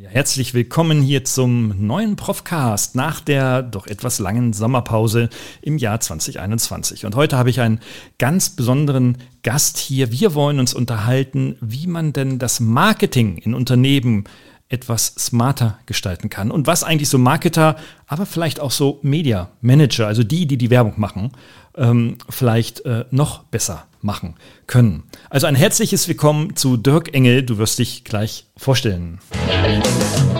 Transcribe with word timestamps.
Ja, 0.00 0.08
herzlich 0.08 0.54
willkommen 0.54 1.02
hier 1.02 1.24
zum 1.24 1.86
neuen 1.86 2.16
Profcast 2.16 2.94
nach 2.94 3.20
der 3.20 3.60
doch 3.60 3.86
etwas 3.86 4.18
langen 4.18 4.54
Sommerpause 4.54 5.28
im 5.60 5.76
Jahr 5.76 6.00
2021. 6.00 7.04
Und 7.04 7.16
heute 7.16 7.36
habe 7.36 7.50
ich 7.50 7.60
einen 7.60 7.80
ganz 8.18 8.48
besonderen 8.48 9.18
Gast 9.42 9.76
hier. 9.76 10.10
Wir 10.10 10.34
wollen 10.34 10.58
uns 10.58 10.72
unterhalten, 10.72 11.58
wie 11.60 11.86
man 11.86 12.14
denn 12.14 12.38
das 12.38 12.60
Marketing 12.60 13.36
in 13.36 13.52
Unternehmen 13.52 14.24
etwas 14.70 15.08
smarter 15.18 15.78
gestalten 15.84 16.30
kann 16.30 16.50
und 16.50 16.66
was 16.66 16.82
eigentlich 16.82 17.10
so 17.10 17.18
Marketer, 17.18 17.76
aber 18.06 18.24
vielleicht 18.24 18.58
auch 18.58 18.70
so 18.70 19.00
Media 19.02 19.50
Manager, 19.60 20.06
also 20.06 20.22
die, 20.22 20.46
die 20.46 20.56
die 20.56 20.70
Werbung 20.70 20.94
machen, 20.96 21.32
ähm, 21.76 22.16
vielleicht 22.30 22.86
äh, 22.86 23.04
noch 23.10 23.42
besser 23.44 23.84
machen 24.02 24.34
können. 24.66 25.04
Also 25.28 25.46
ein 25.46 25.54
herzliches 25.54 26.08
Willkommen 26.08 26.56
zu 26.56 26.76
Dirk 26.76 27.14
Engel. 27.14 27.42
Du 27.42 27.58
wirst 27.58 27.78
dich 27.78 28.04
gleich 28.04 28.46
vorstellen. 28.56 29.20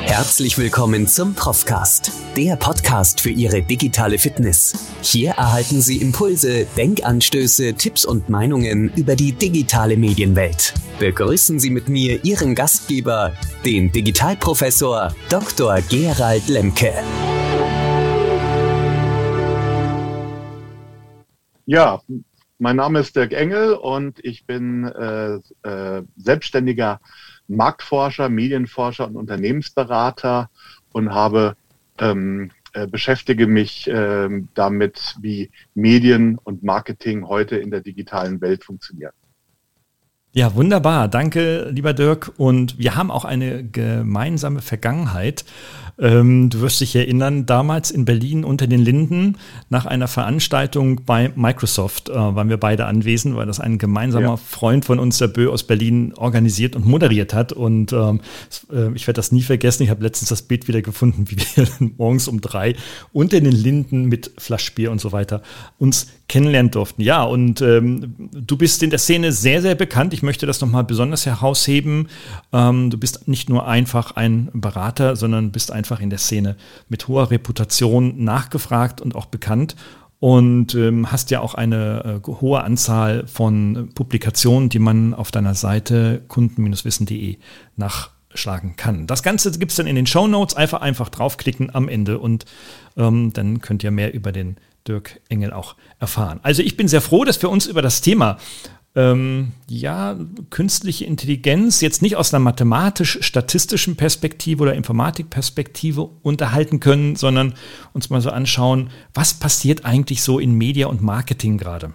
Herzlich 0.01 0.59
willkommen 0.59 1.07
zum 1.07 1.35
Profcast, 1.35 2.13
der 2.37 2.57
Podcast 2.57 3.21
für 3.21 3.31
Ihre 3.31 3.63
digitale 3.63 4.19
Fitness. 4.19 4.89
Hier 5.03 5.31
erhalten 5.31 5.81
Sie 5.81 5.99
Impulse, 5.99 6.67
Denkanstöße, 6.77 7.75
Tipps 7.75 8.05
und 8.05 8.29
Meinungen 8.29 8.93
über 8.97 9.15
die 9.15 9.33
digitale 9.33 9.97
Medienwelt. 9.97 10.75
Begrüßen 10.99 11.59
Sie 11.61 11.71
mit 11.71 11.89
mir 11.89 12.25
Ihren 12.25 12.55
Gastgeber, 12.55 13.33
den 13.65 13.93
Digitalprofessor 13.93 15.15
Dr. 15.29 15.81
Gerald 15.89 16.49
Lemke. 16.49 16.93
Ja, 21.67 22.03
mein 22.61 22.77
Name 22.77 23.01
ist 23.01 23.17
Dirk 23.17 23.33
Engel 23.33 23.73
und 23.73 24.23
ich 24.25 24.45
bin 24.45 24.85
äh, 24.85 25.37
äh, 25.69 26.03
selbstständiger 26.17 27.01
Marktforscher, 27.49 28.29
Medienforscher 28.29 29.07
und 29.07 29.17
Unternehmensberater 29.17 30.51
und 30.93 31.13
habe 31.13 31.57
ähm, 31.99 32.51
äh, 32.73 32.87
beschäftige 32.87 33.47
mich 33.47 33.89
äh, 33.89 34.29
damit, 34.55 35.17
wie 35.21 35.51
Medien 35.75 36.39
und 36.39 36.63
Marketing 36.63 37.27
heute 37.27 37.57
in 37.57 37.71
der 37.71 37.81
digitalen 37.81 38.41
Welt 38.41 38.63
funktionieren. 38.63 39.13
Ja, 40.33 40.55
wunderbar. 40.55 41.09
Danke, 41.09 41.71
lieber 41.71 41.93
Dirk. 41.93 42.33
Und 42.37 42.79
wir 42.79 42.95
haben 42.95 43.11
auch 43.11 43.25
eine 43.25 43.65
gemeinsame 43.65 44.61
Vergangenheit. 44.61 45.45
Ähm, 46.01 46.49
du 46.49 46.63
wirst 46.63 46.81
dich 46.81 46.97
erinnern, 46.97 47.45
damals 47.45 47.91
in 47.91 48.05
Berlin 48.07 48.45
unter 48.45 48.67
den 48.67 48.81
Linden 48.81 49.37
nach 49.69 49.85
einer 49.85 50.09
Veranstaltung 50.09 51.05
bei 51.05 51.31
Microsoft 51.37 52.09
äh, 52.09 52.15
waren 52.15 52.49
wir 52.49 52.57
beide 52.57 52.87
anwesend, 52.87 53.37
weil 53.37 53.47
das 53.47 53.61
ein 53.61 53.77
gemeinsamer 53.77 54.27
ja. 54.27 54.37
Freund 54.37 54.87
von 54.87 54.99
uns, 54.99 55.19
der 55.19 55.29
Bö 55.29 55.51
aus 55.51 55.65
Berlin, 55.65 56.15
organisiert 56.17 56.75
und 56.75 56.87
moderiert 56.87 57.35
hat. 57.35 57.53
Und 57.53 57.93
ähm, 57.93 58.21
äh, 58.73 58.93
ich 58.95 59.07
werde 59.07 59.19
das 59.19 59.31
nie 59.31 59.43
vergessen. 59.43 59.83
Ich 59.83 59.91
habe 59.91 60.03
letztens 60.03 60.31
das 60.31 60.43
Bild 60.43 60.69
wieder 60.69 60.81
gefunden, 60.81 61.27
wie 61.31 61.37
wir 61.37 61.67
morgens 61.99 62.29
um 62.29 62.41
drei 62.41 62.77
unter 63.13 63.41
den 63.41 63.53
Linden 63.53 64.07
mit 64.07 64.31
Flaschbier 64.39 64.91
und 64.91 65.01
so 65.01 65.13
weiter 65.13 65.43
uns 65.79 66.07
kennenlernen 66.31 66.71
durften. 66.71 67.03
Ja, 67.03 67.25
und 67.25 67.61
ähm, 67.61 68.15
du 68.31 68.57
bist 68.57 68.85
in 68.85 68.91
der 68.91 69.01
Szene 69.01 69.33
sehr, 69.33 69.61
sehr 69.63 69.75
bekannt. 69.75 70.15
Ich 70.15 70.23
möchte 70.23 70.47
das 70.47 70.61
nochmal 70.61 70.85
besonders 70.85 71.27
herausheben. 71.27 72.07
Ähm, 72.53 72.89
du 72.89 72.99
bist 72.99 73.27
nicht 73.27 73.51
nur 73.51 73.67
einfach 73.67 74.13
ein 74.13 74.49
Berater, 74.55 75.17
sondern 75.17 75.51
bist 75.51 75.73
einfach 75.73 75.90
in 75.99 76.11
der 76.11 76.21
Szene 76.21 76.57
mit 76.89 77.09
hoher 77.09 77.33
Reputation 77.33 78.23
nachgefragt 78.23 79.01
und 79.01 79.17
auch 79.17 79.27
bekannt. 79.27 79.75
Und 80.21 80.75
ähm, 80.75 81.11
hast 81.11 81.31
ja 81.31 81.41
auch 81.41 81.55
eine 81.55 82.21
äh, 82.23 82.31
hohe 82.31 82.63
Anzahl 82.63 83.27
von 83.27 83.89
Publikationen, 83.95 84.69
die 84.69 84.79
man 84.79 85.15
auf 85.15 85.31
deiner 85.31 85.55
Seite 85.55 86.23
kunden-wissen.de 86.29 87.39
nachschlagen 87.77 88.77
kann. 88.77 89.07
Das 89.07 89.23
Ganze 89.23 89.51
gibt 89.53 89.73
es 89.73 89.77
dann 89.77 89.87
in 89.87 89.97
den 89.97 90.07
Show 90.07 90.29
Notes. 90.29 90.55
Einfach, 90.55 90.83
einfach 90.83 91.09
draufklicken 91.09 91.75
am 91.75 91.89
Ende 91.89 92.19
und 92.19 92.45
ähm, 92.99 93.33
dann 93.33 93.63
könnt 93.63 93.83
ihr 93.83 93.91
mehr 93.91 94.13
über 94.13 94.31
den 94.31 94.59
Dirk 94.87 95.21
Engel 95.29 95.53
auch 95.53 95.77
erfahren. 95.99 96.41
Also 96.43 96.63
ich 96.63 96.77
bin 96.77 96.89
sehr 96.89 97.01
froh, 97.01 97.25
dass 97.25 97.41
wir 97.41 97.51
uns 97.51 97.67
über 97.67 97.81
das 97.83 98.01
Thema 98.01 98.39
ähm, 98.97 99.53
ja, 99.69 100.19
künstliche 100.51 101.05
Intelligenz 101.05 101.81
jetzt 101.81 102.03
nicht 102.03 102.17
aus 102.17 102.35
einer 102.35 102.43
mathematisch-statistischen 102.43 103.97
Perspektive 103.97 104.63
oder 104.63 104.75
Informatikperspektive 104.75 106.11
unterhalten 106.23 106.81
können, 106.81 107.15
sondern 107.15 107.55
uns 107.93 108.11
mal 108.11 108.21
so 108.21 108.31
anschauen, 108.31 108.91
was 109.15 109.35
passiert 109.35 109.85
eigentlich 109.85 110.23
so 110.23 110.39
in 110.39 110.55
Media 110.55 110.89
und 110.89 111.03
Marketing 111.03 111.57
gerade. 111.57 111.95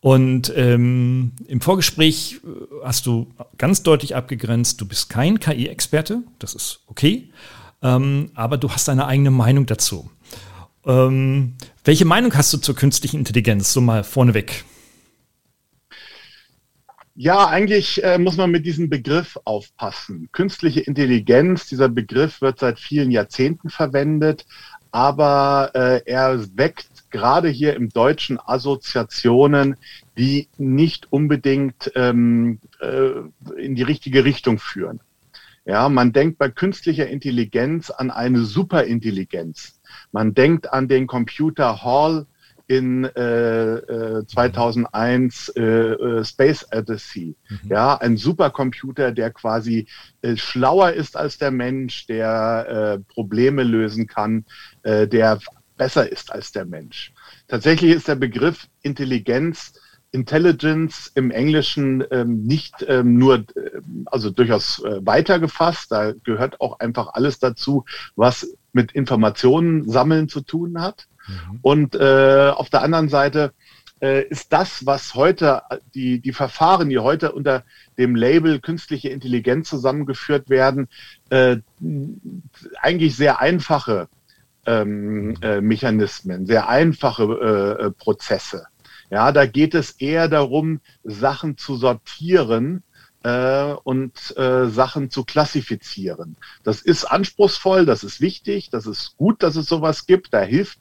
Und 0.00 0.52
ähm, 0.56 1.32
im 1.46 1.60
Vorgespräch 1.60 2.40
äh, 2.44 2.84
hast 2.84 3.06
du 3.06 3.28
ganz 3.56 3.82
deutlich 3.82 4.14
abgegrenzt, 4.14 4.80
du 4.80 4.86
bist 4.86 5.10
kein 5.10 5.40
KI-Experte, 5.40 6.22
das 6.38 6.54
ist 6.54 6.80
okay, 6.86 7.30
ähm, 7.82 8.30
aber 8.34 8.58
du 8.58 8.70
hast 8.70 8.88
deine 8.88 9.06
eigene 9.06 9.30
Meinung 9.30 9.66
dazu. 9.66 10.08
Ähm, 10.86 11.54
welche 11.84 12.04
Meinung 12.04 12.34
hast 12.34 12.52
du 12.52 12.58
zur 12.58 12.76
künstlichen 12.76 13.18
Intelligenz? 13.18 13.72
So 13.72 13.80
mal 13.80 14.04
vorneweg. 14.04 14.64
Ja, 17.20 17.48
eigentlich 17.48 18.04
äh, 18.04 18.16
muss 18.16 18.36
man 18.36 18.52
mit 18.52 18.64
diesem 18.64 18.88
Begriff 18.88 19.36
aufpassen. 19.42 20.28
Künstliche 20.30 20.82
Intelligenz, 20.82 21.66
dieser 21.66 21.88
Begriff 21.88 22.40
wird 22.40 22.60
seit 22.60 22.78
vielen 22.78 23.10
Jahrzehnten 23.10 23.70
verwendet, 23.70 24.46
aber 24.92 25.72
äh, 25.74 26.00
er 26.06 26.38
weckt 26.56 27.10
gerade 27.10 27.48
hier 27.48 27.74
im 27.74 27.88
Deutschen 27.88 28.38
Assoziationen, 28.38 29.74
die 30.16 30.46
nicht 30.58 31.12
unbedingt 31.12 31.90
ähm, 31.96 32.60
äh, 32.80 33.10
in 33.60 33.74
die 33.74 33.82
richtige 33.82 34.24
Richtung 34.24 34.60
führen. 34.60 35.00
Ja, 35.64 35.88
man 35.88 36.12
denkt 36.12 36.38
bei 36.38 36.50
künstlicher 36.50 37.08
Intelligenz 37.08 37.90
an 37.90 38.12
eine 38.12 38.42
Superintelligenz. 38.42 39.80
Man 40.12 40.34
denkt 40.34 40.72
an 40.72 40.86
den 40.86 41.08
Computer 41.08 41.82
Hall 41.82 42.26
in 42.68 43.04
äh, 43.04 43.74
äh, 43.76 44.26
2001 44.26 45.48
äh, 45.56 45.62
äh, 45.62 46.24
Space 46.24 46.66
Odyssey. 46.70 47.34
Mhm. 47.48 47.70
Ja, 47.70 47.96
ein 47.96 48.16
Supercomputer, 48.16 49.10
der 49.10 49.30
quasi 49.30 49.88
äh, 50.22 50.36
schlauer 50.36 50.92
ist 50.92 51.16
als 51.16 51.38
der 51.38 51.50
Mensch, 51.50 52.06
der 52.06 53.00
äh, 53.00 53.12
Probleme 53.12 53.64
lösen 53.64 54.06
kann, 54.06 54.44
äh, 54.82 55.08
der 55.08 55.40
besser 55.76 56.10
ist 56.10 56.30
als 56.30 56.52
der 56.52 56.66
Mensch. 56.66 57.12
Tatsächlich 57.48 57.92
ist 57.92 58.08
der 58.08 58.16
Begriff 58.16 58.68
Intelligenz 58.82 59.72
Intelligence 60.10 61.12
im 61.14 61.30
Englischen 61.30 62.02
ähm, 62.10 62.42
nicht 62.44 62.84
ähm, 62.88 63.18
nur, 63.18 63.36
äh, 63.36 63.80
also 64.06 64.30
durchaus 64.30 64.82
äh, 64.82 65.04
weiter 65.04 65.38
gefasst. 65.38 65.92
Da 65.92 66.12
gehört 66.24 66.60
auch 66.60 66.80
einfach 66.80 67.08
alles 67.12 67.38
dazu, 67.38 67.84
was 68.16 68.54
mit 68.72 68.92
Informationen 68.92 69.88
sammeln 69.88 70.28
zu 70.28 70.40
tun 70.40 70.80
hat. 70.80 71.08
Mhm. 71.28 71.58
Und 71.62 71.94
äh, 71.94 72.50
auf 72.54 72.70
der 72.70 72.82
anderen 72.82 73.08
Seite 73.08 73.52
äh, 74.00 74.24
ist 74.28 74.52
das, 74.52 74.86
was 74.86 75.14
heute, 75.14 75.62
die, 75.94 76.20
die 76.20 76.32
Verfahren, 76.32 76.88
die 76.88 76.98
heute 76.98 77.32
unter 77.32 77.64
dem 77.96 78.14
Label 78.14 78.60
künstliche 78.60 79.08
Intelligenz 79.08 79.68
zusammengeführt 79.68 80.48
werden, 80.48 80.88
äh, 81.30 81.58
eigentlich 82.80 83.16
sehr 83.16 83.40
einfache 83.40 84.08
ähm, 84.66 85.36
äh, 85.42 85.60
Mechanismen, 85.60 86.46
sehr 86.46 86.68
einfache 86.68 87.24
äh, 87.24 87.86
äh 87.86 87.90
Prozesse. 87.90 88.66
Ja, 89.10 89.32
da 89.32 89.46
geht 89.46 89.74
es 89.74 89.92
eher 89.92 90.28
darum, 90.28 90.80
Sachen 91.02 91.56
zu 91.56 91.76
sortieren 91.76 92.82
äh, 93.22 93.72
und 93.84 94.36
äh, 94.36 94.66
Sachen 94.68 95.10
zu 95.10 95.24
klassifizieren. 95.24 96.36
Das 96.62 96.82
ist 96.82 97.04
anspruchsvoll, 97.04 97.86
das 97.86 98.04
ist 98.04 98.20
wichtig, 98.20 98.68
das 98.70 98.86
ist 98.86 99.16
gut, 99.16 99.42
dass 99.42 99.56
es 99.56 99.66
sowas 99.66 100.06
gibt. 100.06 100.34
Da 100.34 100.40
hilft 100.40 100.78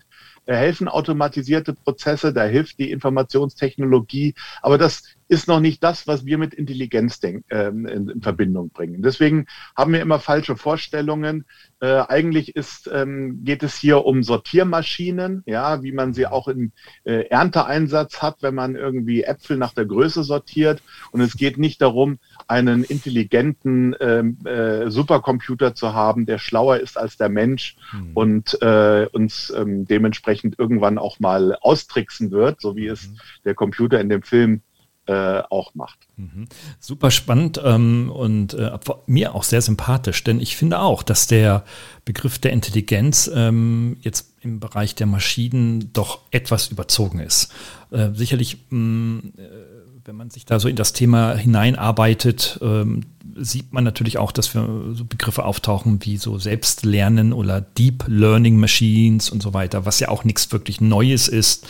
da 0.48 0.56
helfen 0.56 0.88
automatisierte 0.88 1.74
Prozesse, 1.74 2.34
da 2.34 2.46
hilft 2.46 2.80
die 2.80 2.90
Informationstechnologie, 2.90 4.34
aber 4.62 4.78
das 4.78 5.04
ist 5.28 5.48
noch 5.48 5.60
nicht 5.60 5.84
das, 5.84 6.08
was 6.08 6.26
wir 6.26 6.38
mit 6.38 6.54
Intelligenz 6.54 7.20
denk, 7.20 7.44
äh, 7.50 7.68
in, 7.68 7.86
in, 7.88 8.22
Verbindung 8.22 8.70
bringen. 8.70 9.02
Deswegen 9.02 9.48
haben 9.76 9.94
wir 9.94 10.02
immer 10.02 10.20
falsche 10.20 10.56
Vorstellungen. 10.56 11.46
Äh, 11.80 12.02
eigentlich 12.08 12.56
ist, 12.56 12.90
ähm, 12.94 13.44
geht 13.44 13.62
es 13.62 13.76
hier 13.76 14.06
um 14.06 14.24
Sortiermaschinen, 14.24 15.44
ja, 15.46 15.84
wie 15.84 15.92
man 15.92 16.14
sie 16.14 16.28
auch 16.28 16.48
im 16.48 16.72
äh, 17.04 17.28
Ernteeinsatz 17.28 18.22
hat, 18.22 18.42
wenn 18.42 18.56
man 18.56 18.76
irgendwie 18.76 19.24
Äpfel 19.24 19.58
nach 19.58 19.74
der 19.74 19.86
Größe 19.86 20.24
sortiert. 20.24 20.82
Und 21.12 21.22
es 21.22 21.36
geht 21.36 21.58
nicht 21.58 21.82
darum, 21.82 22.20
einen 22.48 22.84
intelligenten 22.84 23.96
ähm, 24.00 24.38
äh, 24.46 24.90
Supercomputer 24.90 25.76
zu 25.76 25.94
haben, 25.94 26.26
der 26.26 26.38
schlauer 26.38 26.78
ist 26.78 26.98
als 26.98 27.18
der 27.18 27.30
Mensch 27.30 27.76
mhm. 27.92 28.12
und 28.14 28.62
äh, 28.62 29.08
uns 29.12 29.54
ähm, 29.56 29.86
dementsprechend 29.86 30.58
irgendwann 30.58 30.98
auch 30.98 31.20
mal 31.20 31.56
austricksen 31.62 32.32
wird, 32.32 32.62
so 32.62 32.76
wie 32.76 32.88
es 32.88 33.10
mhm. 33.10 33.18
der 33.46 33.56
Computer 33.56 34.00
in 34.00 34.10
dem 34.10 34.24
Film 34.24 34.62
äh, 35.08 35.42
auch 35.50 35.74
macht. 35.76 36.00
Mhm. 36.18 36.48
Super 36.80 37.12
spannend 37.12 37.60
ähm, 37.64 38.12
und 38.14 38.54
äh, 38.54 38.78
mir 39.06 39.36
auch 39.36 39.44
sehr 39.44 39.62
sympathisch, 39.62 40.24
denn 40.24 40.40
ich 40.40 40.56
finde 40.56 40.80
auch, 40.80 41.04
dass 41.04 41.28
der 41.28 41.64
Begriff 42.06 42.40
der 42.40 42.52
Intelligenz 42.52 43.30
ähm, 43.34 43.98
jetzt 44.02 44.34
im 44.42 44.60
Bereich 44.60 44.96
der 44.96 45.08
Maschinen 45.08 45.92
doch 45.94 46.20
etwas 46.32 46.68
überzogen 46.68 47.20
ist. 47.20 47.52
Äh, 47.92 48.10
sicherlich 48.14 48.58
mh, 48.70 48.78
mm, 48.80 49.34
äh, 49.38 49.78
wenn 50.08 50.16
man 50.16 50.30
sich 50.30 50.46
da 50.46 50.58
so 50.58 50.70
in 50.70 50.78
das 50.78 50.94
Thema 50.94 51.36
hineinarbeitet, 51.36 52.60
ähm, 52.62 53.02
sieht 53.36 53.74
man 53.74 53.84
natürlich 53.84 54.18
auch, 54.18 54.32
dass 54.32 54.56
wir 54.56 54.94
so 54.94 55.04
Begriffe 55.04 55.44
auftauchen 55.44 56.00
wie 56.04 56.16
so 56.16 56.40
Selbstlernen 56.40 57.34
oder 57.34 57.60
Deep 57.60 58.06
Learning 58.08 58.58
Machines 58.58 59.30
und 59.30 59.44
so 59.44 59.54
weiter, 59.54 59.86
was 59.86 60.00
ja 60.00 60.08
auch 60.08 60.24
nichts 60.24 60.52
wirklich 60.54 60.80
Neues 60.80 61.28
ist. 61.28 61.68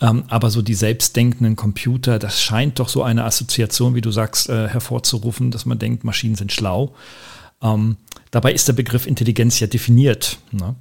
Ähm, 0.00 0.24
aber 0.28 0.50
so 0.50 0.62
die 0.62 0.74
selbstdenkenden 0.74 1.56
Computer, 1.56 2.18
das 2.18 2.40
scheint 2.40 2.78
doch 2.78 2.88
so 2.88 3.02
eine 3.02 3.24
Assoziation, 3.24 3.94
wie 3.94 4.00
du 4.00 4.10
sagst, 4.10 4.48
äh, 4.48 4.68
hervorzurufen, 4.68 5.50
dass 5.50 5.66
man 5.66 5.78
denkt, 5.78 6.04
Maschinen 6.04 6.36
sind 6.36 6.52
schlau. 6.52 6.94
Ähm, 7.62 7.96
dabei 8.30 8.52
ist 8.52 8.68
der 8.68 8.74
Begriff 8.74 9.06
Intelligenz 9.06 9.58
ja 9.58 9.66
definiert. 9.66 10.38
Ne? 10.52 10.76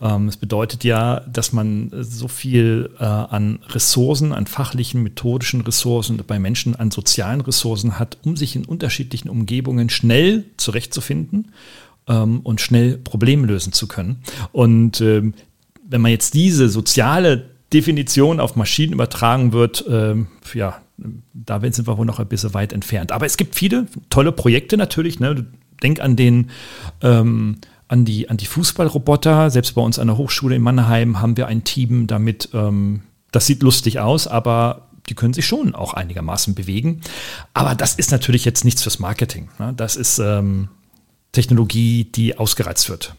Ähm, 0.00 0.28
es 0.28 0.36
bedeutet 0.36 0.84
ja, 0.84 1.20
dass 1.20 1.52
man 1.52 1.90
so 1.92 2.28
viel 2.28 2.90
äh, 2.98 3.04
an 3.04 3.60
Ressourcen, 3.68 4.32
an 4.32 4.46
fachlichen, 4.46 5.02
methodischen 5.02 5.60
Ressourcen, 5.60 6.20
bei 6.26 6.38
Menschen 6.38 6.74
an 6.74 6.90
sozialen 6.90 7.40
Ressourcen 7.42 7.98
hat, 7.98 8.18
um 8.24 8.36
sich 8.36 8.56
in 8.56 8.64
unterschiedlichen 8.64 9.28
Umgebungen 9.28 9.90
schnell 9.90 10.44
zurechtzufinden 10.56 11.52
ähm, 12.08 12.40
und 12.40 12.60
schnell 12.60 12.96
Probleme 12.96 13.46
lösen 13.46 13.72
zu 13.72 13.86
können. 13.86 14.22
Und 14.50 15.00
ähm, 15.00 15.34
wenn 15.86 16.00
man 16.00 16.10
jetzt 16.10 16.34
diese 16.34 16.68
soziale 16.68 17.51
Definition 17.72 18.40
auf 18.40 18.56
Maschinen 18.56 18.92
übertragen 18.92 19.52
wird, 19.52 19.84
ähm, 19.88 20.28
ja, 20.54 20.80
da 21.34 21.60
sind 21.60 21.86
wir 21.86 21.98
wohl 21.98 22.06
noch 22.06 22.18
ein 22.18 22.28
bisschen 22.28 22.54
weit 22.54 22.72
entfernt. 22.72 23.12
Aber 23.12 23.26
es 23.26 23.36
gibt 23.36 23.54
viele 23.54 23.86
tolle 24.10 24.32
Projekte 24.32 24.76
natürlich. 24.76 25.20
Ne? 25.20 25.46
Denk 25.82 26.00
an 26.00 26.16
den 26.16 26.50
ähm, 27.00 27.58
an 27.92 28.06
die, 28.06 28.30
an 28.30 28.38
die 28.38 28.46
Fußballroboter. 28.46 29.50
Selbst 29.50 29.74
bei 29.74 29.82
uns 29.82 29.98
an 29.98 30.06
der 30.06 30.16
Hochschule 30.16 30.56
in 30.56 30.62
Mannheim 30.62 31.20
haben 31.20 31.36
wir 31.36 31.46
ein 31.46 31.62
Team 31.62 32.06
damit, 32.06 32.48
ähm, 32.54 33.02
das 33.32 33.46
sieht 33.46 33.62
lustig 33.62 34.00
aus, 34.00 34.26
aber 34.26 34.88
die 35.10 35.14
können 35.14 35.34
sich 35.34 35.46
schon 35.46 35.74
auch 35.74 35.92
einigermaßen 35.92 36.54
bewegen. 36.54 37.02
Aber 37.52 37.74
das 37.74 37.94
ist 37.94 38.10
natürlich 38.10 38.46
jetzt 38.46 38.64
nichts 38.64 38.82
fürs 38.82 38.98
Marketing. 38.98 39.50
Ne? 39.58 39.74
Das 39.76 39.96
ist 39.96 40.18
ähm, 40.20 40.68
Technologie, 41.32 42.04
die 42.04 42.38
ausgereizt 42.38 42.88
wird. 42.88 43.14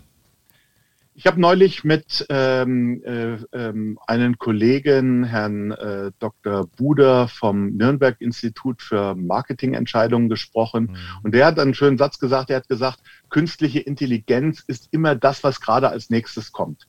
Ich 1.16 1.28
habe 1.28 1.40
neulich 1.40 1.84
mit 1.84 2.26
ähm, 2.30 3.04
äh, 3.06 3.38
ähm, 3.54 4.00
einem 4.08 4.40
Kollegen, 4.40 5.24
Herrn 5.24 5.72
äh, 5.72 6.12
Dr. 6.18 6.66
Buder 6.76 7.28
vom 7.28 7.76
Nürnberg 7.78 8.20
Institut 8.20 8.82
für 8.82 9.14
Marketingentscheidungen 9.14 10.28
gesprochen. 10.28 10.86
Mhm. 10.86 10.98
Und 11.22 11.36
der 11.36 11.46
hat 11.46 11.60
einen 11.60 11.76
schönen 11.76 12.00
Satz 12.00 12.18
gesagt. 12.18 12.50
Er 12.50 12.58
hat 12.58 12.68
gesagt, 12.68 13.00
künstliche 13.30 13.80
Intelligenz 13.80 14.64
ist 14.66 14.88
immer 14.90 15.14
das, 15.16 15.44
was 15.44 15.62
gerade 15.62 15.90
als 15.90 16.10
nächstes 16.10 16.52
kommt. 16.52 16.88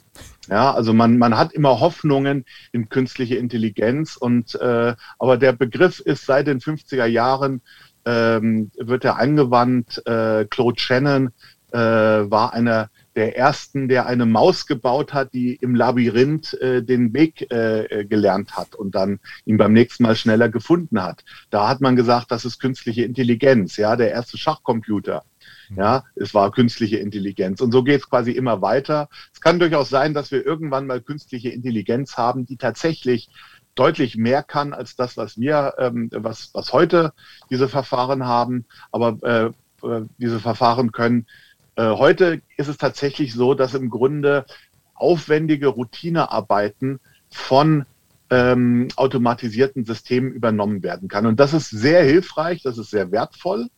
Ja, 0.48 0.72
also 0.72 0.94
man, 0.94 1.18
man 1.18 1.36
hat 1.36 1.52
immer 1.52 1.80
Hoffnungen 1.80 2.46
in 2.72 2.88
künstliche 2.88 3.36
Intelligenz. 3.36 4.16
Und 4.16 4.54
äh, 4.54 4.94
aber 5.18 5.36
der 5.36 5.52
Begriff 5.52 6.00
ist 6.00 6.24
seit 6.24 6.46
den 6.46 6.60
50er 6.60 7.06
Jahren 7.06 7.60
ähm, 8.06 8.70
wird 8.78 9.04
er 9.04 9.18
angewandt. 9.18 10.02
Äh, 10.06 10.46
Claude 10.46 10.80
Shannon 10.80 11.30
äh, 11.72 11.78
war 11.78 12.54
einer 12.54 12.88
der 13.16 13.36
ersten, 13.36 13.88
der 13.88 14.06
eine 14.06 14.26
Maus 14.26 14.66
gebaut 14.66 15.14
hat, 15.14 15.32
die 15.34 15.54
im 15.54 15.74
Labyrinth 15.74 16.54
äh, 16.54 16.82
den 16.82 17.14
Weg 17.14 17.50
äh, 17.52 17.84
äh, 17.84 18.04
gelernt 18.04 18.56
hat 18.56 18.74
und 18.74 18.94
dann 18.94 19.20
ihn 19.44 19.56
beim 19.56 19.72
nächsten 19.72 20.02
Mal 20.02 20.16
schneller 20.16 20.48
gefunden 20.48 21.00
hat. 21.02 21.24
Da 21.50 21.68
hat 21.68 21.80
man 21.80 21.96
gesagt, 21.96 22.30
das 22.30 22.44
ist 22.44 22.58
künstliche 22.58 23.04
Intelligenz, 23.04 23.76
ja, 23.76 23.96
der 23.96 24.10
erste 24.10 24.36
Schachcomputer. 24.36 25.22
Mhm. 25.68 25.78
Ja, 25.78 26.04
es 26.16 26.34
war 26.34 26.50
künstliche 26.50 26.96
Intelligenz. 26.96 27.60
Und 27.60 27.72
so 27.72 27.84
geht 27.84 28.00
es 28.00 28.10
quasi 28.10 28.32
immer 28.32 28.62
weiter. 28.62 29.08
Es 29.32 29.40
kann 29.40 29.58
durchaus 29.58 29.88
sein, 29.90 30.14
dass 30.14 30.30
wir 30.30 30.44
irgendwann 30.44 30.86
mal 30.86 31.00
künstliche 31.00 31.50
Intelligenz 31.50 32.16
haben, 32.16 32.46
die 32.46 32.56
tatsächlich 32.56 33.28
deutlich 33.74 34.16
mehr 34.16 34.42
kann 34.42 34.72
als 34.72 34.96
das, 34.96 35.16
was 35.16 35.38
wir, 35.38 35.74
ähm, 35.78 36.08
was, 36.12 36.50
was 36.52 36.72
heute 36.72 37.12
diese 37.50 37.68
Verfahren 37.68 38.24
haben. 38.24 38.66
Aber 38.92 39.18
äh, 39.22 39.86
äh 39.86 40.06
diese 40.18 40.40
Verfahren 40.40 40.92
können 40.92 41.26
äh, 41.76 41.90
heute 41.90 42.42
ist 42.56 42.68
es 42.68 42.78
tatsächlich 42.78 43.34
so, 43.34 43.54
dass 43.54 43.74
im 43.74 43.90
Grunde 43.90 44.46
aufwendige 44.94 45.68
Routinearbeiten 45.68 47.00
von 47.30 47.84
ähm, 48.30 48.88
automatisierten 48.96 49.84
Systemen 49.84 50.32
übernommen 50.32 50.82
werden 50.82 51.08
kann. 51.08 51.26
Und 51.26 51.40
das 51.40 51.52
ist 51.52 51.70
sehr 51.70 52.02
hilfreich, 52.04 52.62
das 52.62 52.78
ist 52.78 52.90
sehr 52.90 53.10
wertvoll. 53.12 53.68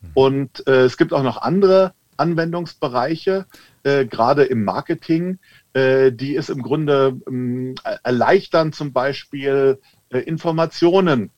Mhm. 0.00 0.10
Und 0.14 0.66
äh, 0.66 0.84
es 0.84 0.96
gibt 0.96 1.12
auch 1.12 1.22
noch 1.22 1.40
andere 1.40 1.92
Anwendungsbereiche, 2.16 3.46
äh, 3.82 4.06
gerade 4.06 4.44
im 4.44 4.64
Marketing, 4.64 5.38
äh, 5.72 6.12
die 6.12 6.36
es 6.36 6.48
im 6.48 6.62
Grunde 6.62 7.20
ähm, 7.28 7.74
erleichtern, 8.02 8.72
zum 8.72 8.92
Beispiel 8.92 9.80
äh, 10.10 10.18
Informationen 10.18 11.30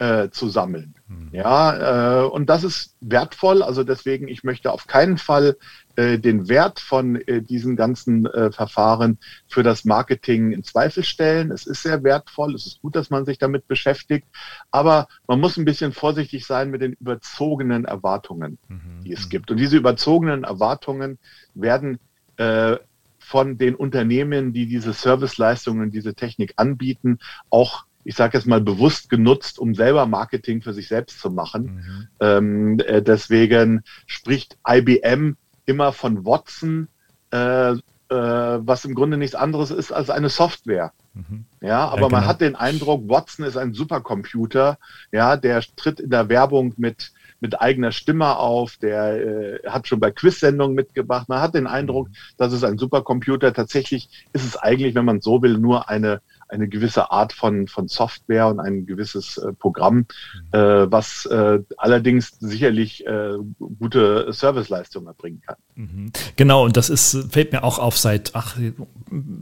äh, 0.00 0.30
zu 0.30 0.48
sammeln. 0.48 0.94
Mhm. 1.08 1.28
Ja, 1.32 2.22
äh, 2.22 2.26
und 2.26 2.48
das 2.48 2.64
ist 2.64 2.96
wertvoll. 3.02 3.62
Also 3.62 3.84
deswegen, 3.84 4.28
ich 4.28 4.44
möchte 4.44 4.72
auf 4.72 4.86
keinen 4.86 5.18
Fall 5.18 5.58
äh, 5.96 6.18
den 6.18 6.48
Wert 6.48 6.80
von 6.80 7.16
äh, 7.16 7.42
diesen 7.42 7.76
ganzen 7.76 8.24
äh, 8.24 8.50
Verfahren 8.50 9.18
für 9.46 9.62
das 9.62 9.84
Marketing 9.84 10.52
in 10.52 10.64
Zweifel 10.64 11.04
stellen. 11.04 11.50
Es 11.50 11.66
ist 11.66 11.82
sehr 11.82 12.02
wertvoll. 12.02 12.54
Es 12.54 12.66
ist 12.66 12.80
gut, 12.80 12.96
dass 12.96 13.10
man 13.10 13.26
sich 13.26 13.36
damit 13.36 13.68
beschäftigt. 13.68 14.26
Aber 14.70 15.06
man 15.26 15.38
muss 15.38 15.58
ein 15.58 15.66
bisschen 15.66 15.92
vorsichtig 15.92 16.46
sein 16.46 16.70
mit 16.70 16.80
den 16.80 16.94
überzogenen 16.94 17.84
Erwartungen, 17.84 18.56
mhm. 18.68 19.02
die 19.04 19.12
es 19.12 19.26
mhm. 19.26 19.28
gibt. 19.28 19.50
Und 19.50 19.58
diese 19.58 19.76
überzogenen 19.76 20.44
Erwartungen 20.44 21.18
werden 21.54 21.98
äh, 22.38 22.76
von 23.18 23.58
den 23.58 23.74
Unternehmen, 23.74 24.54
die 24.54 24.64
diese 24.64 24.94
Serviceleistungen, 24.94 25.90
diese 25.90 26.14
Technik 26.14 26.54
anbieten, 26.56 27.18
auch 27.50 27.84
ich 28.04 28.16
sage 28.16 28.38
jetzt 28.38 28.46
mal, 28.46 28.60
bewusst 28.60 29.10
genutzt, 29.10 29.58
um 29.58 29.74
selber 29.74 30.06
Marketing 30.06 30.62
für 30.62 30.72
sich 30.72 30.88
selbst 30.88 31.20
zu 31.20 31.30
machen. 31.30 31.64
Mhm. 31.64 32.08
Ähm, 32.20 32.78
äh, 32.80 33.02
deswegen 33.02 33.82
spricht 34.06 34.56
IBM 34.66 35.36
immer 35.66 35.92
von 35.92 36.24
Watson, 36.24 36.88
äh, 37.30 37.72
äh, 37.72 37.76
was 38.08 38.84
im 38.84 38.94
Grunde 38.94 39.16
nichts 39.16 39.34
anderes 39.34 39.70
ist 39.70 39.92
als 39.92 40.10
eine 40.10 40.28
Software. 40.28 40.92
Mhm. 41.14 41.44
Ja, 41.60 41.88
aber 41.88 42.02
ja, 42.02 42.08
genau. 42.08 42.20
man 42.20 42.26
hat 42.26 42.40
den 42.40 42.56
Eindruck, 42.56 43.08
Watson 43.08 43.44
ist 43.44 43.56
ein 43.56 43.74
Supercomputer, 43.74 44.78
ja, 45.12 45.36
der 45.36 45.62
tritt 45.76 46.00
in 46.00 46.10
der 46.10 46.28
Werbung 46.28 46.74
mit 46.76 47.12
mit 47.40 47.60
eigener 47.60 47.90
Stimme 47.90 48.36
auf, 48.36 48.76
der 48.76 49.14
äh, 49.14 49.60
hat 49.66 49.88
schon 49.88 49.98
bei 49.98 50.10
Quiz-Sendungen 50.10 50.74
mitgebracht. 50.74 51.28
Man 51.28 51.40
hat 51.40 51.54
den 51.54 51.66
Eindruck, 51.66 52.08
mhm. 52.08 52.14
das 52.36 52.52
ist 52.52 52.64
ein 52.64 52.78
Supercomputer. 52.78 53.52
Tatsächlich 53.52 54.08
ist 54.32 54.44
es 54.44 54.56
eigentlich, 54.56 54.94
wenn 54.94 55.06
man 55.06 55.20
so 55.20 55.42
will, 55.42 55.58
nur 55.58 55.88
eine 55.88 56.20
eine 56.50 56.68
gewisse 56.68 57.10
Art 57.10 57.32
von, 57.32 57.68
von 57.68 57.88
Software 57.88 58.48
und 58.48 58.60
ein 58.60 58.86
gewisses 58.86 59.38
äh, 59.38 59.52
Programm, 59.52 59.96
mhm. 59.96 60.04
äh, 60.52 60.90
was 60.90 61.26
äh, 61.26 61.60
allerdings 61.76 62.32
sicherlich 62.40 63.06
äh, 63.06 63.32
gute 63.78 64.32
Serviceleistungen 64.32 65.08
erbringen 65.08 65.42
kann. 65.46 65.56
Mhm. 65.74 66.12
Genau, 66.36 66.64
und 66.64 66.76
das 66.76 66.90
ist, 66.90 67.32
fällt 67.32 67.52
mir 67.52 67.64
auch 67.64 67.78
auf 67.78 67.98
seit, 67.98 68.34
ach, 68.34 68.56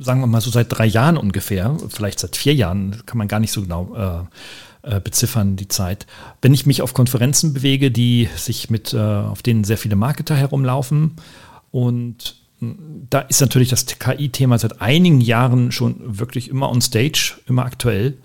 sagen 0.00 0.21
wir 0.21 0.26
mal 0.26 0.40
so 0.40 0.50
seit 0.50 0.66
drei 0.71 0.87
Jahren 0.87 1.16
ungefähr, 1.16 1.76
vielleicht 1.88 2.18
seit 2.18 2.37
vier 2.37 2.54
Jahren, 2.54 3.02
kann 3.06 3.18
man 3.18 3.28
gar 3.28 3.40
nicht 3.40 3.52
so 3.52 3.62
genau 3.62 4.28
äh, 4.82 4.97
äh, 4.97 5.00
beziffern, 5.00 5.56
die 5.56 5.68
Zeit. 5.68 6.06
Wenn 6.42 6.54
ich 6.54 6.66
mich 6.66 6.82
auf 6.82 6.94
Konferenzen 6.94 7.54
bewege, 7.54 7.90
die 7.90 8.28
sich 8.37 8.71
mit, 8.71 8.94
auf 8.94 9.42
denen 9.42 9.64
sehr 9.64 9.78
viele 9.78 9.97
Marketer 9.97 10.37
herumlaufen 10.37 11.16
und 11.71 12.37
da 12.60 13.20
ist 13.20 13.40
natürlich 13.40 13.68
das 13.68 13.86
KI-Thema 13.86 14.58
seit 14.58 14.80
einigen 14.80 15.20
Jahren 15.20 15.70
schon 15.72 15.96
wirklich 16.18 16.48
immer 16.48 16.70
on 16.70 16.80
stage, 16.80 17.34
immer 17.46 17.64
aktuell. 17.64 18.18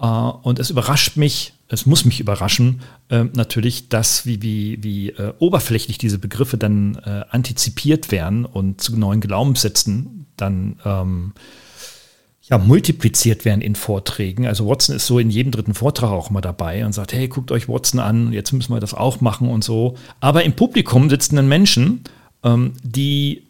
Äh, 0.00 0.06
und 0.06 0.58
es 0.58 0.70
überrascht 0.70 1.16
mich, 1.16 1.54
es 1.68 1.86
muss 1.86 2.04
mich 2.04 2.20
überraschen, 2.20 2.80
äh, 3.08 3.24
natürlich, 3.24 3.88
dass 3.88 4.26
wie, 4.26 4.42
wie, 4.42 4.82
wie 4.82 5.10
äh, 5.10 5.32
oberflächlich 5.38 5.98
diese 5.98 6.18
Begriffe 6.18 6.58
dann 6.58 6.96
antizipiert 6.96 8.10
werden 8.10 8.44
und 8.44 8.80
zu 8.80 8.96
neuen 8.96 9.20
Glaubenssätzen 9.20 10.26
dann 10.36 10.78
ähm, 10.84 11.32
ja, 12.42 12.58
multipliziert 12.58 13.44
werden 13.44 13.60
in 13.60 13.74
Vorträgen. 13.74 14.46
Also 14.46 14.68
Watson 14.68 14.94
ist 14.94 15.06
so 15.06 15.18
in 15.18 15.30
jedem 15.30 15.50
dritten 15.50 15.74
Vortrag 15.74 16.10
auch 16.10 16.30
immer 16.30 16.40
dabei 16.40 16.86
und 16.86 16.92
sagt, 16.92 17.12
hey, 17.12 17.26
guckt 17.26 17.50
euch 17.50 17.68
Watson 17.68 17.98
an, 17.98 18.32
jetzt 18.32 18.52
müssen 18.52 18.72
wir 18.72 18.80
das 18.80 18.94
auch 18.94 19.20
machen 19.20 19.48
und 19.48 19.64
so. 19.64 19.96
Aber 20.20 20.44
im 20.44 20.52
Publikum 20.52 21.10
sitzen 21.10 21.36
dann 21.36 21.48
Menschen, 21.48 22.04
ähm, 22.42 22.74
die 22.82 23.46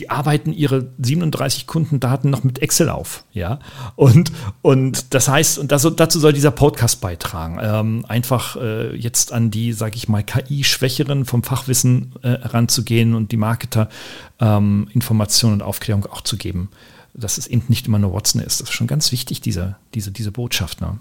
die 0.00 0.08
arbeiten 0.08 0.52
ihre 0.52 0.88
37 0.98 1.66
Kundendaten 1.66 2.30
noch 2.30 2.42
mit 2.42 2.60
Excel 2.60 2.88
auf, 2.88 3.24
ja. 3.32 3.60
Und, 3.96 4.32
und 4.62 5.12
das 5.12 5.28
heißt, 5.28 5.58
und 5.58 5.70
das, 5.70 5.86
dazu 5.94 6.18
soll 6.18 6.32
dieser 6.32 6.50
Podcast 6.50 7.02
beitragen, 7.02 7.58
ähm, 7.60 8.06
einfach 8.08 8.56
äh, 8.56 8.96
jetzt 8.96 9.32
an 9.32 9.50
die, 9.50 9.74
sage 9.74 9.96
ich 9.96 10.08
mal, 10.08 10.24
KI-Schwächeren 10.24 11.26
vom 11.26 11.42
Fachwissen 11.42 12.14
äh, 12.22 12.28
heranzugehen 12.28 13.14
und 13.14 13.30
die 13.30 13.36
Marketer 13.36 13.90
ähm, 14.40 14.88
Informationen 14.94 15.54
und 15.54 15.62
Aufklärung 15.62 16.06
auch 16.06 16.22
zu 16.22 16.38
geben, 16.38 16.70
dass 17.12 17.36
es 17.36 17.46
eben 17.46 17.64
nicht 17.68 17.86
immer 17.86 17.98
nur 17.98 18.14
Watson 18.14 18.40
ist. 18.40 18.62
Das 18.62 18.70
ist 18.70 18.74
schon 18.74 18.86
ganz 18.86 19.12
wichtig, 19.12 19.42
diese, 19.42 19.76
diese, 19.92 20.12
diese 20.12 20.32
Botschaft. 20.32 20.80
Ne? 20.80 20.98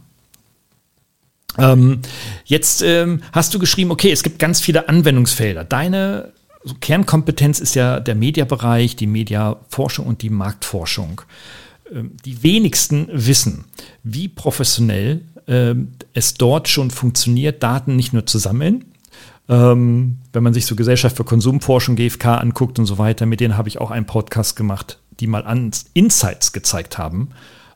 Ähm, 1.58 2.02
jetzt 2.44 2.82
ähm, 2.82 3.22
hast 3.32 3.54
du 3.54 3.60
geschrieben, 3.60 3.92
okay, 3.92 4.12
es 4.12 4.24
gibt 4.24 4.40
ganz 4.40 4.60
viele 4.60 4.90
Anwendungsfelder. 4.90 5.64
Deine 5.64 6.34
so 6.64 6.76
Kernkompetenz 6.76 7.60
ist 7.60 7.76
ja 7.76 8.00
der 8.00 8.16
Mediabereich, 8.16 8.96
die 8.96 9.08
Mediaforschung 9.08 10.06
und 10.06 10.22
die 10.22 10.30
Marktforschung. 10.30 11.22
Ähm, 11.94 12.12
die 12.26 12.44
wenigsten 12.44 13.08
wissen, 13.12 13.66
wie 14.04 14.28
professionell 14.28 15.22
ähm, 15.48 15.94
es 16.14 16.34
dort 16.34 16.68
schon 16.68 16.92
funktioniert, 16.92 17.64
Daten 17.64 17.96
nicht 17.96 18.14
nur 18.14 18.26
zu 18.26 18.38
sammeln. 18.38 18.86
Ähm, 19.48 20.18
wenn 20.34 20.44
man 20.44 20.54
sich 20.54 20.66
so 20.66 20.76
Gesellschaft 20.76 21.18
für 21.18 21.24
Konsumforschung, 21.24 21.96
GfK 21.96 22.38
anguckt 22.38 22.78
und 22.78 22.86
so 22.86 22.98
weiter, 22.98 23.26
mit 23.26 23.40
denen 23.40 23.58
habe 23.58 23.70
ich 23.70 23.80
auch 23.80 23.92
einen 23.92 24.06
Podcast 24.06 24.56
gemacht, 24.56 25.00
die 25.20 25.28
mal 25.28 25.72
Insights 25.94 26.54
gezeigt 26.54 26.98
haben, 26.98 27.30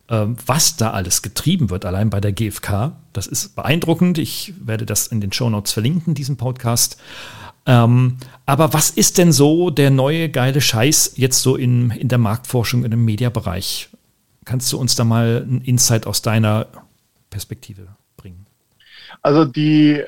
was 0.07 0.75
da 0.75 0.91
alles 0.91 1.23
getrieben 1.23 1.69
wird, 1.69 1.85
allein 1.85 2.09
bei 2.09 2.21
der 2.21 2.31
GfK. 2.31 2.93
Das 3.13 3.25
ist 3.25 3.55
beeindruckend. 3.55 4.17
Ich 4.17 4.53
werde 4.63 4.85
das 4.85 5.07
in 5.07 5.19
den 5.19 5.31
Show 5.31 5.49
Notes 5.49 5.73
verlinken, 5.73 6.13
diesen 6.13 6.37
Podcast. 6.37 6.97
Ähm, 7.65 8.17
aber 8.45 8.73
was 8.73 8.89
ist 8.89 9.17
denn 9.17 9.31
so 9.31 9.69
der 9.69 9.89
neue 9.89 10.29
geile 10.29 10.59
Scheiß 10.59 11.13
jetzt 11.15 11.41
so 11.41 11.55
in, 11.55 11.91
in 11.91 12.09
der 12.09 12.17
Marktforschung, 12.17 12.83
in 12.83 12.91
dem 12.91 13.05
Mediabereich? 13.05 13.89
Kannst 14.45 14.71
du 14.73 14.77
uns 14.77 14.95
da 14.95 15.03
mal 15.05 15.45
ein 15.47 15.61
Insight 15.61 16.05
aus 16.05 16.21
deiner 16.21 16.67
Perspektive 17.29 17.87
bringen? 18.17 18.45
Also 19.21 19.45
die, 19.45 20.03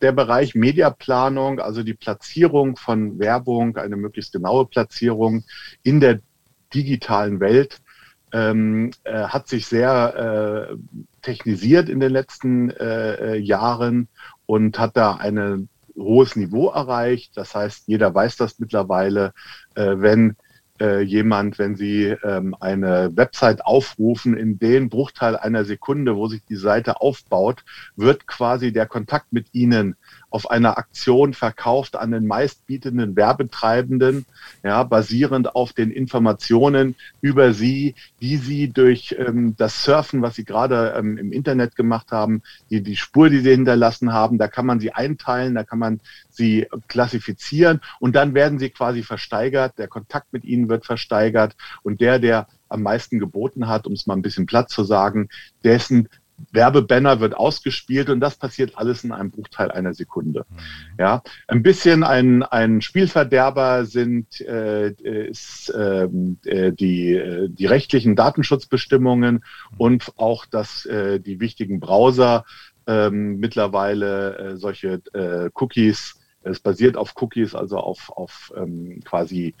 der 0.00 0.12
Bereich 0.12 0.54
Mediaplanung, 0.54 1.58
also 1.58 1.82
die 1.82 1.94
Platzierung 1.94 2.76
von 2.76 3.18
Werbung, 3.18 3.76
eine 3.76 3.96
möglichst 3.96 4.32
genaue 4.32 4.66
Platzierung 4.66 5.44
in 5.82 5.98
der 5.98 6.20
digitalen 6.72 7.40
Welt, 7.40 7.80
ähm, 8.32 8.92
äh, 9.04 9.24
hat 9.24 9.48
sich 9.48 9.66
sehr 9.66 10.70
äh, 10.70 10.76
technisiert 11.22 11.88
in 11.88 11.98
den 11.98 12.12
letzten 12.12 12.70
äh, 12.70 13.14
äh 13.14 13.36
Jahren 13.38 14.08
und 14.46 14.78
hat 14.78 14.96
da 14.96 15.16
ein 15.16 15.68
hohes 15.98 16.36
Niveau 16.36 16.68
erreicht. 16.68 17.36
Das 17.36 17.54
heißt, 17.54 17.84
jeder 17.86 18.14
weiß 18.14 18.36
das 18.36 18.58
mittlerweile, 18.58 19.32
äh, 19.74 19.94
wenn 19.96 20.36
äh, 20.80 21.00
jemand, 21.00 21.58
wenn 21.58 21.76
Sie 21.76 22.04
ähm, 22.04 22.54
eine 22.60 23.10
Website 23.16 23.64
aufrufen, 23.66 24.36
in 24.36 24.58
den 24.58 24.88
Bruchteil 24.88 25.36
einer 25.36 25.64
Sekunde, 25.64 26.16
wo 26.16 26.28
sich 26.28 26.44
die 26.44 26.56
Seite 26.56 27.00
aufbaut, 27.00 27.64
wird 27.96 28.26
quasi 28.26 28.72
der 28.72 28.86
Kontakt 28.86 29.32
mit 29.32 29.48
Ihnen 29.52 29.96
auf 30.30 30.50
einer 30.50 30.78
Aktion 30.78 31.32
verkauft 31.32 31.96
an 31.96 32.10
den 32.10 32.26
meistbietenden 32.26 33.16
Werbetreibenden, 33.16 34.26
ja, 34.62 34.82
basierend 34.82 35.54
auf 35.54 35.72
den 35.72 35.90
Informationen 35.90 36.96
über 37.20 37.52
sie, 37.52 37.94
die 38.20 38.36
sie 38.36 38.68
durch 38.68 39.16
ähm, 39.18 39.54
das 39.56 39.84
Surfen, 39.84 40.22
was 40.22 40.34
sie 40.34 40.44
gerade 40.44 40.94
ähm, 40.96 41.16
im 41.16 41.32
Internet 41.32 41.76
gemacht 41.76 42.12
haben, 42.12 42.42
die, 42.70 42.82
die 42.82 42.96
Spur, 42.96 43.30
die 43.30 43.40
sie 43.40 43.50
hinterlassen 43.50 44.12
haben, 44.12 44.38
da 44.38 44.48
kann 44.48 44.66
man 44.66 44.80
sie 44.80 44.92
einteilen, 44.92 45.54
da 45.54 45.64
kann 45.64 45.78
man 45.78 46.00
sie 46.30 46.66
klassifizieren 46.88 47.80
und 48.00 48.14
dann 48.14 48.34
werden 48.34 48.58
sie 48.58 48.70
quasi 48.70 49.02
versteigert, 49.02 49.78
der 49.78 49.88
Kontakt 49.88 50.32
mit 50.32 50.44
ihnen 50.44 50.68
wird 50.68 50.84
versteigert 50.84 51.56
und 51.82 52.00
der, 52.00 52.18
der 52.18 52.46
am 52.68 52.82
meisten 52.82 53.18
geboten 53.18 53.68
hat, 53.68 53.86
um 53.86 53.94
es 53.94 54.06
mal 54.06 54.14
ein 54.14 54.22
bisschen 54.22 54.46
platt 54.46 54.70
zu 54.70 54.84
sagen, 54.84 55.28
dessen 55.64 56.08
Werbebanner 56.52 57.20
wird 57.20 57.36
ausgespielt 57.36 58.08
und 58.10 58.20
das 58.20 58.36
passiert 58.36 58.72
alles 58.76 59.04
in 59.04 59.12
einem 59.12 59.30
Bruchteil 59.30 59.70
einer 59.70 59.94
Sekunde. 59.94 60.46
Ja, 60.98 61.22
ein 61.46 61.62
bisschen 61.62 62.04
ein, 62.04 62.42
ein 62.42 62.80
Spielverderber 62.80 63.84
sind 63.84 64.40
äh, 64.40 64.90
ist, 64.90 65.72
ähm, 65.76 66.38
äh, 66.44 66.72
die, 66.72 67.14
äh, 67.14 67.48
die 67.48 67.66
rechtlichen 67.66 68.16
Datenschutzbestimmungen 68.16 69.44
und 69.76 70.12
auch 70.16 70.46
dass 70.46 70.86
äh, 70.86 71.20
die 71.20 71.40
wichtigen 71.40 71.80
Browser 71.80 72.44
äh, 72.86 73.10
mittlerweile 73.10 74.38
äh, 74.38 74.56
solche 74.56 75.02
äh, 75.12 75.50
Cookies, 75.54 76.16
es 76.42 76.60
basiert 76.60 76.96
auf 76.96 77.14
Cookies, 77.20 77.54
also 77.54 77.78
auf, 77.78 78.10
auf 78.10 78.52
ähm, 78.56 79.00
quasi 79.04 79.54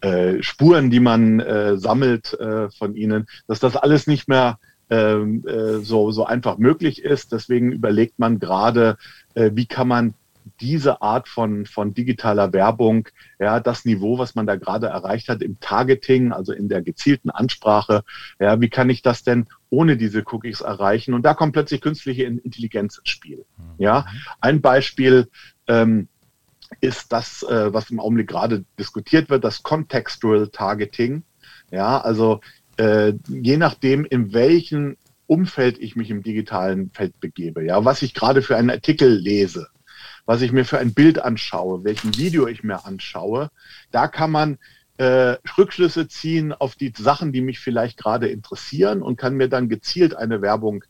äh, 0.00 0.42
Spuren, 0.42 0.90
die 0.90 1.00
man 1.00 1.40
äh, 1.40 1.76
sammelt 1.76 2.34
äh, 2.34 2.70
von 2.70 2.94
ihnen, 2.94 3.26
dass 3.48 3.58
das 3.58 3.76
alles 3.76 4.06
nicht 4.06 4.28
mehr 4.28 4.58
ähm, 4.90 5.44
äh, 5.46 5.78
so, 5.78 6.10
so 6.10 6.24
einfach 6.24 6.58
möglich 6.58 7.02
ist. 7.02 7.32
Deswegen 7.32 7.72
überlegt 7.72 8.18
man 8.18 8.38
gerade, 8.38 8.96
äh, 9.34 9.50
wie 9.54 9.66
kann 9.66 9.88
man 9.88 10.14
diese 10.60 11.02
Art 11.02 11.28
von, 11.28 11.66
von 11.66 11.94
digitaler 11.94 12.52
Werbung, 12.52 13.08
ja, 13.38 13.60
das 13.60 13.84
Niveau, 13.84 14.18
was 14.18 14.34
man 14.34 14.46
da 14.46 14.56
gerade 14.56 14.86
erreicht 14.86 15.28
hat 15.28 15.42
im 15.42 15.60
Targeting, 15.60 16.32
also 16.32 16.52
in 16.52 16.68
der 16.68 16.82
gezielten 16.82 17.30
Ansprache, 17.30 18.02
ja, 18.38 18.60
wie 18.60 18.68
kann 18.68 18.90
ich 18.90 19.02
das 19.02 19.22
denn 19.22 19.46
ohne 19.70 19.96
diese 19.96 20.24
Cookies 20.26 20.60
erreichen? 20.60 21.14
Und 21.14 21.22
da 21.22 21.34
kommt 21.34 21.52
plötzlich 21.52 21.80
künstliche 21.80 22.24
Intelligenz 22.24 22.98
ins 22.98 23.08
Spiel. 23.08 23.44
Mhm. 23.56 23.74
Ja, 23.78 24.06
ein 24.40 24.60
Beispiel 24.60 25.28
ähm, 25.66 26.08
ist 26.80 27.12
das, 27.12 27.42
äh, 27.42 27.72
was 27.72 27.90
im 27.90 28.00
Augenblick 28.00 28.28
gerade 28.28 28.64
diskutiert 28.78 29.30
wird, 29.30 29.44
das 29.44 29.62
Contextual 29.62 30.48
Targeting. 30.48 31.22
Ja, 31.70 32.00
also 32.00 32.40
äh, 32.78 33.12
je 33.28 33.56
nachdem, 33.56 34.04
in 34.04 34.32
welchem 34.32 34.96
Umfeld 35.26 35.78
ich 35.78 35.94
mich 35.94 36.10
im 36.10 36.22
digitalen 36.22 36.90
Feld 36.90 37.20
begebe, 37.20 37.64
ja, 37.64 37.84
was 37.84 38.02
ich 38.02 38.14
gerade 38.14 38.40
für 38.40 38.56
einen 38.56 38.70
Artikel 38.70 39.10
lese, 39.10 39.68
was 40.24 40.42
ich 40.42 40.52
mir 40.52 40.64
für 40.64 40.78
ein 40.78 40.94
Bild 40.94 41.18
anschaue, 41.18 41.84
welchen 41.84 42.16
Video 42.16 42.46
ich 42.46 42.62
mir 42.62 42.86
anschaue, 42.86 43.50
da 43.90 44.08
kann 44.08 44.30
man 44.30 44.58
äh, 44.96 45.36
Rückschlüsse 45.56 46.08
ziehen 46.08 46.52
auf 46.52 46.76
die 46.76 46.92
Sachen, 46.96 47.32
die 47.32 47.40
mich 47.40 47.60
vielleicht 47.60 47.98
gerade 47.98 48.28
interessieren 48.28 49.02
und 49.02 49.16
kann 49.16 49.34
mir 49.34 49.48
dann 49.48 49.68
gezielt 49.68 50.14
eine 50.14 50.40
Werbung 50.40 50.84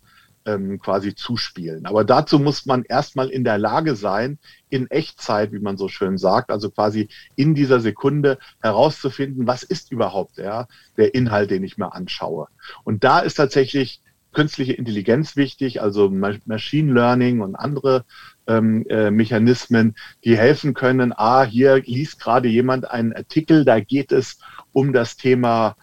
ähm, 0.48 0.78
quasi 0.78 1.14
zuspielen. 1.14 1.84
Aber 1.86 2.04
dazu 2.04 2.38
muss 2.38 2.64
man 2.64 2.84
erstmal 2.84 3.28
in 3.28 3.44
der 3.44 3.58
Lage 3.58 3.96
sein, 3.96 4.38
in 4.70 4.90
Echtzeit, 4.90 5.52
wie 5.52 5.58
man 5.58 5.76
so 5.76 5.88
schön 5.88 6.16
sagt, 6.16 6.50
also 6.50 6.70
quasi 6.70 7.08
in 7.36 7.54
dieser 7.54 7.80
Sekunde 7.80 8.38
herauszufinden, 8.60 9.46
was 9.46 9.62
ist 9.62 9.92
überhaupt 9.92 10.38
ja, 10.38 10.66
der 10.96 11.14
Inhalt, 11.14 11.50
den 11.50 11.64
ich 11.64 11.76
mir 11.76 11.94
anschaue. 11.94 12.48
Und 12.84 13.04
da 13.04 13.20
ist 13.20 13.34
tatsächlich 13.34 14.00
künstliche 14.32 14.74
Intelligenz 14.74 15.36
wichtig, 15.36 15.82
also 15.82 16.10
Machine 16.10 16.92
Learning 16.92 17.40
und 17.40 17.54
andere 17.56 18.04
ähm, 18.46 18.86
äh, 18.88 19.10
Mechanismen, 19.10 19.96
die 20.24 20.36
helfen 20.36 20.74
können. 20.74 21.12
Ah, 21.16 21.44
hier 21.44 21.82
liest 21.82 22.20
gerade 22.20 22.48
jemand 22.48 22.90
einen 22.90 23.12
Artikel, 23.12 23.64
da 23.64 23.80
geht 23.80 24.12
es 24.12 24.38
um 24.72 24.92
das 24.92 25.16
Thema 25.16 25.76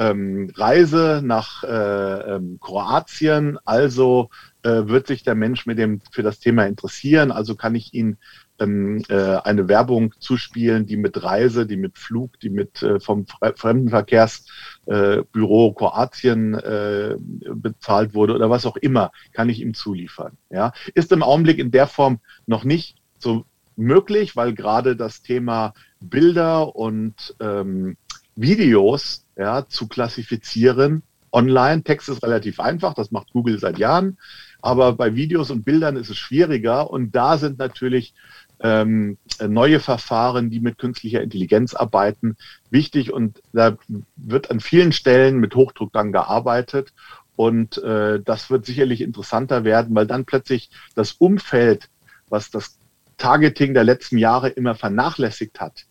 ähm, 0.00 0.50
Reise 0.56 1.20
nach 1.22 1.62
äh, 1.62 2.36
ähm, 2.36 2.58
Kroatien. 2.58 3.58
Also 3.66 4.30
äh, 4.62 4.86
wird 4.86 5.06
sich 5.06 5.22
der 5.24 5.34
Mensch 5.34 5.66
mit 5.66 5.76
dem 5.78 6.00
für 6.10 6.22
das 6.22 6.38
Thema 6.38 6.66
interessieren. 6.66 7.30
Also 7.30 7.54
kann 7.54 7.74
ich 7.74 7.92
ihn 7.92 8.16
ähm, 8.58 9.02
äh, 9.10 9.36
eine 9.36 9.68
Werbung 9.68 10.14
zuspielen, 10.18 10.86
die 10.86 10.96
mit 10.96 11.22
Reise, 11.22 11.66
die 11.66 11.76
mit 11.76 11.98
Flug, 11.98 12.40
die 12.40 12.48
mit 12.48 12.82
äh, 12.82 12.98
vom 12.98 13.26
Fremdenverkehrsbüro 13.26 15.68
äh, 15.68 15.74
Kroatien 15.74 16.54
äh, 16.54 17.16
bezahlt 17.54 18.14
wurde 18.14 18.34
oder 18.34 18.48
was 18.48 18.64
auch 18.64 18.78
immer, 18.78 19.12
kann 19.34 19.50
ich 19.50 19.60
ihm 19.60 19.74
zuliefern. 19.74 20.38
Ja, 20.48 20.72
ist 20.94 21.12
im 21.12 21.22
Augenblick 21.22 21.58
in 21.58 21.72
der 21.72 21.86
Form 21.86 22.20
noch 22.46 22.64
nicht 22.64 22.96
so 23.18 23.44
möglich, 23.76 24.34
weil 24.34 24.54
gerade 24.54 24.96
das 24.96 25.20
Thema 25.20 25.74
Bilder 26.00 26.74
und 26.74 27.36
ähm, 27.40 27.98
Videos 28.40 29.26
ja, 29.36 29.66
zu 29.68 29.88
klassifizieren. 29.88 31.02
Online, 31.32 31.82
Text 31.84 32.08
ist 32.08 32.22
relativ 32.22 32.58
einfach, 32.58 32.94
das 32.94 33.12
macht 33.12 33.32
Google 33.32 33.58
seit 33.60 33.78
Jahren, 33.78 34.18
aber 34.60 34.94
bei 34.94 35.14
Videos 35.14 35.50
und 35.50 35.64
Bildern 35.64 35.96
ist 35.96 36.10
es 36.10 36.16
schwieriger. 36.16 36.90
Und 36.90 37.12
da 37.14 37.38
sind 37.38 37.58
natürlich 37.58 38.14
ähm, 38.60 39.16
neue 39.46 39.80
Verfahren, 39.80 40.50
die 40.50 40.60
mit 40.60 40.78
künstlicher 40.78 41.22
Intelligenz 41.22 41.74
arbeiten, 41.74 42.36
wichtig. 42.70 43.12
Und 43.12 43.42
da 43.52 43.76
wird 44.16 44.50
an 44.50 44.60
vielen 44.60 44.92
Stellen 44.92 45.38
mit 45.38 45.54
Hochdruck 45.54 45.92
dann 45.92 46.12
gearbeitet. 46.12 46.92
Und 47.36 47.78
äh, 47.78 48.20
das 48.20 48.50
wird 48.50 48.66
sicherlich 48.66 49.00
interessanter 49.00 49.64
werden, 49.64 49.94
weil 49.94 50.06
dann 50.06 50.24
plötzlich 50.24 50.70
das 50.94 51.12
Umfeld, 51.12 51.88
was 52.28 52.50
das 52.50 52.76
Targeting 53.16 53.72
der 53.74 53.84
letzten 53.84 54.18
Jahre 54.18 54.48
immer 54.48 54.74
vernachlässigt 54.74 55.60
hat, 55.60 55.84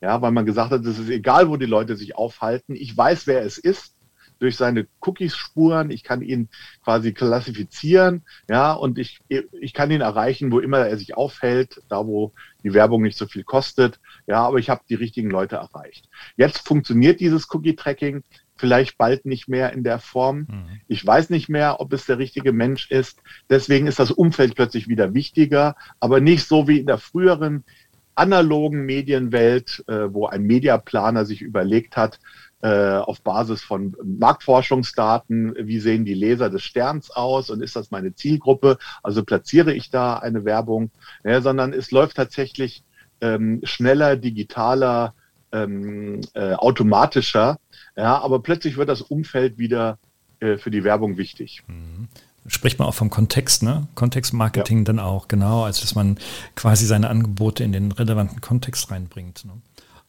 ja, 0.00 0.22
weil 0.22 0.32
man 0.32 0.46
gesagt 0.46 0.70
hat, 0.70 0.84
es 0.84 0.98
ist 0.98 1.10
egal, 1.10 1.48
wo 1.48 1.56
die 1.56 1.66
Leute 1.66 1.96
sich 1.96 2.16
aufhalten. 2.16 2.74
Ich 2.74 2.96
weiß, 2.96 3.26
wer 3.26 3.42
es 3.42 3.58
ist 3.58 3.94
durch 4.40 4.56
seine 4.56 4.86
Cookies-Spuren. 5.00 5.90
Ich 5.90 6.02
kann 6.02 6.22
ihn 6.22 6.48
quasi 6.82 7.12
klassifizieren, 7.12 8.24
ja, 8.48 8.72
und 8.72 8.98
ich, 8.98 9.20
ich 9.28 9.74
kann 9.74 9.90
ihn 9.90 10.00
erreichen, 10.00 10.50
wo 10.50 10.58
immer 10.58 10.78
er 10.78 10.96
sich 10.96 11.16
aufhält, 11.16 11.82
da 11.88 12.06
wo 12.06 12.32
die 12.64 12.72
Werbung 12.74 13.02
nicht 13.02 13.18
so 13.18 13.26
viel 13.26 13.44
kostet. 13.44 14.00
Ja, 14.26 14.42
aber 14.42 14.58
ich 14.58 14.70
habe 14.70 14.82
die 14.88 14.94
richtigen 14.94 15.30
Leute 15.30 15.56
erreicht. 15.56 16.08
Jetzt 16.36 16.66
funktioniert 16.66 17.20
dieses 17.20 17.46
Cookie-Tracking 17.52 18.24
vielleicht 18.56 18.98
bald 18.98 19.24
nicht 19.24 19.48
mehr 19.48 19.72
in 19.72 19.84
der 19.84 19.98
Form. 19.98 20.46
Mhm. 20.50 20.80
Ich 20.86 21.04
weiß 21.04 21.30
nicht 21.30 21.48
mehr, 21.48 21.80
ob 21.80 21.92
es 21.94 22.04
der 22.04 22.18
richtige 22.18 22.52
Mensch 22.52 22.90
ist. 22.90 23.18
Deswegen 23.48 23.86
ist 23.86 23.98
das 23.98 24.10
Umfeld 24.10 24.54
plötzlich 24.54 24.86
wieder 24.86 25.14
wichtiger, 25.14 25.76
aber 25.98 26.20
nicht 26.20 26.46
so 26.46 26.68
wie 26.68 26.78
in 26.78 26.86
der 26.86 26.98
früheren 26.98 27.64
analogen 28.14 28.84
Medienwelt, 28.84 29.84
äh, 29.88 30.12
wo 30.12 30.26
ein 30.26 30.42
Mediaplaner 30.42 31.24
sich 31.24 31.42
überlegt 31.42 31.96
hat, 31.96 32.18
äh, 32.62 32.96
auf 32.96 33.22
Basis 33.22 33.62
von 33.62 33.96
Marktforschungsdaten, 34.04 35.54
wie 35.58 35.78
sehen 35.78 36.04
die 36.04 36.14
Leser 36.14 36.50
des 36.50 36.62
Sterns 36.62 37.10
aus 37.10 37.48
und 37.48 37.62
ist 37.62 37.76
das 37.76 37.90
meine 37.90 38.14
Zielgruppe? 38.14 38.78
Also 39.02 39.24
platziere 39.24 39.72
ich 39.72 39.90
da 39.90 40.18
eine 40.18 40.44
Werbung, 40.44 40.90
ja, 41.24 41.40
sondern 41.40 41.72
es 41.72 41.90
läuft 41.90 42.16
tatsächlich 42.16 42.84
ähm, 43.22 43.60
schneller, 43.62 44.16
digitaler, 44.16 45.14
ähm, 45.52 46.20
äh, 46.34 46.52
automatischer. 46.52 47.58
Ja, 47.96 48.18
aber 48.20 48.42
plötzlich 48.42 48.76
wird 48.76 48.88
das 48.88 49.02
Umfeld 49.02 49.58
wieder 49.58 49.98
äh, 50.40 50.58
für 50.58 50.70
die 50.70 50.84
Werbung 50.84 51.16
wichtig. 51.16 51.62
Mhm 51.66 52.08
spricht 52.46 52.78
man 52.78 52.88
auch 52.88 52.94
vom 52.94 53.10
Kontext, 53.10 53.62
ne? 53.62 53.86
Kontextmarketing 53.94 54.78
ja. 54.78 54.84
dann 54.84 54.98
auch, 54.98 55.28
genau, 55.28 55.64
also 55.64 55.82
dass 55.82 55.94
man 55.94 56.18
quasi 56.56 56.86
seine 56.86 57.10
Angebote 57.10 57.64
in 57.64 57.72
den 57.72 57.92
relevanten 57.92 58.40
Kontext 58.40 58.90
reinbringt. 58.90 59.44
Ne? 59.44 59.52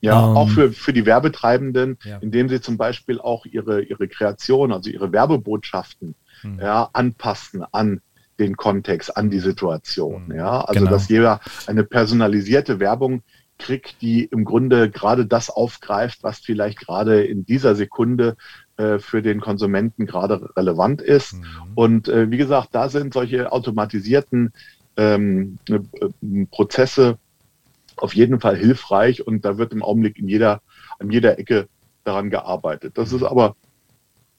Ja, 0.01 0.29
ähm, 0.29 0.37
auch 0.37 0.49
für, 0.49 0.71
für 0.71 0.93
die 0.93 1.05
Werbetreibenden, 1.05 1.97
ja. 2.03 2.17
indem 2.17 2.49
sie 2.49 2.59
zum 2.59 2.77
Beispiel 2.77 3.19
auch 3.19 3.45
ihre, 3.45 3.81
ihre 3.83 4.07
Kreation, 4.07 4.71
also 4.71 4.89
ihre 4.89 5.11
Werbebotschaften 5.11 6.15
hm. 6.41 6.59
ja, 6.59 6.89
anpassen 6.93 7.63
an 7.71 8.01
den 8.39 8.57
Kontext, 8.57 9.15
an 9.15 9.29
die 9.29 9.39
Situation. 9.39 10.27
Hm. 10.27 10.35
Ja, 10.35 10.61
also 10.61 10.79
genau. 10.79 10.91
dass 10.91 11.07
jeder 11.07 11.39
eine 11.67 11.83
personalisierte 11.83 12.79
Werbung 12.79 13.21
kriegt, 13.59 14.01
die 14.01 14.25
im 14.25 14.43
Grunde 14.43 14.89
gerade 14.89 15.27
das 15.27 15.51
aufgreift, 15.51 16.23
was 16.23 16.39
vielleicht 16.39 16.79
gerade 16.79 17.23
in 17.23 17.45
dieser 17.45 17.75
Sekunde 17.75 18.35
äh, 18.81 18.99
für 18.99 19.21
den 19.21 19.41
Konsumenten 19.41 20.07
gerade 20.07 20.49
relevant 20.57 21.01
ist. 21.01 21.33
Mhm. 21.33 21.43
Und 21.75 22.07
äh, 22.07 22.31
wie 22.31 22.37
gesagt, 22.37 22.69
da 22.71 22.89
sind 22.89 23.13
solche 23.13 23.51
automatisierten 23.51 24.53
ähm, 24.97 25.57
äh, 25.69 26.45
Prozesse 26.49 27.19
auf 27.95 28.15
jeden 28.15 28.39
Fall 28.39 28.57
hilfreich 28.57 29.27
und 29.27 29.45
da 29.45 29.59
wird 29.59 29.73
im 29.73 29.83
Augenblick 29.83 30.17
in 30.17 30.27
jeder, 30.27 30.61
an 30.97 31.11
jeder 31.11 31.37
Ecke 31.37 31.67
daran 32.03 32.31
gearbeitet. 32.31 32.97
Das 32.97 33.13
ist 33.13 33.21
aber 33.23 33.55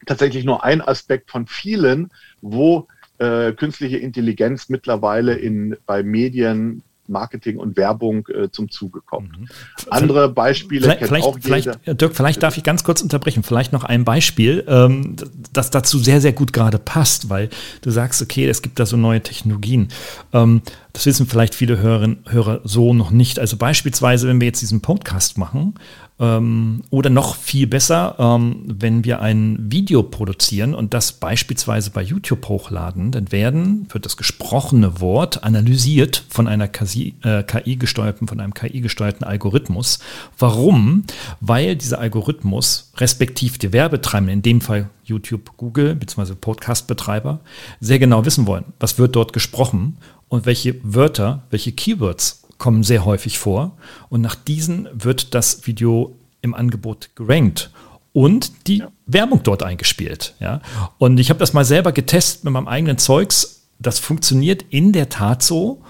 tatsächlich 0.07 0.45
nur 0.45 0.65
ein 0.65 0.81
Aspekt 0.81 1.31
von 1.31 1.47
vielen, 1.47 2.11
wo 2.41 2.89
äh, 3.19 3.53
künstliche 3.53 3.99
Intelligenz 3.99 4.69
mittlerweile 4.69 5.35
in, 5.35 5.77
bei 5.87 6.03
Medien 6.03 6.83
Marketing 7.13 7.59
und 7.59 7.77
Werbung 7.77 8.27
äh, 8.29 8.51
zum 8.51 8.71
Zuge 8.71 9.01
kommt. 9.01 9.39
Mhm. 9.39 9.47
Andere 9.91 10.29
Beispiele 10.29 10.83
vielleicht, 10.83 11.07
vielleicht, 11.07 11.27
auch 11.27 11.39
vielleicht, 11.41 12.01
Dirk, 12.01 12.17
vielleicht 12.17 12.43
darf 12.43 12.57
ich 12.57 12.65
ganz 12.65 12.83
kurz 12.83 13.03
unterbrechen. 13.03 13.43
Vielleicht 13.43 13.73
noch 13.73 13.85
ein 13.85 14.05
Beispiel, 14.05 14.65
ähm, 14.67 15.17
das 15.53 15.71
dazu 15.71 15.99
sehr, 15.99 16.21
sehr 16.21 16.33
gut 16.33 16.53
gerade 16.53 16.79
passt, 16.79 17.31
weil 17.31 17.51
du 17.83 17.91
sagst, 17.91 18.21
okay, 18.23 18.49
es 18.49 18.63
gibt 18.63 18.81
da 18.81 18.87
so 18.87 18.97
neue 18.97 19.21
Technologien. 19.21 19.89
Ähm, 20.33 20.63
das 20.93 21.07
wissen 21.07 21.27
vielleicht 21.27 21.55
viele 21.55 21.79
Hörerinnen, 21.79 22.25
Hörer 22.29 22.61
so 22.65 22.93
noch 22.93 23.11
nicht. 23.11 23.39
Also 23.39 23.57
beispielsweise, 23.57 24.29
wenn 24.29 24.41
wir 24.41 24.47
jetzt 24.49 24.61
diesen 24.61 24.83
Podcast 24.83 25.39
machen, 25.39 25.75
oder 26.23 27.11
noch 27.11 27.35
viel 27.35 27.67
besser, 27.67 28.15
ähm, 28.19 28.63
wenn 28.67 29.05
wir 29.05 29.21
ein 29.21 29.57
Video 29.59 30.05
produzieren 30.05 30.73
und 30.73 30.95
das 30.95 31.13
beispielsweise 31.15 31.91
bei 31.91 32.03
YouTube 32.03 32.49
hochladen, 32.49 33.11
dann 33.11 33.33
werden, 33.33 33.89
wird 33.91 34.05
das 34.05 34.17
gesprochene 34.17 35.01
Wort 35.01 35.43
analysiert 35.43 36.25
von 36.29 36.47
einer 36.47 36.69
KI-gesteuerten, 36.69 38.27
äh, 38.27 38.29
von 38.29 38.39
einem 38.39 38.55
KI-gesteuerten 38.55 39.27
Algorithmus. 39.27 39.99
Warum? 40.39 41.03
Weil 41.41 41.75
dieser 41.75 41.99
Algorithmus 41.99 42.93
respektiv 42.99 43.59
die 43.59 43.73
Werbetreibenden, 43.73 44.37
in 44.37 44.43
dem 44.43 44.61
Fall 44.61 44.91
YouTube, 45.03 45.57
Google 45.57 45.97
bzw. 45.97 46.35
Podcast-Betreiber, 46.35 47.41
sehr 47.81 47.99
genau 47.99 48.25
wissen 48.25 48.47
wollen, 48.47 48.67
was 48.79 48.97
wird 48.97 49.17
dort 49.17 49.33
gesprochen 49.33 49.97
und 50.29 50.47
welche 50.47 50.77
Wörter, 50.85 51.43
welche 51.51 51.73
Keywords 51.73 52.42
kommen 52.63 52.85
sehr 52.85 53.05
häufig 53.05 53.41
vor. 53.41 53.77
Und 54.09 54.21
nach 54.21 54.37
diesen 54.37 54.89
wird 54.93 55.35
das 55.35 55.67
Video 55.67 56.15
im 56.43 56.55
Angebot 56.55 57.11
gerankt 57.17 57.71
und 58.13 58.69
die 58.69 58.79
ja. 58.79 58.93
Werbung 59.07 59.43
dort 59.43 59.65
eingespielt. 59.65 60.35
Ja? 60.39 60.61
Und 60.99 61.19
ich 61.19 61.29
habe 61.31 61.41
das 61.41 61.55
mal 61.55 61.65
selber 61.65 61.91
getestet 61.91 62.45
mit 62.45 62.53
meinem 62.53 62.69
eigenen 62.69 62.99
Zeugs. 62.99 63.65
Das 63.81 63.99
funktioniert 63.99 64.65
in 64.71 64.93
der 64.93 65.09
Tat 65.09 65.43
so. 65.43 65.83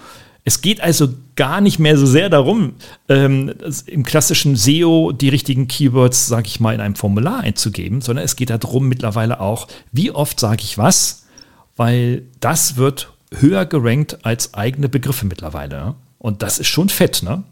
Es 0.45 0.61
geht 0.61 0.81
also 0.81 1.09
gar 1.35 1.61
nicht 1.61 1.77
mehr 1.77 1.95
so 1.95 2.07
sehr 2.07 2.29
darum, 2.29 2.73
ähm, 3.07 3.53
im 3.85 4.01
klassischen 4.01 4.55
SEO 4.55 5.11
die 5.11 5.29
richtigen 5.29 5.67
Keywords, 5.67 6.25
sage 6.25 6.47
ich 6.47 6.59
mal, 6.59 6.73
in 6.73 6.81
einem 6.81 6.95
Formular 6.95 7.41
einzugeben, 7.41 8.01
sondern 8.01 8.25
es 8.25 8.35
geht 8.35 8.49
darum 8.49 8.89
mittlerweile 8.89 9.39
auch, 9.39 9.67
wie 9.91 10.09
oft 10.09 10.39
sage 10.39 10.63
ich 10.63 10.79
was, 10.79 11.27
weil 11.75 12.23
das 12.39 12.77
wird 12.77 13.13
höher 13.31 13.67
gerankt 13.67 14.25
als 14.25 14.55
eigene 14.55 14.89
Begriffe 14.89 15.27
mittlerweile. 15.27 15.93
Und 16.23 16.41
das 16.41 16.57
ist 16.57 16.67
schon 16.67 16.87
fett, 16.87 17.21
ne? 17.21 17.43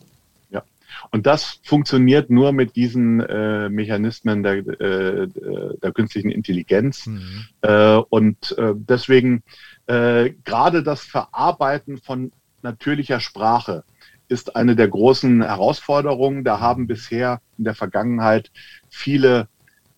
Ja. 0.49 0.63
Und 1.11 1.25
das 1.25 1.59
funktioniert 1.61 2.29
nur 2.29 2.53
mit 2.53 2.77
diesen 2.77 3.19
äh, 3.19 3.67
Mechanismen 3.67 4.43
der, 4.43 4.59
äh, 4.59 5.27
der 5.27 5.91
künstlichen 5.91 6.31
Intelligenz. 6.31 7.05
Mhm. 7.05 7.47
Äh, 7.63 7.95
und 7.97 8.57
äh, 8.57 8.71
deswegen 8.73 9.43
äh, 9.87 10.29
gerade 10.45 10.83
das 10.83 11.01
Verarbeiten 11.01 11.97
von 11.97 12.31
natürlicher 12.61 13.19
Sprache 13.19 13.83
ist 14.29 14.55
eine 14.55 14.77
der 14.77 14.87
großen 14.87 15.43
Herausforderungen. 15.43 16.45
Da 16.45 16.61
haben 16.61 16.87
bisher 16.87 17.41
in 17.57 17.65
der 17.65 17.75
Vergangenheit 17.75 18.51
viele 18.87 19.49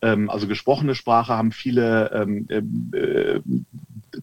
ähm, 0.02 0.32
also 0.32 0.48
gesprochene 0.48 0.96
Sprache 0.96 1.34
haben 1.34 1.52
viele 1.52 2.12
ähm, 2.12 2.48
äh, 2.92 3.40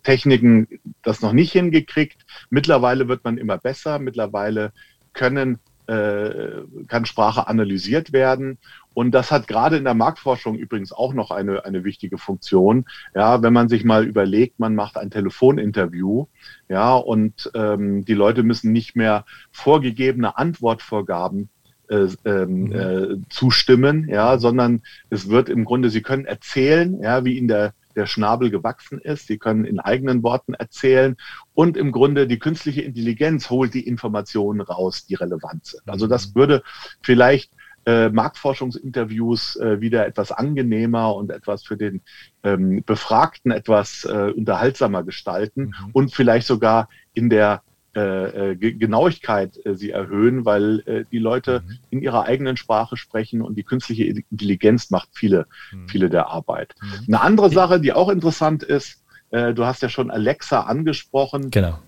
Techniken 0.03 0.69
das 1.03 1.21
noch 1.21 1.33
nicht 1.33 1.53
hingekriegt. 1.53 2.25
Mittlerweile 2.51 3.09
wird 3.09 3.25
man 3.25 3.39
immer 3.39 3.59
besser. 3.59 3.99
Mittlerweile 3.99 4.73
können, 5.13 5.59
äh, 5.87 6.63
kann 6.89 7.05
Sprache 7.07 7.47
analysiert 7.49 8.13
werden. 8.13 8.59
Und 8.95 9.13
das 9.13 9.31
hat 9.31 9.47
gerade 9.47 9.77
in 9.77 9.85
der 9.85 9.95
Marktforschung 9.95 10.57
übrigens 10.57 10.93
auch 10.93 11.15
noch 11.15 11.31
eine, 11.31 11.65
eine 11.65 11.85
wichtige 11.85 12.19
Funktion. 12.19 12.85
Ja, 13.15 13.43
wenn 13.43 13.53
man 13.53 13.69
sich 13.69 13.85
mal 13.85 14.05
überlegt, 14.05 14.59
man 14.59 14.75
macht 14.75 14.97
ein 14.97 15.11
Telefoninterview, 15.11 16.27
ja, 16.69 16.97
und 16.97 17.51
ähm, 17.55 18.05
die 18.05 18.15
Leute 18.15 18.43
müssen 18.43 18.73
nicht 18.73 18.97
mehr 18.97 19.25
vorgegebene 19.53 20.37
Antwortvorgaben 20.37 21.49
äh, 21.89 22.09
ähm, 22.25 22.73
äh, 22.73 23.17
zustimmen, 23.29 24.09
ja, 24.09 24.39
sondern 24.39 24.83
es 25.09 25.29
wird 25.29 25.49
im 25.49 25.65
Grunde, 25.65 25.91
sie 25.91 26.03
können 26.03 26.25
erzählen, 26.25 27.01
ja, 27.03 27.25
wie 27.25 27.39
in 27.39 27.49
der 27.49 27.75
der 27.97 28.07
Schnabel 28.07 28.51
gewachsen 28.51 28.99
ist. 28.99 29.27
Sie 29.27 29.39
können 29.39 29.65
in 29.65 29.81
eigenen 29.81 30.23
Worten 30.23 30.55
erzählen 30.55 31.17
und 31.55 31.77
im 31.77 31.93
Grunde 31.93 32.27
die 32.27 32.39
künstliche 32.39 32.83
Intelligenz 32.83 33.51
holt 33.51 33.75
die 33.75 33.87
Informationen 33.87 34.61
raus, 34.61 35.07
die 35.07 35.15
relevant 35.15 35.67
sind. 35.67 35.83
Also 35.87 36.07
das 36.07 36.29
mhm. 36.29 36.35
würde 36.35 36.63
vielleicht 37.03 37.53
äh, 37.87 38.11
Marktforschungsinterviews 38.11 39.57
äh, 39.57 39.81
wieder 39.81 40.07
etwas 40.07 40.33
angenehmer 40.33 41.15
und 41.15 41.31
etwas 41.31 41.65
für 41.65 41.77
den 41.77 42.03
ähm, 42.43 42.83
Befragten 42.85 43.51
etwas 43.51 44.05
äh, 44.05 44.33
unterhaltsamer 44.37 45.03
gestalten 45.03 45.67
mhm. 45.67 45.91
und 45.93 46.15
vielleicht 46.15 46.47
sogar 46.47 46.89
in 47.15 47.31
der 47.31 47.63
äh, 47.95 48.53
äh 48.53 48.57
Genauigkeit 48.57 49.59
äh, 49.65 49.75
sie 49.75 49.91
erhöhen, 49.91 50.45
weil 50.45 50.81
äh, 50.87 51.05
die 51.11 51.19
Leute 51.19 51.63
mhm. 51.67 51.79
in 51.91 52.03
ihrer 52.03 52.25
eigenen 52.25 52.57
Sprache 52.57 52.97
sprechen 52.97 53.43
und 53.43 53.57
die 53.57 53.65
künstliche 53.65 54.05
Intelligenz 54.05 54.91
macht 54.91 55.09
viele, 55.13 55.47
mhm. 55.73 55.89
viele 55.89 56.11
der 56.11 56.29
Arbeit. 56.29 56.75
Mhm. 56.81 57.15
Eine 57.15 57.21
andere 57.23 57.51
Sache, 57.51 57.81
die 57.81 57.93
auch 57.93 58.09
interessant 58.09 58.63
ist, 58.63 58.99
du 59.33 59.65
hast 59.65 59.81
ja 59.81 59.89
schon 59.89 60.11
Alexa 60.11 60.63
angesprochen. 60.63 61.51
Genau. 61.53 61.79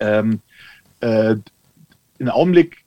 Ähm, 0.00 0.40
äh, 1.00 1.36
Im 2.18 2.28
Augenblick 2.30 2.78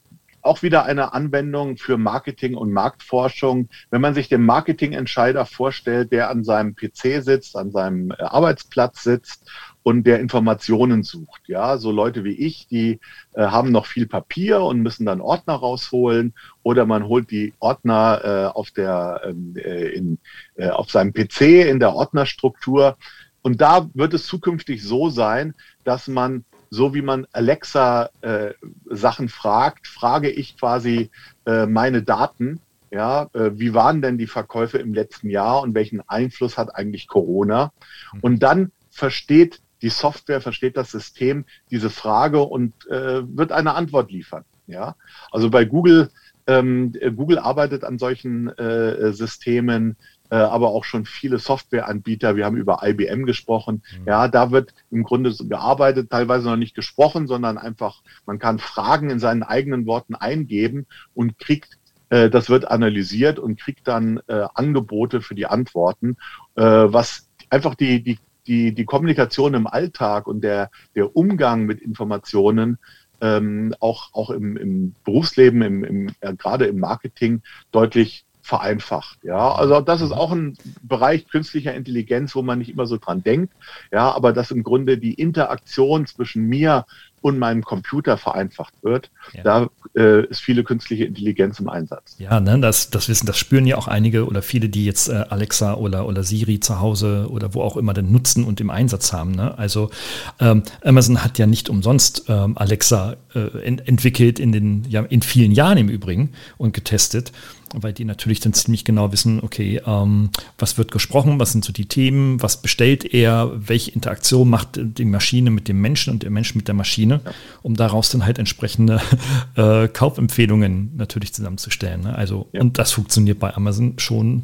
auch 0.41 0.63
wieder 0.63 0.85
eine 0.85 1.13
Anwendung 1.13 1.77
für 1.77 1.97
Marketing 1.97 2.55
und 2.55 2.71
Marktforschung. 2.71 3.69
Wenn 3.89 4.01
man 4.01 4.13
sich 4.13 4.27
den 4.27 4.43
Marketingentscheider 4.43 5.45
vorstellt, 5.45 6.11
der 6.11 6.29
an 6.29 6.43
seinem 6.43 6.75
PC 6.75 7.23
sitzt, 7.23 7.55
an 7.55 7.71
seinem 7.71 8.11
Arbeitsplatz 8.11 9.03
sitzt 9.03 9.49
und 9.83 10.05
der 10.05 10.19
Informationen 10.19 11.03
sucht. 11.03 11.47
Ja, 11.47 11.77
so 11.77 11.91
Leute 11.91 12.23
wie 12.23 12.33
ich, 12.33 12.67
die 12.67 12.99
äh, 13.33 13.43
haben 13.43 13.71
noch 13.71 13.85
viel 13.85 14.07
Papier 14.07 14.61
und 14.61 14.81
müssen 14.81 15.05
dann 15.05 15.21
Ordner 15.21 15.55
rausholen 15.55 16.33
oder 16.63 16.85
man 16.85 17.07
holt 17.07 17.31
die 17.31 17.53
Ordner 17.59 18.21
äh, 18.23 18.57
auf 18.57 18.71
der 18.71 19.21
ähm, 19.25 19.55
äh, 19.57 19.89
in, 19.89 20.19
äh, 20.55 20.69
auf 20.69 20.91
seinem 20.91 21.13
PC 21.13 21.41
in 21.67 21.79
der 21.79 21.93
Ordnerstruktur. 21.93 22.97
Und 23.41 23.61
da 23.61 23.89
wird 23.93 24.13
es 24.13 24.27
zukünftig 24.27 24.83
so 24.83 25.09
sein, 25.09 25.55
dass 25.83 26.07
man 26.07 26.45
so 26.71 26.93
wie 26.93 27.01
man 27.01 27.27
Alexa 27.33 28.09
äh, 28.21 28.53
Sachen 28.89 29.27
fragt, 29.27 29.87
frage 29.87 30.29
ich 30.29 30.57
quasi 30.57 31.11
äh, 31.45 31.65
meine 31.65 32.01
Daten. 32.01 32.61
Ja, 32.91 33.29
äh, 33.33 33.51
wie 33.53 33.73
waren 33.73 34.01
denn 34.01 34.17
die 34.17 34.27
Verkäufe 34.27 34.77
im 34.77 34.93
letzten 34.93 35.29
Jahr 35.29 35.61
und 35.61 35.75
welchen 35.75 36.01
Einfluss 36.09 36.57
hat 36.57 36.73
eigentlich 36.75 37.07
Corona? 37.07 37.73
Mhm. 38.13 38.19
Und 38.21 38.39
dann 38.39 38.71
versteht 38.89 39.61
die 39.81 39.89
Software, 39.89 40.41
versteht 40.41 40.77
das 40.77 40.91
System 40.91 41.45
diese 41.69 41.89
Frage 41.89 42.41
und 42.41 42.73
äh, 42.89 43.21
wird 43.25 43.51
eine 43.51 43.73
Antwort 43.73 44.11
liefern. 44.11 44.45
Ja, 44.67 44.95
also 45.31 45.49
bei 45.49 45.65
Google, 45.65 46.09
ähm, 46.47 46.93
Google 47.15 47.39
arbeitet 47.39 47.83
an 47.83 47.97
solchen 47.97 48.47
äh, 48.57 49.11
Systemen, 49.11 49.97
äh, 50.29 50.35
aber 50.35 50.69
auch 50.69 50.85
schon 50.85 51.05
viele 51.05 51.39
Softwareanbieter. 51.39 52.35
Wir 52.35 52.45
haben 52.45 52.55
über 52.55 52.79
IBM 52.83 53.25
gesprochen. 53.25 53.83
Mhm. 53.99 54.07
Ja, 54.07 54.27
da 54.27 54.51
wird 54.51 54.73
im 54.89 55.03
Grunde 55.03 55.33
gearbeitet, 55.35 56.09
teilweise 56.09 56.47
noch 56.47 56.55
nicht 56.55 56.75
gesprochen, 56.75 57.27
sondern 57.27 57.57
einfach, 57.57 58.01
man 58.25 58.39
kann 58.39 58.59
Fragen 58.59 59.09
in 59.09 59.19
seinen 59.19 59.43
eigenen 59.43 59.85
Worten 59.85 60.15
eingeben 60.15 60.85
und 61.13 61.37
kriegt 61.37 61.77
Äh, 62.11 62.29
das 62.29 62.49
wird 62.49 62.69
analysiert 62.69 63.39
und 63.39 63.59
kriegt 63.59 63.87
dann 63.87 64.19
äh, 64.27 64.45
Angebote 64.53 65.21
für 65.21 65.33
die 65.33 65.47
Antworten, 65.47 66.17
äh, 66.55 66.61
was 66.63 67.29
einfach 67.49 67.75
die, 67.75 68.03
die, 68.03 68.19
die, 68.47 68.73
die 68.73 68.85
Kommunikation 68.85 69.53
im 69.53 69.67
Alltag 69.67 70.27
und 70.27 70.41
der, 70.41 70.71
der 70.95 71.15
Umgang 71.15 71.65
mit 71.65 71.81
Informationen 71.81 72.77
ähm, 73.21 73.75
auch, 73.79 74.09
auch 74.13 74.31
im, 74.31 74.57
im 74.57 74.95
Berufsleben, 75.03 75.61
im, 75.61 75.83
im, 75.83 76.09
äh, 76.21 76.33
gerade 76.35 76.65
im 76.65 76.79
Marketing 76.79 77.41
deutlich 77.71 78.25
vereinfacht. 78.41 79.19
Ja, 79.23 79.53
also 79.53 79.81
das 79.81 80.01
ist 80.01 80.11
auch 80.11 80.31
ein 80.31 80.57
Bereich 80.81 81.27
künstlicher 81.27 81.75
Intelligenz, 81.75 82.35
wo 82.35 82.41
man 82.41 82.59
nicht 82.59 82.69
immer 82.69 82.87
so 82.87 82.97
dran 82.97 83.23
denkt. 83.23 83.53
Ja, 83.91 84.11
aber 84.11 84.33
dass 84.33 84.51
im 84.51 84.63
Grunde 84.63 84.97
die 84.97 85.13
Interaktion 85.13 86.07
zwischen 86.07 86.47
mir 86.47 86.85
und 87.21 87.37
meinem 87.37 87.63
Computer 87.63 88.17
vereinfacht 88.17 88.73
wird. 88.81 89.11
Ja. 89.33 89.43
Da 89.43 89.69
äh, 89.95 90.25
ist 90.25 90.41
viele 90.41 90.63
künstliche 90.63 91.05
Intelligenz 91.05 91.59
im 91.59 91.69
Einsatz. 91.69 92.15
Ja, 92.17 92.39
ne, 92.39 92.59
das, 92.59 92.89
das 92.89 93.09
wissen, 93.09 93.25
das 93.25 93.37
spüren 93.37 93.65
ja 93.65 93.77
auch 93.77 93.87
einige 93.87 94.25
oder 94.25 94.41
viele, 94.41 94.69
die 94.69 94.85
jetzt 94.85 95.09
äh, 95.09 95.25
Alexa 95.29 95.75
oder, 95.75 96.07
oder 96.07 96.23
Siri 96.23 96.59
zu 96.59 96.79
Hause 96.79 97.27
oder 97.29 97.53
wo 97.53 97.61
auch 97.61 97.77
immer 97.77 97.93
denn 97.93 98.11
nutzen 98.11 98.43
und 98.43 98.59
im 98.59 98.69
Einsatz 98.69 99.13
haben. 99.13 99.31
Ne? 99.31 99.57
Also 99.57 99.91
ähm, 100.39 100.63
Amazon 100.83 101.23
hat 101.23 101.37
ja 101.37 101.45
nicht 101.45 101.69
umsonst 101.69 102.25
ähm, 102.27 102.57
Alexa 102.57 103.17
äh, 103.35 103.63
ent 103.63 103.87
entwickelt 103.87 104.39
in 104.39 104.51
den, 104.51 104.83
ja, 104.89 105.01
in 105.01 105.21
vielen 105.21 105.51
Jahren 105.51 105.77
im 105.77 105.89
Übrigen 105.89 106.31
und 106.57 106.73
getestet 106.73 107.31
weil 107.73 107.93
die 107.93 108.05
natürlich 108.05 108.39
dann 108.39 108.53
ziemlich 108.53 108.85
genau 108.85 109.11
wissen, 109.11 109.41
okay, 109.41 109.81
ähm, 109.85 110.29
was 110.57 110.77
wird 110.77 110.91
gesprochen, 110.91 111.39
was 111.39 111.51
sind 111.51 111.63
so 111.63 111.71
die 111.71 111.85
Themen, 111.85 112.41
was 112.41 112.61
bestellt 112.61 113.13
er, 113.13 113.51
welche 113.55 113.91
Interaktion 113.91 114.49
macht 114.49 114.79
die 114.81 115.05
Maschine 115.05 115.51
mit 115.51 115.67
dem 115.67 115.81
Menschen 115.81 116.13
und 116.13 116.23
der 116.23 116.31
Mensch 116.31 116.55
mit 116.55 116.67
der 116.67 116.75
Maschine, 116.75 117.21
ja. 117.23 117.31
um 117.61 117.75
daraus 117.75 118.09
dann 118.09 118.25
halt 118.25 118.39
entsprechende 118.39 119.01
äh, 119.55 119.87
Kaufempfehlungen 119.87 120.95
natürlich 120.97 121.33
zusammenzustellen. 121.33 122.01
Ne? 122.01 122.15
Also, 122.15 122.47
ja. 122.51 122.61
und 122.61 122.77
das 122.77 122.91
funktioniert 122.91 123.39
bei 123.39 123.53
Amazon 123.53 123.97
schon 123.97 124.43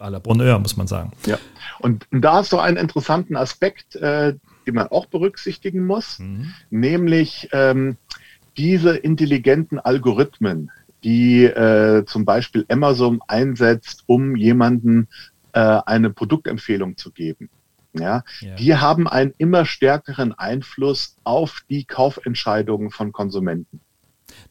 à 0.00 0.10
la 0.10 0.18
Bonheur, 0.18 0.58
muss 0.58 0.76
man 0.76 0.86
sagen. 0.86 1.12
Ja, 1.26 1.38
und 1.78 2.06
da 2.10 2.34
hast 2.34 2.52
du 2.52 2.58
einen 2.58 2.76
interessanten 2.76 3.36
Aspekt, 3.36 3.96
äh, 3.96 4.34
den 4.66 4.74
man 4.74 4.88
auch 4.88 5.06
berücksichtigen 5.06 5.86
muss, 5.86 6.18
mhm. 6.18 6.52
nämlich 6.70 7.48
ähm, 7.52 7.96
diese 8.56 8.96
intelligenten 8.96 9.78
Algorithmen, 9.78 10.70
die 11.04 11.44
äh, 11.44 12.04
zum 12.06 12.24
Beispiel 12.24 12.64
Amazon 12.68 13.20
einsetzt, 13.28 14.04
um 14.06 14.36
jemanden 14.36 15.08
äh, 15.52 15.60
eine 15.60 16.10
Produktempfehlung 16.10 16.96
zu 16.96 17.10
geben. 17.10 17.48
Ja, 17.94 18.24
ja, 18.40 18.54
die 18.56 18.76
haben 18.76 19.08
einen 19.08 19.32
immer 19.38 19.64
stärkeren 19.64 20.34
Einfluss 20.34 21.16
auf 21.24 21.62
die 21.70 21.84
Kaufentscheidungen 21.84 22.90
von 22.90 23.10
Konsumenten. 23.10 23.80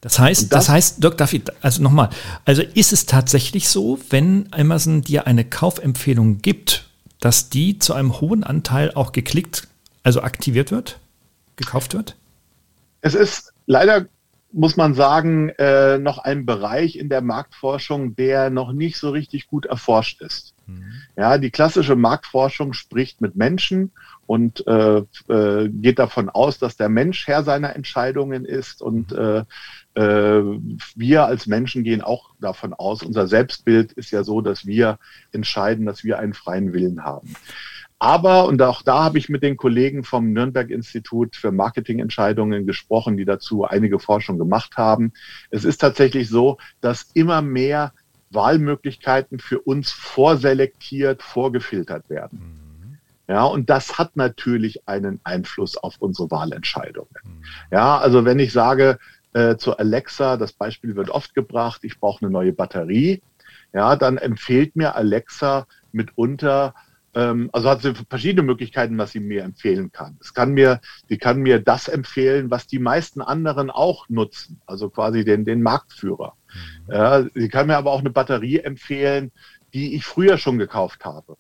Das 0.02 0.18
heißt, 0.20 0.44
das, 0.44 0.66
das, 0.66 0.70
heißt, 0.70 1.04
Dr. 1.04 1.18
David, 1.18 1.52
also 1.62 1.84
nochmal, 1.84 2.10
also 2.44 2.62
ist 2.62 2.92
es 2.94 3.06
tatsächlich 3.06 3.70
so, 3.70 4.00
wenn 4.10 4.48
Amazon 4.52 5.02
dir 5.02 5.28
eine 5.28 5.46
Kaufempfehlung 5.46 6.42
gibt, 6.42 6.90
dass 7.20 7.50
die 7.50 7.80
zu 7.80 7.94
einem 7.94 8.20
hohen 8.20 8.44
Anteil 8.44 8.92
auch 8.94 9.12
geklickt, 9.12 9.68
also 10.04 10.22
aktiviert 10.22 10.72
wird, 10.72 11.00
gekauft 11.56 11.94
wird? 11.94 12.16
Es 13.02 13.16
ist 13.16 13.54
leider 13.66 14.06
muss 14.56 14.78
man 14.78 14.94
sagen, 14.94 15.50
äh, 15.50 15.98
noch 15.98 16.18
ein 16.18 16.46
Bereich 16.46 16.96
in 16.96 17.10
der 17.10 17.22
Marktforschung, 17.22 18.16
der 18.16 18.50
noch 18.50 18.72
nicht 18.72 18.98
so 18.98 19.10
richtig 19.10 19.48
gut 19.48 19.66
erforscht 19.66 20.22
ist. 20.22 20.54
Mhm. 20.66 20.94
Ja, 21.18 21.38
die 21.38 21.52
klassische 21.52 21.98
Marktforschung 21.98 22.72
spricht 22.72 23.20
mit 23.20 23.36
Menschen 23.36 23.92
und 24.26 24.66
äh, 24.66 25.04
äh, 25.28 25.70
geht 25.70 26.00
davon 26.00 26.30
aus, 26.30 26.58
dass 26.58 26.78
der 26.78 26.88
Mensch 26.88 27.28
Herr 27.28 27.44
seiner 27.44 27.76
Entscheidungen 27.76 28.46
ist 28.46 28.82
und 28.82 29.12
mhm. 29.12 29.46
äh, 29.96 30.02
äh, 30.02 30.60
wir 30.96 31.26
als 31.26 31.48
Menschen 31.48 31.84
gehen 31.84 32.02
auch 32.02 32.30
davon 32.40 32.74
aus, 32.74 33.04
unser 33.04 33.28
Selbstbild 33.28 33.92
ist 33.92 34.12
ja 34.12 34.24
so, 34.24 34.40
dass 34.40 34.66
wir 34.66 35.00
entscheiden, 35.34 35.86
dass 35.86 36.06
wir 36.06 36.18
einen 36.18 36.34
freien 36.34 36.72
Willen 36.72 37.04
haben. 37.04 37.34
Aber, 37.98 38.46
und 38.46 38.62
auch 38.62 38.82
da 38.82 39.06
habe 39.06 39.18
ich 39.18 39.30
mit 39.30 39.42
den 39.42 39.56
Kollegen 39.56 40.04
vom 40.04 40.34
Nürnberg-Institut 40.34 41.36
für 41.36 41.52
Marketingentscheidungen 41.52 42.68
gesprochen, 42.68 43.16
die 43.16 43.26
dazu 43.26 43.64
einige 43.64 44.00
Forschung 44.00 44.38
gemacht 44.38 44.76
haben. 44.76 45.14
Es 45.50 45.64
ist 45.64 45.80
tatsächlich 45.80 46.30
so, 46.30 46.58
dass 46.82 47.10
immer 47.14 47.42
mehr 47.42 47.94
Wahlmöglichkeiten 48.32 49.40
für 49.40 49.60
uns 49.60 49.92
vorselektiert, 49.92 51.24
vorgefiltert 51.24 52.10
werden. 52.10 52.40
Mhm. 52.40 52.98
Ja, 53.28 53.46
und 53.46 53.70
das 53.70 53.98
hat 53.98 54.18
natürlich 54.18 54.88
einen 54.88 55.20
Einfluss 55.24 55.78
auf 55.78 55.96
unsere 56.00 56.30
Wahlentscheidungen. 56.30 57.10
Mhm. 57.24 57.44
Ja, 57.72 57.98
also 57.98 58.26
wenn 58.26 58.40
ich 58.40 58.52
sage 58.52 59.00
äh, 59.34 59.56
zu 59.56 59.78
Alexa, 59.78 60.38
das 60.38 60.54
Beispiel 60.54 60.96
wird 60.96 61.10
oft 61.10 61.34
gebracht, 61.34 61.84
ich 61.84 62.00
brauche 62.00 62.24
eine 62.26 62.32
neue 62.32 62.54
Batterie, 62.54 63.22
ja, 63.74 63.96
dann 63.96 64.18
empfiehlt 64.18 64.76
mir 64.76 64.96
Alexa 64.96 65.66
mitunter 65.92 66.76
also 67.54 67.70
hat 67.70 67.82
sie 67.82 67.94
verschiedene 68.10 68.46
Möglichkeiten, 68.46 68.98
was 68.98 69.12
sie 69.12 69.22
mir 69.22 69.44
empfehlen 69.44 69.92
kann. 69.92 70.18
Es 70.20 70.34
kann 70.34 70.52
mir, 70.52 70.82
sie 71.08 71.18
kann 71.18 71.40
mir 71.40 71.60
das 71.60 71.88
empfehlen, 71.88 72.52
was 72.52 72.68
die 72.68 72.80
meisten 72.80 73.22
anderen 73.22 73.70
auch 73.70 74.10
nutzen, 74.10 74.62
also 74.66 74.90
quasi 74.90 75.24
den, 75.24 75.46
den 75.46 75.62
Marktführer. 75.62 76.34
Mhm. 76.88 76.94
Ja, 76.94 77.26
sie 77.34 77.50
kann 77.50 77.68
mir 77.68 77.78
aber 77.78 77.92
auch 77.92 78.00
eine 78.00 78.10
Batterie 78.10 78.60
empfehlen, 78.60 79.32
die 79.74 79.96
ich 79.96 80.06
früher 80.06 80.38
schon 80.38 80.58
gekauft 80.58 81.06
habe. 81.06 81.38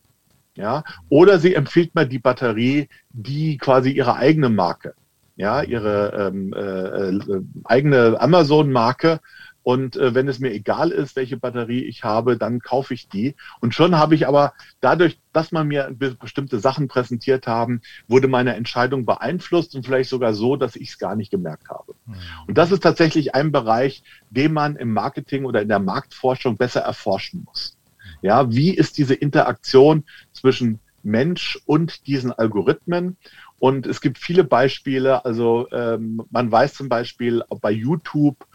Ja, 0.55 0.85
oder 1.09 1.37
sie 1.37 1.53
empfiehlt 1.53 1.95
mir 1.95 2.05
die 2.05 2.19
Batterie, 2.19 2.87
die 3.09 3.57
quasi 3.57 3.91
ihre 3.91 4.15
eigene 4.15 4.47
Marke, 4.47 4.93
ja, 5.35 5.61
ihre 5.61 6.31
ähm, 6.33 6.53
äh, 6.53 7.09
äh, 7.09 7.41
eigene 7.65 8.15
Amazon-Marke 8.21 9.19
und 9.65 9.95
äh, 9.95 10.13
wenn 10.13 10.27
es 10.27 10.37
mir 10.37 10.53
egal 10.53 10.91
ist, 10.91 11.15
welche 11.15 11.37
Batterie 11.37 11.85
ich 11.85 12.03
habe, 12.03 12.37
dann 12.37 12.59
kaufe 12.59 12.93
ich 12.93 13.09
die. 13.09 13.35
Und 13.61 13.73
schon 13.73 13.97
habe 13.97 14.13
ich 14.13 14.27
aber 14.27 14.53
dadurch, 14.79 15.19
dass 15.33 15.51
man 15.51 15.67
mir 15.67 15.91
bestimmte 16.19 16.59
Sachen 16.59 16.87
präsentiert 16.87 17.47
haben, 17.47 17.81
wurde 18.07 18.27
meine 18.27 18.55
Entscheidung 18.55 19.07
beeinflusst 19.07 19.73
und 19.73 19.83
vielleicht 19.83 20.11
sogar 20.11 20.35
so, 20.35 20.55
dass 20.55 20.75
ich 20.75 20.89
es 20.89 20.99
gar 20.99 21.15
nicht 21.15 21.31
gemerkt 21.31 21.67
habe. 21.69 21.95
Mhm. 22.05 22.13
Und 22.45 22.59
das 22.59 22.71
ist 22.71 22.83
tatsächlich 22.83 23.33
ein 23.33 23.51
Bereich, 23.51 24.03
den 24.29 24.53
man 24.53 24.75
im 24.75 24.93
Marketing 24.93 25.45
oder 25.45 25.63
in 25.63 25.67
der 25.67 25.79
Marktforschung 25.79 26.57
besser 26.57 26.81
erforschen 26.81 27.43
muss. 27.43 27.75
Ja, 28.21 28.51
wie 28.51 28.69
ist 28.69 28.99
diese 28.99 29.15
Interaktion 29.15 30.03
zwischen 30.31 30.79
Mensch 31.01 31.59
und 31.65 32.05
diesen 32.05 32.31
Algorithmen? 32.31 33.17
Und 33.57 33.87
es 33.87 33.99
gibt 33.99 34.19
viele 34.19 34.43
Beispiele. 34.43 35.25
Also 35.25 35.67
ähm, 35.71 36.21
man 36.29 36.51
weiß 36.51 36.75
zum 36.75 36.87
Beispiel 36.87 37.43
bei 37.61 37.71
YouTube, 37.71 38.45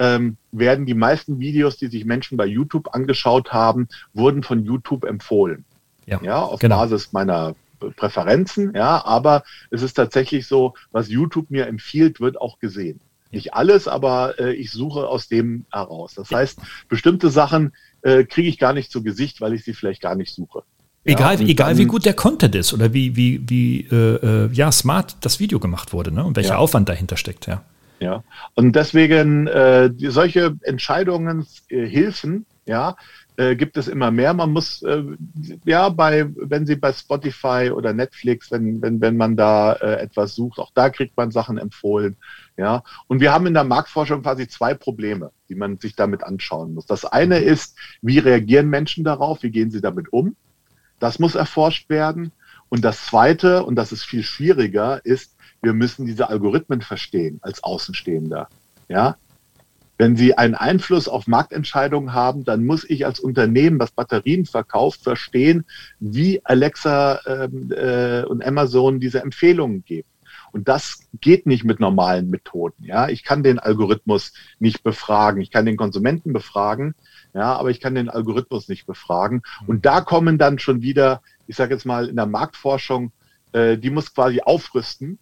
ähm, 0.00 0.38
werden 0.50 0.86
die 0.86 0.94
meisten 0.94 1.38
Videos, 1.38 1.76
die 1.76 1.88
sich 1.88 2.04
Menschen 2.04 2.38
bei 2.38 2.46
YouTube 2.46 2.94
angeschaut 2.94 3.52
haben, 3.52 3.86
wurden 4.14 4.42
von 4.42 4.64
YouTube 4.64 5.04
empfohlen. 5.04 5.64
Ja, 6.06 6.20
ja 6.22 6.40
auf 6.40 6.58
genau. 6.58 6.78
Basis 6.78 7.12
meiner 7.12 7.54
Präferenzen, 7.96 8.72
ja, 8.74 9.04
aber 9.04 9.44
es 9.70 9.82
ist 9.82 9.94
tatsächlich 9.94 10.46
so, 10.46 10.74
was 10.90 11.08
YouTube 11.08 11.50
mir 11.50 11.66
empfiehlt, 11.66 12.20
wird 12.20 12.40
auch 12.40 12.58
gesehen. 12.58 13.00
Nicht 13.30 13.54
alles, 13.54 13.86
aber 13.86 14.40
äh, 14.40 14.54
ich 14.54 14.72
suche 14.72 15.06
aus 15.06 15.28
dem 15.28 15.66
heraus. 15.70 16.14
Das 16.14 16.30
heißt, 16.30 16.58
bestimmte 16.88 17.30
Sachen 17.30 17.72
äh, 18.02 18.24
kriege 18.24 18.48
ich 18.48 18.58
gar 18.58 18.72
nicht 18.72 18.90
zu 18.90 19.02
Gesicht, 19.02 19.40
weil 19.40 19.54
ich 19.54 19.64
sie 19.64 19.74
vielleicht 19.74 20.00
gar 20.00 20.16
nicht 20.16 20.34
suche. 20.34 20.62
Egal, 21.04 21.40
ja, 21.40 21.46
egal 21.46 21.70
dann, 21.70 21.78
wie 21.78 21.86
gut 21.86 22.04
der 22.04 22.14
Content 22.14 22.54
ist 22.54 22.72
oder 22.72 22.92
wie, 22.92 23.16
wie, 23.16 23.48
wie 23.48 23.86
äh, 23.90 24.46
äh 24.46 24.52
ja, 24.52 24.72
smart 24.72 25.16
das 25.20 25.40
Video 25.40 25.60
gemacht 25.60 25.92
wurde 25.92 26.10
ne? 26.10 26.24
und 26.24 26.36
welcher 26.36 26.54
ja. 26.54 26.56
Aufwand 26.56 26.88
dahinter 26.88 27.16
steckt, 27.16 27.46
ja. 27.46 27.62
Ja, 28.00 28.24
und 28.54 28.76
deswegen 28.76 29.46
äh, 29.46 29.90
die, 29.92 30.06
solche 30.08 30.56
Entscheidungshilfen, 30.62 32.46
äh, 32.64 32.70
ja, 32.70 32.96
äh, 33.36 33.56
gibt 33.56 33.76
es 33.76 33.88
immer 33.88 34.10
mehr. 34.10 34.32
Man 34.32 34.52
muss 34.52 34.82
äh, 34.82 35.02
ja 35.66 35.90
bei, 35.90 36.26
wenn 36.34 36.66
Sie 36.66 36.76
bei 36.76 36.94
Spotify 36.94 37.70
oder 37.74 37.92
Netflix, 37.92 38.50
wenn 38.50 38.80
wenn 38.80 39.02
wenn 39.02 39.18
man 39.18 39.36
da 39.36 39.74
äh, 39.74 40.00
etwas 40.00 40.34
sucht, 40.34 40.58
auch 40.58 40.70
da 40.74 40.88
kriegt 40.88 41.14
man 41.18 41.30
Sachen 41.30 41.58
empfohlen. 41.58 42.16
Ja, 42.56 42.82
und 43.06 43.20
wir 43.20 43.32
haben 43.32 43.46
in 43.46 43.54
der 43.54 43.64
Marktforschung 43.64 44.22
quasi 44.22 44.48
zwei 44.48 44.72
Probleme, 44.72 45.30
die 45.50 45.54
man 45.54 45.78
sich 45.78 45.94
damit 45.94 46.24
anschauen 46.24 46.72
muss. 46.72 46.86
Das 46.86 47.04
eine 47.04 47.38
ist, 47.38 47.76
wie 48.00 48.18
reagieren 48.18 48.70
Menschen 48.70 49.04
darauf? 49.04 49.42
Wie 49.42 49.50
gehen 49.50 49.70
sie 49.70 49.82
damit 49.82 50.10
um? 50.10 50.36
Das 50.98 51.18
muss 51.18 51.34
erforscht 51.34 51.90
werden. 51.90 52.32
Und 52.70 52.84
das 52.84 53.06
zweite, 53.06 53.64
und 53.64 53.74
das 53.74 53.92
ist 53.92 54.04
viel 54.04 54.22
schwieriger, 54.22 55.04
ist, 55.04 55.36
wir 55.62 55.72
müssen 55.72 56.06
diese 56.06 56.28
Algorithmen 56.28 56.80
verstehen 56.80 57.38
als 57.42 57.62
Außenstehender. 57.62 58.48
Ja? 58.88 59.16
Wenn 59.98 60.16
sie 60.16 60.38
einen 60.38 60.54
Einfluss 60.54 61.08
auf 61.08 61.26
Marktentscheidungen 61.26 62.14
haben, 62.14 62.44
dann 62.44 62.64
muss 62.64 62.88
ich 62.88 63.04
als 63.04 63.20
Unternehmen, 63.20 63.78
das 63.78 63.90
Batterien 63.90 64.46
verkauft, 64.46 65.02
verstehen, 65.02 65.66
wie 65.98 66.40
Alexa 66.44 67.20
ähm, 67.26 67.70
äh, 67.70 68.22
und 68.24 68.42
Amazon 68.42 68.98
diese 68.98 69.20
Empfehlungen 69.20 69.84
geben. 69.84 70.08
Und 70.52 70.68
das 70.68 71.06
geht 71.20 71.46
nicht 71.46 71.64
mit 71.64 71.80
normalen 71.80 72.30
Methoden. 72.30 72.82
Ja, 72.84 73.08
ich 73.08 73.24
kann 73.24 73.42
den 73.42 73.58
Algorithmus 73.58 74.32
nicht 74.58 74.82
befragen. 74.82 75.42
Ich 75.42 75.50
kann 75.50 75.66
den 75.66 75.76
Konsumenten 75.76 76.32
befragen. 76.32 76.94
Ja, 77.34 77.56
aber 77.56 77.70
ich 77.70 77.80
kann 77.80 77.94
den 77.94 78.08
Algorithmus 78.08 78.68
nicht 78.68 78.86
befragen. 78.86 79.42
Und 79.66 79.86
da 79.86 80.00
kommen 80.00 80.38
dann 80.38 80.58
schon 80.58 80.82
wieder, 80.82 81.22
ich 81.46 81.56
sage 81.56 81.74
jetzt 81.74 81.84
mal 81.84 82.08
in 82.08 82.16
der 82.16 82.26
Marktforschung, 82.26 83.12
äh, 83.52 83.76
die 83.76 83.90
muss 83.90 84.14
quasi 84.14 84.40
aufrüsten 84.40 85.18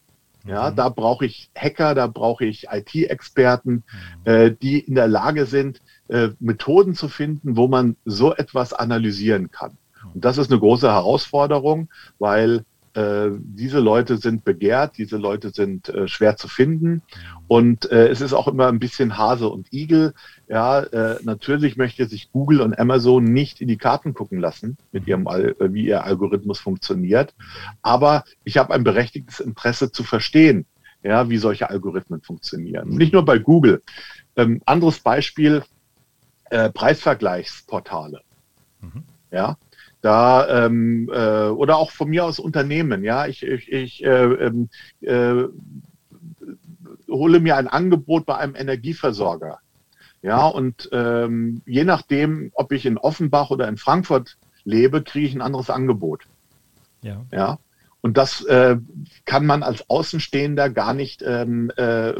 Ja, 0.48 0.70
mhm. 0.70 0.76
da 0.76 0.88
brauche 0.88 1.26
ich 1.26 1.50
Hacker, 1.54 1.94
da 1.94 2.06
brauche 2.06 2.44
ich 2.44 2.68
IT-Experten, 2.70 3.72
mhm. 3.72 3.82
äh, 4.24 4.50
die 4.50 4.80
in 4.80 4.94
der 4.94 5.08
Lage 5.08 5.46
sind, 5.46 5.82
äh, 6.08 6.30
Methoden 6.40 6.94
zu 6.94 7.08
finden, 7.08 7.56
wo 7.56 7.68
man 7.68 7.96
so 8.04 8.34
etwas 8.34 8.72
analysieren 8.72 9.50
kann. 9.50 9.76
Und 10.14 10.24
das 10.24 10.38
ist 10.38 10.50
eine 10.50 10.60
große 10.60 10.90
Herausforderung, 10.90 11.90
weil 12.18 12.64
äh, 12.98 13.30
diese 13.38 13.78
Leute 13.78 14.16
sind 14.16 14.44
begehrt, 14.44 14.98
diese 14.98 15.18
Leute 15.18 15.50
sind 15.50 15.88
äh, 15.88 16.08
schwer 16.08 16.36
zu 16.36 16.48
finden. 16.48 17.02
Und 17.46 17.90
äh, 17.92 18.08
es 18.08 18.20
ist 18.20 18.32
auch 18.32 18.48
immer 18.48 18.66
ein 18.66 18.80
bisschen 18.80 19.16
Hase 19.16 19.48
und 19.48 19.72
Igel. 19.72 20.14
Ja, 20.48 20.80
äh, 20.80 21.20
natürlich 21.22 21.76
möchte 21.76 22.06
sich 22.06 22.32
Google 22.32 22.60
und 22.60 22.76
Amazon 22.76 23.22
nicht 23.22 23.60
in 23.60 23.68
die 23.68 23.76
Karten 23.76 24.14
gucken 24.14 24.40
lassen, 24.40 24.78
mit 24.90 25.06
ihrem, 25.06 25.28
äh, 25.28 25.54
wie 25.72 25.86
ihr 25.86 26.02
Algorithmus 26.02 26.58
funktioniert. 26.58 27.34
Aber 27.82 28.24
ich 28.42 28.58
habe 28.58 28.74
ein 28.74 28.82
berechtigtes 28.82 29.38
Interesse 29.38 29.92
zu 29.92 30.02
verstehen, 30.02 30.66
ja, 31.04 31.30
wie 31.30 31.38
solche 31.38 31.70
Algorithmen 31.70 32.22
funktionieren. 32.22 32.88
Nicht 32.88 33.12
nur 33.12 33.24
bei 33.24 33.38
Google. 33.38 33.82
Ähm, 34.34 34.60
anderes 34.66 34.98
Beispiel, 35.00 35.62
Preisvergleichsportale. 36.50 38.22
Mhm. 38.80 39.04
Ja, 39.30 39.58
da 40.00 40.66
ähm, 40.66 41.10
äh, 41.12 41.48
oder 41.48 41.76
auch 41.76 41.90
von 41.90 42.08
mir 42.08 42.24
aus 42.24 42.38
Unternehmen, 42.38 43.02
ja, 43.04 43.26
ich, 43.26 43.42
ich, 43.42 43.72
ich 43.72 44.04
äh, 44.04 44.24
ähm, 44.24 44.68
äh, 45.00 45.44
hole 47.08 47.40
mir 47.40 47.56
ein 47.56 47.68
Angebot 47.68 48.26
bei 48.26 48.36
einem 48.36 48.54
Energieversorger. 48.54 49.58
Ja, 50.20 50.46
und 50.46 50.88
ähm, 50.92 51.62
je 51.64 51.84
nachdem, 51.84 52.50
ob 52.54 52.72
ich 52.72 52.86
in 52.86 52.98
Offenbach 52.98 53.50
oder 53.50 53.68
in 53.68 53.76
Frankfurt 53.76 54.36
lebe, 54.64 55.02
kriege 55.02 55.26
ich 55.26 55.34
ein 55.34 55.42
anderes 55.42 55.70
Angebot. 55.70 56.24
Ja. 57.02 57.24
ja? 57.32 57.58
Und 58.00 58.16
das 58.16 58.44
äh, 58.44 58.76
kann 59.24 59.46
man 59.46 59.62
als 59.62 59.88
Außenstehender 59.88 60.70
gar 60.70 60.94
nicht 60.94 61.22
ähm, 61.22 61.70
äh, 61.76 62.14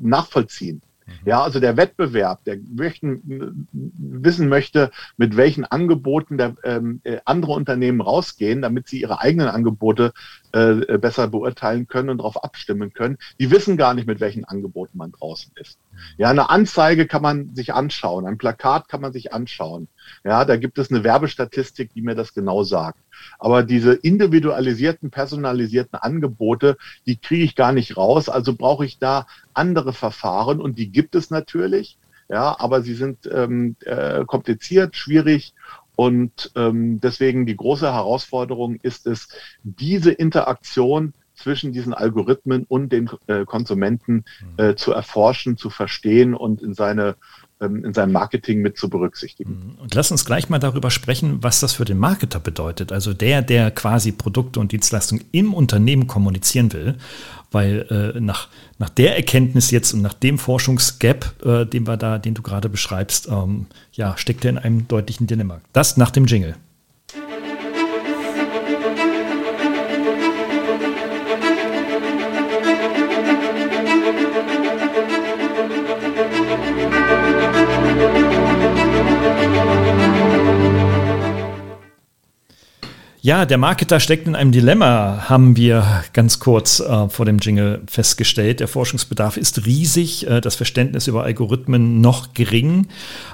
nachvollziehen. 0.00 0.82
Mhm. 1.06 1.12
Ja, 1.24 1.42
also 1.42 1.60
der 1.60 1.76
Wettbewerb, 1.76 2.44
der 2.44 2.58
möchten, 2.58 3.68
wissen 3.70 4.48
möchte, 4.48 4.90
mit 5.16 5.36
welchen 5.36 5.64
Angeboten 5.64 6.38
der, 6.38 6.54
ähm, 6.64 7.00
äh, 7.04 7.18
andere 7.24 7.52
Unternehmen 7.52 8.00
rausgehen, 8.00 8.62
damit 8.62 8.88
sie 8.88 9.00
ihre 9.00 9.20
eigenen 9.20 9.48
Angebote 9.48 10.12
äh, 10.52 10.98
besser 10.98 11.28
beurteilen 11.28 11.88
können 11.88 12.10
und 12.10 12.18
darauf 12.18 12.42
abstimmen 12.42 12.92
können. 12.92 13.18
Die 13.40 13.50
wissen 13.50 13.76
gar 13.76 13.94
nicht, 13.94 14.06
mit 14.06 14.20
welchen 14.20 14.44
Angeboten 14.44 14.98
man 14.98 15.12
draußen 15.12 15.52
ist. 15.56 15.78
Mhm. 15.90 15.98
Ja, 16.18 16.30
eine 16.30 16.50
Anzeige 16.50 17.06
kann 17.06 17.22
man 17.22 17.54
sich 17.54 17.74
anschauen, 17.74 18.26
ein 18.26 18.38
Plakat 18.38 18.88
kann 18.88 19.00
man 19.00 19.12
sich 19.12 19.32
anschauen. 19.32 19.88
Ja, 20.24 20.44
da 20.44 20.56
gibt 20.56 20.78
es 20.78 20.90
eine 20.90 21.04
Werbestatistik, 21.04 21.92
die 21.94 22.02
mir 22.02 22.14
das 22.14 22.34
genau 22.34 22.62
sagt. 22.62 22.98
Aber 23.38 23.62
diese 23.62 23.92
individualisierten, 23.92 25.10
personalisierten 25.10 25.98
Angebote, 25.98 26.76
die 27.06 27.16
kriege 27.16 27.44
ich 27.44 27.54
gar 27.54 27.72
nicht 27.72 27.96
raus. 27.96 28.28
Also 28.28 28.54
brauche 28.54 28.84
ich 28.84 28.98
da 28.98 29.26
andere 29.54 29.92
Verfahren 29.92 30.60
und 30.60 30.78
die 30.78 30.90
gibt 30.90 31.14
es 31.14 31.30
natürlich. 31.30 31.98
Ja, 32.28 32.56
aber 32.58 32.80
sie 32.80 32.94
sind 32.94 33.28
ähm, 33.30 33.76
äh, 33.84 34.24
kompliziert, 34.24 34.96
schwierig 34.96 35.54
und 35.96 36.50
ähm, 36.56 37.00
deswegen 37.00 37.46
die 37.46 37.56
große 37.56 37.92
Herausforderung 37.92 38.76
ist 38.82 39.06
es, 39.06 39.28
diese 39.62 40.10
Interaktion 40.10 41.12
zwischen 41.34 41.72
diesen 41.72 41.92
Algorithmen 41.92 42.64
und 42.68 42.92
den 42.92 43.10
äh, 43.26 43.44
Konsumenten 43.44 44.24
äh, 44.56 44.74
zu 44.74 44.92
erforschen, 44.92 45.56
zu 45.56 45.70
verstehen 45.70 46.34
und 46.34 46.62
in 46.62 46.74
seine 46.74 47.16
in 47.66 47.94
seinem 47.94 48.12
Marketing 48.12 48.60
mit 48.62 48.76
zu 48.76 48.88
berücksichtigen. 48.88 49.74
Mhm. 49.76 49.82
Und 49.82 49.94
lass 49.94 50.10
uns 50.10 50.24
gleich 50.24 50.48
mal 50.48 50.58
darüber 50.58 50.90
sprechen, 50.90 51.38
was 51.42 51.60
das 51.60 51.72
für 51.72 51.84
den 51.84 51.98
Marketer 51.98 52.40
bedeutet. 52.40 52.92
Also 52.92 53.14
der, 53.14 53.42
der 53.42 53.70
quasi 53.70 54.12
Produkte 54.12 54.60
und 54.60 54.72
Dienstleistungen 54.72 55.24
im 55.32 55.54
Unternehmen 55.54 56.06
kommunizieren 56.06 56.72
will. 56.72 56.96
Weil 57.50 58.14
äh, 58.16 58.18
nach, 58.18 58.48
nach 58.78 58.88
der 58.88 59.14
Erkenntnis 59.16 59.70
jetzt 59.70 59.92
und 59.92 60.00
nach 60.00 60.14
dem 60.14 60.38
Forschungsgap, 60.38 61.34
äh, 61.44 61.66
den 61.66 61.86
wir 61.86 61.98
da, 61.98 62.18
den 62.18 62.32
du 62.32 62.40
gerade 62.40 62.70
beschreibst, 62.70 63.28
ähm, 63.28 63.66
ja, 63.92 64.16
steckt 64.16 64.44
er 64.46 64.50
in 64.52 64.58
einem 64.58 64.88
deutlichen 64.88 65.26
Dilemma. 65.26 65.60
Das 65.74 65.98
nach 65.98 66.10
dem 66.10 66.24
Jingle. 66.24 66.56
Ja, 83.24 83.46
der 83.46 83.56
Marketer 83.56 84.00
steckt 84.00 84.26
in 84.26 84.34
einem 84.34 84.50
Dilemma, 84.50 85.28
haben 85.28 85.56
wir 85.56 86.02
ganz 86.12 86.40
kurz 86.40 86.80
äh, 86.80 87.08
vor 87.08 87.24
dem 87.24 87.38
Jingle 87.38 87.80
festgestellt. 87.86 88.58
Der 88.58 88.66
Forschungsbedarf 88.66 89.36
ist 89.36 89.64
riesig, 89.64 90.26
äh, 90.26 90.40
das 90.40 90.56
Verständnis 90.56 91.06
über 91.06 91.22
Algorithmen 91.22 92.00
noch 92.00 92.34
gering, 92.34 92.88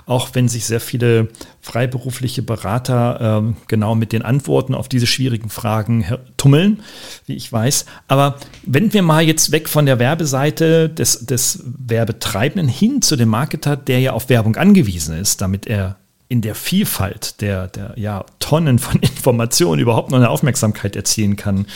auch 0.04 0.34
wenn 0.34 0.46
sich 0.46 0.66
sehr 0.66 0.80
viele 0.80 1.28
freiberufliche 1.62 2.42
Berater 2.42 3.42
äh, 3.42 3.54
genau 3.66 3.94
mit 3.94 4.12
den 4.12 4.20
Antworten 4.20 4.74
auf 4.74 4.90
diese 4.90 5.06
schwierigen 5.06 5.48
Fragen 5.48 6.04
tummeln, 6.36 6.82
wie 7.24 7.36
ich 7.36 7.50
weiß. 7.50 7.86
Aber 8.08 8.36
wenn 8.64 8.92
wir 8.92 9.00
mal 9.00 9.22
jetzt 9.22 9.52
weg 9.52 9.70
von 9.70 9.86
der 9.86 9.98
Werbeseite 9.98 10.90
des, 10.90 11.24
des 11.24 11.64
Werbetreibenden 11.64 12.68
hin 12.68 13.00
zu 13.00 13.16
dem 13.16 13.30
Marketer, 13.30 13.74
der 13.78 14.00
ja 14.00 14.12
auf 14.12 14.28
Werbung 14.28 14.56
angewiesen 14.56 15.16
ist, 15.16 15.40
damit 15.40 15.66
er 15.66 15.96
in 16.28 16.42
der 16.42 16.54
Vielfalt 16.54 17.40
der, 17.40 17.68
der 17.68 17.94
ja, 17.96 18.24
Tonnen 18.38 18.78
von 18.78 19.00
Informationen 19.00 19.80
überhaupt 19.80 20.10
noch 20.10 20.18
eine 20.18 20.30
Aufmerksamkeit 20.30 20.96
erzielen 20.96 21.36
kann, 21.36 21.66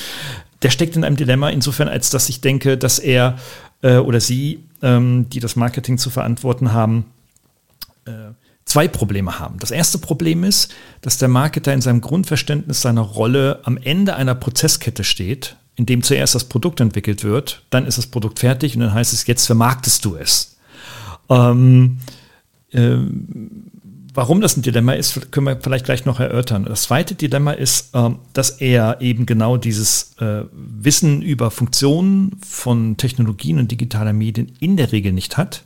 der 0.62 0.71
steckt 0.71 0.95
in 0.97 1.05
einem 1.05 1.17
Dilemma 1.17 1.51
insofern, 1.51 1.88
als 1.88 2.11
dass 2.11 2.29
ich 2.29 2.41
denke, 2.41 2.79
dass 2.79 2.99
er 2.99 3.38
äh, 3.83 3.97
oder 3.97 4.21
sie, 4.21 4.65
ähm, 4.81 5.29
die 5.31 5.41
das 5.41 5.57
Marketing 5.57 5.99
zu 5.99 6.11
verantworten 6.11 6.73
haben, 6.73 7.07
äh, 8.05 8.33
zwei 8.65 8.87
Probleme 8.88 9.38
haben. 9.38 9.59
Das 9.59 9.71
erste 9.71 9.99
Problem 9.99 10.45
ist, 10.45 10.73
dass 11.01 11.19
der 11.19 11.29
Marketer 11.29 11.73
in 11.73 11.81
seinem 11.81 12.01
Grundverständnis 12.01 12.81
seiner 12.81 13.01
Rolle 13.01 13.61
am 13.65 13.77
Ende 13.77 14.15
einer 14.15 14.35
Prozesskette 14.35 15.03
steht, 15.03 15.57
in 15.77 15.87
dem 15.87 16.03
zuerst 16.03 16.35
das 16.35 16.45
Produkt 16.45 16.81
entwickelt 16.81 17.25
wird, 17.25 17.65
dann 17.71 17.87
ist 17.87 17.99
das 17.99 18.07
Produkt 18.07 18.38
fertig 18.38 18.75
und 18.75 18.83
dann 18.83 18.95
heißt 18.95 19.12
es, 19.12 19.27
jetzt 19.27 19.47
vermarktest 19.47 20.05
du 20.05 20.17
es. 20.17 20.57
Ähm, 21.29 21.99
ähm, 22.73 23.71
warum 24.14 24.40
das 24.40 24.57
ein 24.57 24.62
Dilemma 24.62 24.92
ist, 24.92 25.33
können 25.33 25.46
wir 25.46 25.59
vielleicht 25.61 25.85
gleich 25.85 26.05
noch 26.05 26.20
erörtern. 26.20 26.64
Das 26.64 26.85
zweite 26.85 27.14
Dilemma 27.14 27.53
ist, 27.53 27.90
ähm, 27.94 28.18
dass 28.33 28.51
er 28.51 29.01
eben 29.01 29.27
genau 29.27 29.57
dieses 29.57 30.14
äh, 30.20 30.42
Wissen 30.53 31.22
über 31.22 31.51
Funktionen 31.51 32.37
von 32.46 32.96
Technologien 32.96 33.59
und 33.59 33.70
digitaler 33.70 34.12
Medien 34.12 34.53
in 34.61 34.77
der 34.77 34.92
Regel 34.92 35.12
nicht 35.12 35.37
hat. 35.37 35.64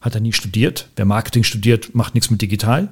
Hat 0.00 0.14
er 0.14 0.20
nie 0.20 0.32
studiert. 0.32 0.88
Wer 0.96 1.04
Marketing 1.04 1.44
studiert, 1.44 1.94
macht 1.94 2.14
nichts 2.14 2.30
mit 2.30 2.42
digital. 2.42 2.88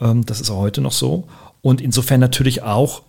Ähm, 0.00 0.24
das 0.24 0.40
ist 0.40 0.50
auch 0.50 0.58
heute 0.58 0.80
noch 0.80 0.92
so. 0.92 1.28
Und 1.62 1.80
insofern 1.80 2.20
natürlich 2.20 2.62
auch 2.62 3.02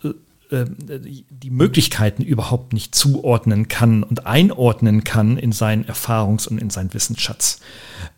äh, 0.51 0.61
äh, 0.61 1.23
die 1.29 1.49
Möglichkeiten 1.49 2.23
überhaupt 2.23 2.73
nicht 2.73 2.93
zuordnen 2.93 3.67
kann 3.67 4.03
und 4.03 4.25
einordnen 4.25 5.03
kann 5.03 5.37
in 5.37 5.51
seinen 5.51 5.85
Erfahrungs- 5.85 6.47
und 6.47 6.61
in 6.61 6.69
seinen 6.69 6.93
Wissensschatz. 6.93 7.61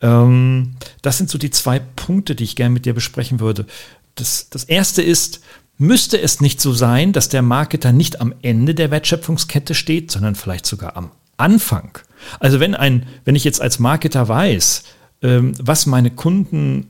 Ähm, 0.01 0.75
das 1.01 1.17
sind 1.17 1.29
so 1.29 1.37
die 1.37 1.51
zwei 1.51 1.79
Punkte, 1.79 2.35
die 2.35 2.43
ich 2.43 2.55
gerne 2.55 2.73
mit 2.73 2.85
dir 2.85 2.93
besprechen 2.93 3.39
würde. 3.39 3.65
Das, 4.15 4.49
das 4.49 4.63
erste 4.63 5.01
ist, 5.01 5.41
müsste 5.77 6.19
es 6.19 6.41
nicht 6.41 6.59
so 6.61 6.73
sein, 6.73 7.13
dass 7.13 7.29
der 7.29 7.41
Marketer 7.41 7.91
nicht 7.91 8.19
am 8.21 8.33
Ende 8.41 8.73
der 8.75 8.91
Wertschöpfungskette 8.91 9.75
steht, 9.75 10.11
sondern 10.11 10.35
vielleicht 10.35 10.65
sogar 10.65 10.97
am 10.97 11.11
Anfang. 11.37 11.97
Also 12.39 12.59
wenn 12.59 12.75
ein, 12.75 13.05
wenn 13.25 13.35
ich 13.35 13.43
jetzt 13.43 13.61
als 13.61 13.79
Marketer 13.79 14.27
weiß, 14.27 14.83
ähm, 15.21 15.53
was 15.59 15.85
meine 15.85 16.11
Kunden 16.11 16.87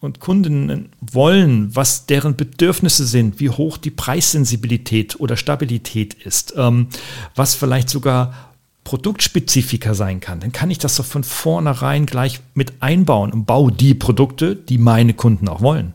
und 0.00 0.20
Kundinnen 0.20 0.90
wollen, 1.00 1.74
was 1.74 2.06
deren 2.06 2.36
Bedürfnisse 2.36 3.06
sind, 3.06 3.40
wie 3.40 3.50
hoch 3.50 3.78
die 3.78 3.90
Preissensibilität 3.90 5.18
oder 5.18 5.36
Stabilität 5.36 6.14
ist, 6.14 6.54
ähm, 6.56 6.88
was 7.34 7.54
vielleicht 7.54 7.88
sogar 7.88 8.34
Produktspezifika 8.84 9.94
sein 9.94 10.20
kann, 10.20 10.38
dann 10.38 10.52
kann 10.52 10.70
ich 10.70 10.78
das 10.78 10.96
doch 10.96 11.04
von 11.04 11.24
vornherein 11.24 12.06
gleich 12.06 12.40
mit 12.54 12.74
einbauen 12.80 13.32
und 13.32 13.44
baue 13.44 13.72
die 13.72 13.94
Produkte, 13.94 14.54
die 14.54 14.78
meine 14.78 15.12
Kunden 15.12 15.48
auch 15.48 15.60
wollen. 15.60 15.94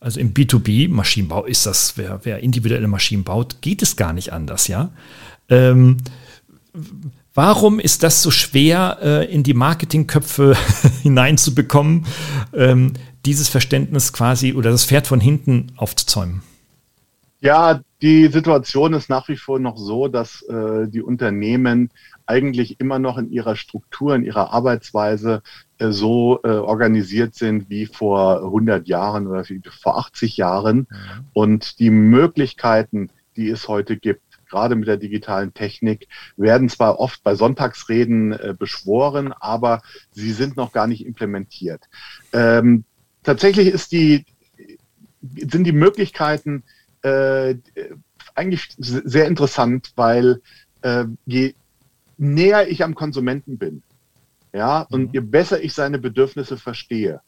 Also 0.00 0.20
im 0.20 0.34
B2B-Maschinenbau 0.34 1.44
ist 1.44 1.64
das, 1.64 1.96
wer, 1.96 2.20
wer, 2.24 2.40
individuelle 2.40 2.88
Maschinen 2.88 3.24
baut, 3.24 3.62
geht 3.62 3.82
es 3.82 3.96
gar 3.96 4.12
nicht 4.12 4.32
anders, 4.32 4.66
ja. 4.68 4.90
Ähm, 5.48 5.98
Warum 7.34 7.80
ist 7.80 8.04
das 8.04 8.22
so 8.22 8.30
schwer, 8.30 8.98
äh, 9.02 9.32
in 9.32 9.42
die 9.42 9.54
Marketingköpfe 9.54 10.56
hineinzubekommen? 11.02 12.06
Ähm, 12.54 12.92
dieses 13.26 13.48
Verständnis 13.48 14.12
quasi 14.12 14.54
oder 14.54 14.70
das 14.70 14.84
Pferd 14.84 15.08
von 15.08 15.18
hinten 15.18 15.72
aufzuzäumen? 15.76 16.42
Ja, 17.40 17.80
die 18.00 18.28
Situation 18.28 18.94
ist 18.94 19.10
nach 19.10 19.28
wie 19.28 19.36
vor 19.36 19.58
noch 19.58 19.76
so, 19.76 20.08
dass 20.08 20.42
äh, 20.42 20.86
die 20.88 21.02
Unternehmen 21.02 21.90
eigentlich 22.24 22.80
immer 22.80 22.98
noch 22.98 23.18
in 23.18 23.30
ihrer 23.30 23.56
Struktur, 23.56 24.14
in 24.14 24.24
ihrer 24.24 24.52
Arbeitsweise 24.52 25.42
äh, 25.78 25.90
so 25.90 26.40
äh, 26.44 26.48
organisiert 26.48 27.34
sind 27.34 27.68
wie 27.68 27.86
vor 27.86 28.44
100 28.44 28.86
Jahren 28.86 29.26
oder 29.26 29.44
vor 29.82 29.98
80 29.98 30.36
Jahren. 30.36 30.76
Mhm. 30.78 30.86
Und 31.32 31.78
die 31.80 31.90
Möglichkeiten, 31.90 33.10
die 33.36 33.50
es 33.50 33.68
heute 33.68 33.96
gibt, 33.96 34.22
gerade 34.46 34.76
mit 34.76 34.88
der 34.88 34.96
digitalen 34.96 35.54
Technik, 35.54 36.08
werden 36.36 36.68
zwar 36.68 36.98
oft 36.98 37.22
bei 37.22 37.34
Sonntagsreden 37.34 38.32
äh, 38.32 38.54
beschworen, 38.58 39.32
aber 39.32 39.82
sie 40.12 40.32
sind 40.32 40.56
noch 40.56 40.72
gar 40.72 40.86
nicht 40.86 41.06
implementiert. 41.06 41.82
Ähm, 42.32 42.84
tatsächlich 43.22 43.68
ist 43.68 43.92
die, 43.92 44.24
sind 45.20 45.64
die 45.64 45.72
Möglichkeiten 45.72 46.64
äh, 47.02 47.56
eigentlich 48.34 48.68
sehr 48.76 49.26
interessant, 49.26 49.92
weil 49.96 50.40
äh, 50.82 51.04
je 51.26 51.54
näher 52.16 52.68
ich 52.68 52.84
am 52.84 52.94
Konsumenten 52.94 53.58
bin, 53.58 53.82
ja, 54.52 54.82
und 54.82 55.08
mhm. 55.08 55.10
je 55.12 55.20
besser 55.20 55.62
ich 55.62 55.74
seine 55.74 55.98
Bedürfnisse 55.98 56.56
verstehe, 56.56 57.20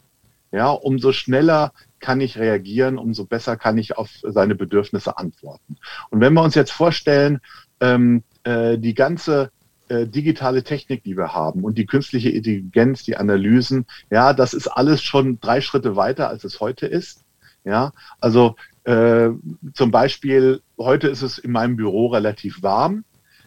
ja, 0.52 0.70
umso 0.70 1.12
schneller 1.12 1.72
kann 2.00 2.20
ich 2.20 2.38
reagieren, 2.38 2.98
umso 2.98 3.24
besser 3.24 3.56
kann 3.56 3.78
ich 3.78 3.96
auf 3.96 4.10
seine 4.22 4.54
Bedürfnisse 4.54 5.18
antworten. 5.18 5.76
Und 6.10 6.20
wenn 6.20 6.34
wir 6.34 6.42
uns 6.42 6.54
jetzt 6.54 6.72
vorstellen, 6.72 7.40
ähm, 7.80 8.22
äh, 8.44 8.78
die 8.78 8.94
ganze 8.94 9.50
äh, 9.88 10.06
digitale 10.06 10.62
Technik, 10.62 11.04
die 11.04 11.16
wir 11.16 11.32
haben 11.32 11.64
und 11.64 11.78
die 11.78 11.86
künstliche 11.86 12.30
Intelligenz, 12.30 13.04
die 13.04 13.16
Analysen, 13.16 13.86
ja, 14.10 14.32
das 14.32 14.54
ist 14.54 14.68
alles 14.68 15.02
schon 15.02 15.40
drei 15.40 15.60
Schritte 15.60 15.96
weiter, 15.96 16.28
als 16.28 16.44
es 16.44 16.60
heute 16.60 16.86
ist. 16.86 17.24
Ja, 17.64 17.92
also 18.20 18.54
äh, 18.84 19.30
zum 19.74 19.90
Beispiel, 19.90 20.60
heute 20.78 21.08
ist 21.08 21.22
es 21.22 21.38
in 21.38 21.50
meinem 21.50 21.76
Büro 21.76 22.06
relativ 22.06 22.62
warm. 22.62 23.04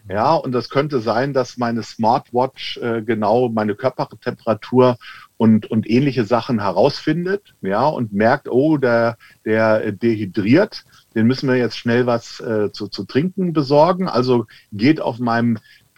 Ja, 0.08 0.34
und 0.34 0.52
das 0.52 0.70
könnte 0.70 1.00
sein, 1.00 1.32
dass 1.32 1.56
meine 1.56 1.82
Smartwatch 1.82 2.78
äh, 2.78 3.02
genau 3.02 3.48
meine 3.48 3.74
Körpertemperatur 3.74 4.96
und, 5.40 5.70
und 5.70 5.88
ähnliche 5.88 6.26
Sachen 6.26 6.60
herausfindet, 6.60 7.54
ja, 7.62 7.86
und 7.86 8.12
merkt, 8.12 8.46
oh, 8.46 8.76
der, 8.76 9.16
der 9.46 9.90
dehydriert, 9.90 10.84
den 11.14 11.26
müssen 11.26 11.48
wir 11.48 11.56
jetzt 11.56 11.78
schnell 11.78 12.04
was 12.04 12.40
äh, 12.40 12.70
zu, 12.72 12.88
zu 12.88 13.04
trinken 13.04 13.54
besorgen. 13.54 14.06
Also 14.06 14.44
geht 14.70 15.00
auf 15.00 15.18
meinem 15.18 15.56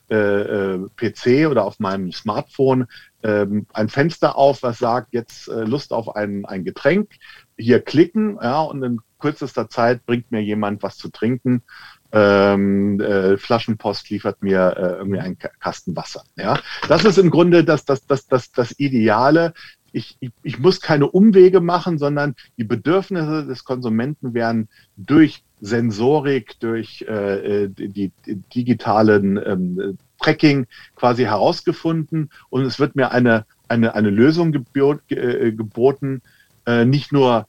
äh, 0.09 0.15
äh 0.15 0.87
PC 0.95 1.51
oder 1.51 1.65
auf 1.65 1.81
meinem 1.81 2.13
Smartphone 2.13 2.87
ähm, 3.25 3.67
ein 3.73 3.89
Fenster 3.89 4.37
auf, 4.37 4.63
was 4.63 4.79
sagt, 4.79 5.09
jetzt 5.13 5.49
äh, 5.49 5.65
Lust 5.65 5.93
auf 5.93 6.15
ein, 6.15 6.45
ein 6.45 6.63
Getränk, 6.63 7.11
hier 7.59 7.81
klicken, 7.81 8.39
ja, 8.41 8.61
und 8.61 8.81
in 8.85 9.01
kürzester 9.19 9.69
Zeit 9.69 10.07
bringt 10.07 10.31
mir 10.31 10.41
jemand 10.41 10.85
was 10.85 10.99
zu 10.99 11.09
trinken. 11.09 11.63
Ähm, 12.13 13.01
äh, 13.01 13.39
Flaschenpost 13.39 14.11
liefert 14.11 14.43
mir 14.43 14.75
äh, 14.77 14.99
irgendwie 14.99 15.21
einen 15.21 15.39
Kasten 15.39 15.97
Wasser. 15.97 16.25
Ja, 16.37 16.59
das 16.89 17.05
ist 17.05 17.19
im 17.19 17.31
Grunde 17.31 17.65
das, 17.65 17.85
das, 17.85 18.07
das, 18.07 18.27
das, 18.27 18.53
das 18.53 18.79
Ideale. 18.79 19.55
Ich, 19.93 20.17
ich, 20.21 20.31
ich 20.43 20.59
muss 20.59 20.81
keine 20.81 21.07
Umwege 21.07 21.61
machen, 21.61 21.99
sondern 21.99 22.35
die 22.59 22.65
Bedürfnisse 22.65 23.47
des 23.47 23.65
Konsumenten 23.65 24.35
werden 24.35 24.69
durch 24.97 25.43
Sensorik, 25.61 26.59
durch 26.61 27.03
äh, 27.03 27.69
die, 27.69 27.89
die 27.89 28.13
digitalen 28.55 29.41
ähm, 29.45 29.99
Tracking 30.21 30.67
quasi 30.97 31.25
herausgefunden 31.25 32.31
und 32.51 32.63
es 32.65 32.79
wird 32.79 32.97
mir 32.97 33.13
eine, 33.13 33.47
eine, 33.69 33.95
eine 33.95 34.11
Lösung 34.11 34.53
gebot, 34.53 35.01
äh, 35.11 35.53
geboten, 35.53 36.23
äh, 36.67 36.85
nicht 36.85 37.13
nur 37.13 37.47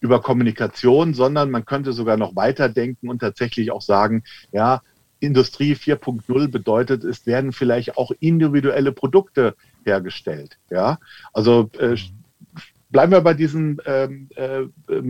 über 0.00 0.20
Kommunikation, 0.20 1.14
sondern 1.14 1.50
man 1.50 1.64
könnte 1.64 1.92
sogar 1.92 2.16
noch 2.16 2.36
weiterdenken 2.36 3.08
und 3.08 3.18
tatsächlich 3.20 3.70
auch 3.70 3.82
sagen, 3.82 4.22
ja, 4.52 4.82
Industrie 5.20 5.74
4.0 5.74 6.48
bedeutet, 6.48 7.04
es 7.04 7.26
werden 7.26 7.52
vielleicht 7.52 7.96
auch 7.96 8.12
individuelle 8.20 8.92
Produkte 8.92 9.56
hergestellt. 9.84 10.58
Ja, 10.70 10.98
also 11.32 11.70
äh, 11.78 11.96
bleiben 12.90 13.12
wir 13.12 13.20
bei 13.20 13.34
diesem 13.34 13.80
ähm, 13.84 14.28
äh, 14.36 14.66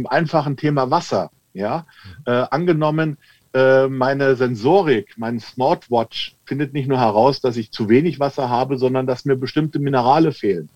einfachen 0.08 0.56
Thema 0.56 0.90
Wasser. 0.90 1.30
Ja, 1.54 1.86
äh, 2.24 2.30
angenommen, 2.30 3.18
äh, 3.52 3.88
meine 3.88 4.36
Sensorik, 4.36 5.14
mein 5.16 5.40
Smartwatch 5.40 6.36
findet 6.44 6.72
nicht 6.72 6.88
nur 6.88 7.00
heraus, 7.00 7.40
dass 7.40 7.56
ich 7.56 7.72
zu 7.72 7.88
wenig 7.88 8.20
Wasser 8.20 8.48
habe, 8.48 8.78
sondern 8.78 9.06
dass 9.06 9.24
mir 9.24 9.36
bestimmte 9.36 9.78
Minerale 9.78 10.32
fehlen. 10.32 10.68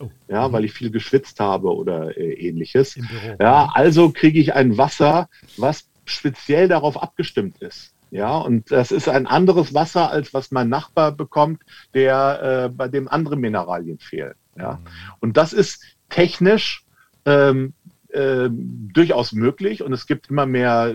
Oh. 0.00 0.10
Ja, 0.28 0.48
mhm. 0.48 0.52
weil 0.52 0.64
ich 0.64 0.72
viel 0.72 0.90
geschwitzt 0.90 1.40
habe 1.40 1.74
oder 1.74 2.16
äh, 2.16 2.32
ähnliches. 2.32 2.98
Ja, 3.38 3.70
also 3.74 4.10
kriege 4.10 4.40
ich 4.40 4.54
ein 4.54 4.76
Wasser, 4.76 5.28
was 5.56 5.88
speziell 6.04 6.68
darauf 6.68 7.00
abgestimmt 7.00 7.62
ist. 7.62 7.92
Ja, 8.10 8.38
und 8.38 8.70
das 8.70 8.92
ist 8.92 9.08
ein 9.08 9.26
anderes 9.26 9.74
Wasser, 9.74 10.10
als 10.10 10.34
was 10.34 10.50
mein 10.50 10.68
Nachbar 10.68 11.12
bekommt, 11.12 11.62
der 11.94 12.66
äh, 12.66 12.68
bei 12.68 12.88
dem 12.88 13.08
andere 13.08 13.36
Mineralien 13.36 13.98
fehlen. 13.98 14.34
Ja, 14.56 14.74
mhm. 14.74 14.88
und 15.20 15.36
das 15.36 15.52
ist 15.52 15.82
technisch 16.08 16.84
ähm, 17.24 17.74
äh, 18.08 18.48
durchaus 18.50 19.32
möglich 19.32 19.82
und 19.82 19.92
es 19.92 20.06
gibt 20.06 20.30
immer 20.30 20.46
mehr 20.46 20.94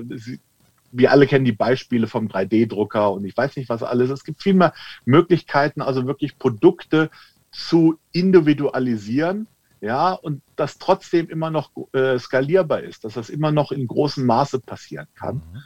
wir 0.92 1.12
alle 1.12 1.28
kennen 1.28 1.46
die 1.46 1.52
Beispiele 1.52 2.08
vom 2.08 2.28
3D-Drucker 2.28 3.12
und 3.12 3.26
ich 3.26 3.36
weiß 3.36 3.56
nicht 3.58 3.70
was 3.70 3.84
alles. 3.84 4.10
Es 4.10 4.24
gibt 4.24 4.42
viel 4.42 4.56
mehr 4.56 4.74
Möglichkeiten, 5.06 5.82
also 5.82 6.08
wirklich 6.08 6.40
Produkte 6.40 7.10
zu 7.52 8.00
individualisieren, 8.12 9.48
ja, 9.82 10.12
und 10.12 10.42
das 10.56 10.78
trotzdem 10.78 11.30
immer 11.30 11.50
noch 11.50 11.72
äh, 11.94 12.20
skalierbar 12.20 12.82
ist, 12.82 13.06
dass 13.06 13.14
das 13.14 13.30
immer 13.30 13.52
noch 13.52 13.72
in 13.72 13.88
großem 13.88 14.26
Maße 14.26 14.60
passieren 14.60 15.08
kann. 15.16 15.36
Mhm. 15.36 15.64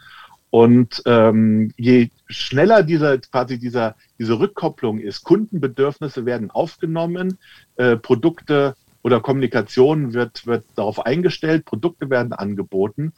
Und 0.51 1.01
ähm, 1.07 1.73
je 1.77 2.09
schneller 2.27 2.83
dieser, 2.83 3.17
quasi 3.17 3.57
dieser, 3.57 3.95
diese 4.19 4.37
Rückkopplung 4.37 4.99
ist, 4.99 5.23
Kundenbedürfnisse 5.23 6.27
werden 6.27 6.51
aufgenommen, 6.51 7.39
äh, 7.75 7.97
Produkte 7.97 8.75
oder 9.01 9.19
Kommunikation 9.19 10.13
wird, 10.13 10.45
wird 10.45 10.63
darauf 10.75 11.07
eingestellt, 11.07 11.65
Produkte 11.65 12.11
werden 12.11 12.33
angeboten. 12.33 13.13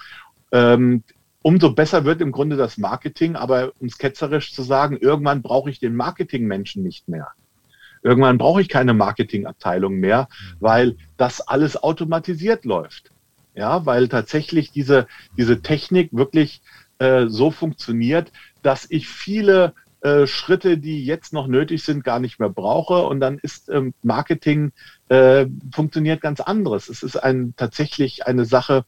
Ähm, 0.53 1.03
umso 1.41 1.73
besser 1.73 2.05
wird 2.05 2.21
im 2.21 2.31
Grunde 2.31 2.55
das 2.55 2.77
Marketing, 2.77 3.35
aber 3.35 3.73
um 3.79 3.87
es 3.87 3.97
ketzerisch 3.97 4.53
zu 4.53 4.63
sagen, 4.63 4.95
irgendwann 4.95 5.41
brauche 5.41 5.69
ich 5.69 5.79
den 5.79 5.95
Marketingmenschen 5.95 6.83
nicht 6.83 7.09
mehr. 7.09 7.27
Irgendwann 8.05 8.37
brauche 8.37 8.61
ich 8.61 8.69
keine 8.69 8.93
Marketingabteilung 8.93 9.95
mehr, 9.95 10.29
weil 10.59 10.95
das 11.17 11.41
alles 11.41 11.75
automatisiert 11.81 12.63
läuft. 12.63 13.09
Ja, 13.55 13.87
weil 13.87 14.09
tatsächlich 14.09 14.71
diese, 14.71 15.07
diese 15.37 15.63
Technik 15.63 16.09
wirklich 16.11 16.61
äh, 16.99 17.25
so 17.25 17.49
funktioniert, 17.49 18.31
dass 18.61 18.85
ich 18.87 19.07
viele 19.07 19.73
äh, 20.01 20.27
Schritte, 20.27 20.77
die 20.77 21.03
jetzt 21.03 21.33
noch 21.33 21.47
nötig 21.47 21.83
sind, 21.83 22.03
gar 22.03 22.19
nicht 22.19 22.39
mehr 22.39 22.49
brauche. 22.49 23.07
Und 23.07 23.21
dann 23.21 23.39
ist 23.39 23.69
ähm, 23.69 23.95
Marketing 24.03 24.71
äh, 25.09 25.47
funktioniert 25.73 26.21
ganz 26.21 26.41
anderes. 26.41 26.89
Es 26.89 27.01
ist 27.01 27.15
ein, 27.15 27.55
tatsächlich 27.57 28.27
eine 28.27 28.45
Sache, 28.45 28.85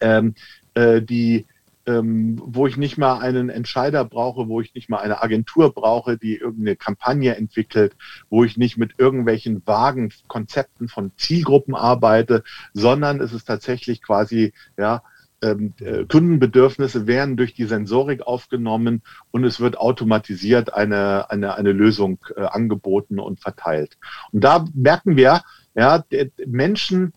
ähm, 0.00 0.34
äh, 0.72 1.02
die 1.02 1.44
ähm, 1.90 2.40
wo 2.44 2.66
ich 2.66 2.76
nicht 2.76 2.98
mal 2.98 3.18
einen 3.18 3.48
Entscheider 3.48 4.04
brauche, 4.04 4.48
wo 4.48 4.60
ich 4.60 4.74
nicht 4.74 4.88
mal 4.88 4.98
eine 4.98 5.22
Agentur 5.22 5.74
brauche, 5.74 6.16
die 6.16 6.36
irgendeine 6.36 6.76
Kampagne 6.76 7.34
entwickelt, 7.34 7.96
wo 8.28 8.44
ich 8.44 8.56
nicht 8.56 8.76
mit 8.78 8.94
irgendwelchen 8.98 9.66
vagen 9.66 10.12
Konzepten 10.28 10.88
von 10.88 11.12
Zielgruppen 11.16 11.74
arbeite, 11.74 12.44
sondern 12.74 13.20
es 13.20 13.32
ist 13.32 13.46
tatsächlich 13.46 14.02
quasi, 14.02 14.52
ja, 14.78 15.02
ähm, 15.42 15.72
äh, 15.80 16.04
Kundenbedürfnisse 16.04 17.06
werden 17.06 17.38
durch 17.38 17.54
die 17.54 17.64
Sensorik 17.64 18.22
aufgenommen 18.22 19.02
und 19.30 19.44
es 19.44 19.58
wird 19.58 19.78
automatisiert 19.78 20.74
eine, 20.74 21.30
eine, 21.30 21.54
eine 21.54 21.72
Lösung 21.72 22.18
äh, 22.36 22.42
angeboten 22.42 23.18
und 23.18 23.40
verteilt. 23.40 23.96
Und 24.32 24.44
da 24.44 24.66
merken 24.74 25.16
wir, 25.16 25.42
ja, 25.74 26.04
Menschen 26.46 27.14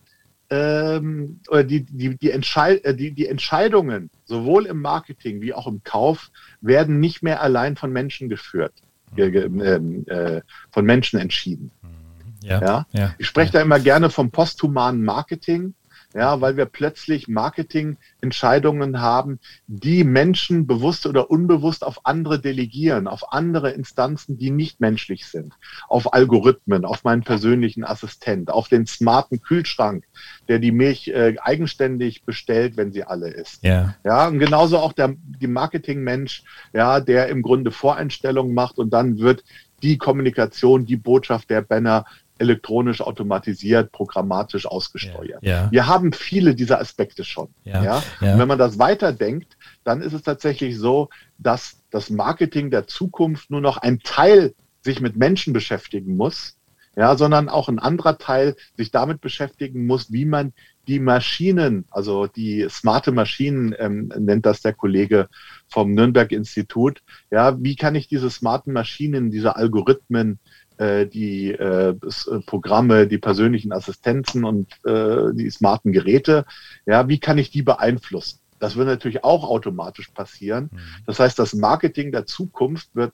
ähm, 0.54 1.40
oder 1.50 1.64
die, 1.64 1.84
die, 1.84 2.16
die, 2.18 2.32
Entscheid 2.32 2.84
äh, 2.86 2.96
die, 2.96 3.12
die 3.12 3.28
Entscheidungen 3.28 4.10
sowohl 4.34 4.66
im 4.66 4.82
Marketing 4.82 5.42
wie 5.42 5.54
auch 5.54 5.68
im 5.68 5.84
Kauf 5.84 6.32
werden 6.62 7.00
nicht 7.00 7.22
mehr 7.22 7.42
allein 7.42 7.76
von 7.76 7.92
Menschen 7.94 8.30
geführt, 8.30 8.74
äh, 9.16 9.28
äh, 9.28 10.42
von 10.72 10.86
Menschen 10.86 11.20
entschieden. 11.20 11.70
Mhm. 11.84 12.48
Ja, 12.48 12.86
ja? 12.92 13.16
ich 13.20 13.28
spreche 13.28 13.54
da 13.54 13.62
immer 13.62 13.80
gerne 13.80 14.10
vom 14.10 14.32
posthumanen 14.32 15.04
Marketing 15.04 15.76
ja, 16.14 16.42
weil 16.42 16.58
wir 16.58 16.66
plötzlich 16.66 17.28
Marketingentscheidungen 17.28 19.02
haben, 19.02 19.40
die 19.68 20.04
Menschen 20.04 20.68
bewusst 20.68 21.06
oder 21.06 21.30
unbewusst 21.32 21.84
auf 21.84 22.06
andere 22.06 22.40
delegieren, 22.40 23.08
auf 23.08 23.34
andere 23.34 23.72
Instanzen, 23.72 24.38
die 24.38 24.52
nicht 24.52 24.80
menschlich 24.80 25.26
sind, 25.26 25.54
auf 25.88 26.14
Algorithmen, 26.14 26.86
auf 26.86 27.04
meinen 27.04 27.24
persönlichen 27.24 27.84
Assistent, 27.84 28.52
auf 28.52 28.68
den 28.68 28.86
smarten 28.86 29.42
Kühlschrank, 29.42 30.06
der 30.48 30.60
die 30.60 30.72
Milch 30.72 31.08
äh, 31.08 31.36
eigenständig 31.42 32.24
bestellt, 32.24 32.78
wenn 32.78 32.92
sie 32.92 33.04
alle 33.04 33.30
ist. 33.30 33.64
Ja. 33.64 33.96
ja, 34.04 34.28
und 34.28 34.40
genauso 34.40 34.78
auch 34.78 34.94
der 34.94 35.16
die 35.18 35.48
Marketingmensch, 35.48 36.44
ja, 36.74 37.00
der 37.00 37.30
im 37.30 37.42
Grunde 37.42 37.72
Voreinstellungen 37.72 38.54
macht 38.54 38.78
und 38.78 38.92
dann 38.92 39.20
wird 39.20 39.44
die 39.82 39.98
Kommunikation, 39.98 40.86
die 40.86 40.96
Botschaft 40.96 41.50
der 41.50 41.62
Banner 41.62 42.06
elektronisch 42.38 43.02
automatisiert, 43.02 43.92
programmatisch 43.92 44.66
ausgesteuert. 44.66 45.44
Ja, 45.44 45.64
ja. 45.64 45.72
Wir 45.72 45.88
haben 45.88 46.14
viele 46.14 46.56
dieser 46.56 46.80
Aspekte 46.80 47.24
schon. 47.24 47.50
Ja, 47.64 47.84
ja? 47.84 47.96
Und 48.22 48.40
wenn 48.40 48.48
man 48.48 48.58
das 48.58 48.80
weiterdenkt, 48.80 49.58
dann 49.84 50.02
ist 50.02 50.14
es 50.14 50.24
tatsächlich 50.24 50.78
so, 50.78 51.10
dass 51.38 51.82
das 51.92 52.10
Marketing 52.10 52.72
der 52.72 52.88
Zukunft 52.88 53.52
nur 53.52 53.62
noch 53.62 53.78
ein 53.78 54.00
Teil 54.00 54.54
sich 54.82 55.00
mit 55.00 55.16
Menschen 55.16 55.54
beschäftigen 55.54 56.18
muss, 56.18 56.58
ja, 56.96 57.16
sondern 57.16 57.50
auch 57.50 57.70
ein 57.70 57.80
anderer 57.80 58.18
Teil 58.18 58.56
sich 58.78 58.92
damit 58.92 59.22
beschäftigen 59.22 59.86
muss, 59.86 60.12
wie 60.12 60.26
man 60.26 60.54
die 60.88 61.00
Maschinen, 61.00 61.86
also 61.90 62.28
die 62.28 62.68
smarte 62.70 63.12
Maschinen, 63.12 63.74
ähm, 63.80 64.12
nennt 64.18 64.46
das 64.46 64.62
der 64.62 64.74
Kollege 64.74 65.28
vom 65.68 65.94
Nürnberg-Institut, 65.94 67.02
ja, 67.32 67.58
wie 67.62 67.76
kann 67.76 67.96
ich 67.96 68.08
diese 68.08 68.30
smarten 68.30 68.74
Maschinen, 68.74 69.32
diese 69.32 69.56
Algorithmen, 69.56 70.40
die 70.80 71.52
äh, 71.52 71.90
äh, 71.90 72.40
Programme, 72.46 73.08
die 73.08 73.18
persönlichen 73.18 73.72
Assistenzen 73.72 74.44
und 74.44 74.68
äh, 74.86 75.34
die 75.34 75.50
smarten 75.50 75.92
Geräte, 75.92 76.46
ja, 76.86 77.08
wie 77.08 77.20
kann 77.20 77.38
ich 77.38 77.52
die 77.52 77.62
beeinflussen? 77.62 78.40
Das 78.60 78.76
wird 78.76 78.88
natürlich 78.88 79.24
auch 79.24 79.44
automatisch 79.44 80.10
passieren. 80.10 80.70
Mhm. 80.72 80.80
Das 81.06 81.20
heißt, 81.20 81.38
das 81.38 81.54
Marketing 81.54 82.12
der 82.12 82.26
Zukunft 82.26 82.90
wird 82.96 83.14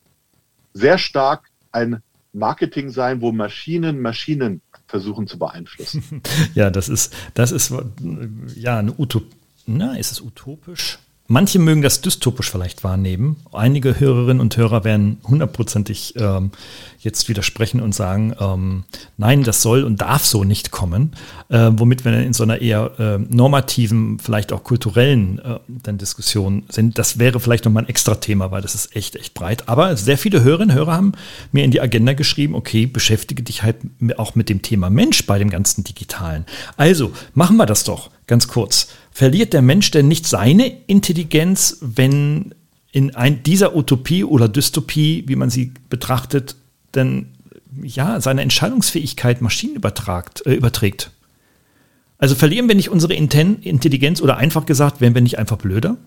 sehr 0.73 0.97
stark 0.97 1.49
ein 1.71 2.01
Marketing 2.33 2.89
sein, 2.89 3.21
wo 3.21 3.31
Maschinen 3.31 4.01
Maschinen 4.01 4.61
versuchen 4.87 5.27
zu 5.27 5.37
beeinflussen. 5.39 6.21
Ja, 6.53 6.69
das 6.69 6.89
ist, 6.89 7.15
das 7.33 7.51
ist 7.51 7.73
ja 8.55 8.77
eine 8.77 8.93
Utopie. 8.97 9.35
Na, 9.65 9.95
ist 9.95 10.11
es 10.11 10.21
utopisch? 10.21 10.99
Manche 11.31 11.59
mögen 11.59 11.83
das 11.83 12.01
dystopisch 12.01 12.49
vielleicht 12.49 12.83
wahrnehmen. 12.83 13.35
Einige 13.53 13.99
Hörerinnen 13.99 14.41
und 14.41 14.57
Hörer 14.57 14.83
werden 14.83 15.21
hundertprozentig 15.23 16.15
ähm, 16.17 16.49
jetzt 16.97 17.29
widersprechen 17.29 17.81
und 17.81 17.93
sagen, 17.93 18.35
ähm, 18.39 18.83
nein, 19.15 19.43
das 19.43 19.61
soll 19.61 19.83
und 19.83 20.01
darf 20.01 20.25
so 20.25 20.43
nicht 20.43 20.71
kommen, 20.71 21.11
äh, 21.49 21.69
womit 21.73 22.03
wir 22.03 22.13
in 22.13 22.33
so 22.33 22.41
einer 22.41 22.61
eher 22.61 22.99
äh, 22.99 23.19
normativen, 23.19 24.17
vielleicht 24.17 24.51
auch 24.51 24.63
kulturellen 24.63 25.37
äh, 25.37 25.59
dann 25.67 25.99
Diskussion 25.99 26.63
sind. 26.67 26.97
Das 26.97 27.19
wäre 27.19 27.39
vielleicht 27.39 27.65
nochmal 27.65 27.83
ein 27.83 27.89
extra 27.89 28.15
Thema, 28.15 28.49
weil 28.49 28.63
das 28.63 28.73
ist 28.73 28.95
echt, 28.95 29.15
echt 29.15 29.35
breit. 29.35 29.69
Aber 29.69 29.95
sehr 29.97 30.17
viele 30.17 30.41
Hörerinnen 30.41 30.71
und 30.71 30.77
Hörer 30.77 30.93
haben 30.93 31.11
mir 31.51 31.63
in 31.63 31.69
die 31.69 31.79
Agenda 31.79 32.13
geschrieben, 32.13 32.55
okay, 32.55 32.87
beschäftige 32.87 33.43
dich 33.43 33.61
halt 33.61 33.77
auch 34.17 34.33
mit 34.33 34.49
dem 34.49 34.63
Thema 34.63 34.89
Mensch 34.89 35.27
bei 35.27 35.37
dem 35.37 35.51
ganzen 35.51 35.83
Digitalen. 35.83 36.47
Also, 36.75 37.11
machen 37.35 37.57
wir 37.57 37.67
das 37.67 37.83
doch 37.83 38.09
ganz 38.25 38.47
kurz. 38.47 38.87
Verliert 39.19 39.51
der 39.51 39.61
Mensch 39.61 39.91
denn 39.91 40.07
nicht 40.07 40.25
seine 40.25 40.71
Intelligenz, 40.87 41.79
wenn 41.81 42.55
in 42.93 43.17
ein, 43.17 43.43
dieser 43.43 43.75
Utopie 43.75 44.23
oder 44.23 44.47
Dystopie, 44.47 45.25
wie 45.27 45.35
man 45.35 45.49
sie 45.49 45.73
betrachtet, 45.89 46.55
denn 46.95 47.33
ja, 47.83 48.21
seine 48.21 48.43
Entscheidungsfähigkeit 48.43 49.41
Maschinen 49.41 49.75
übertragt, 49.75 50.45
äh, 50.45 50.53
überträgt? 50.53 51.11
Also 52.17 52.33
verlieren 52.33 52.69
wir 52.69 52.75
nicht 52.75 52.87
unsere 52.87 53.13
Intelligenz 53.13 54.21
oder 54.21 54.37
einfach 54.37 54.65
gesagt, 54.65 55.01
werden 55.01 55.15
wir 55.15 55.21
nicht 55.21 55.37
einfach 55.37 55.57
blöder? 55.57 55.97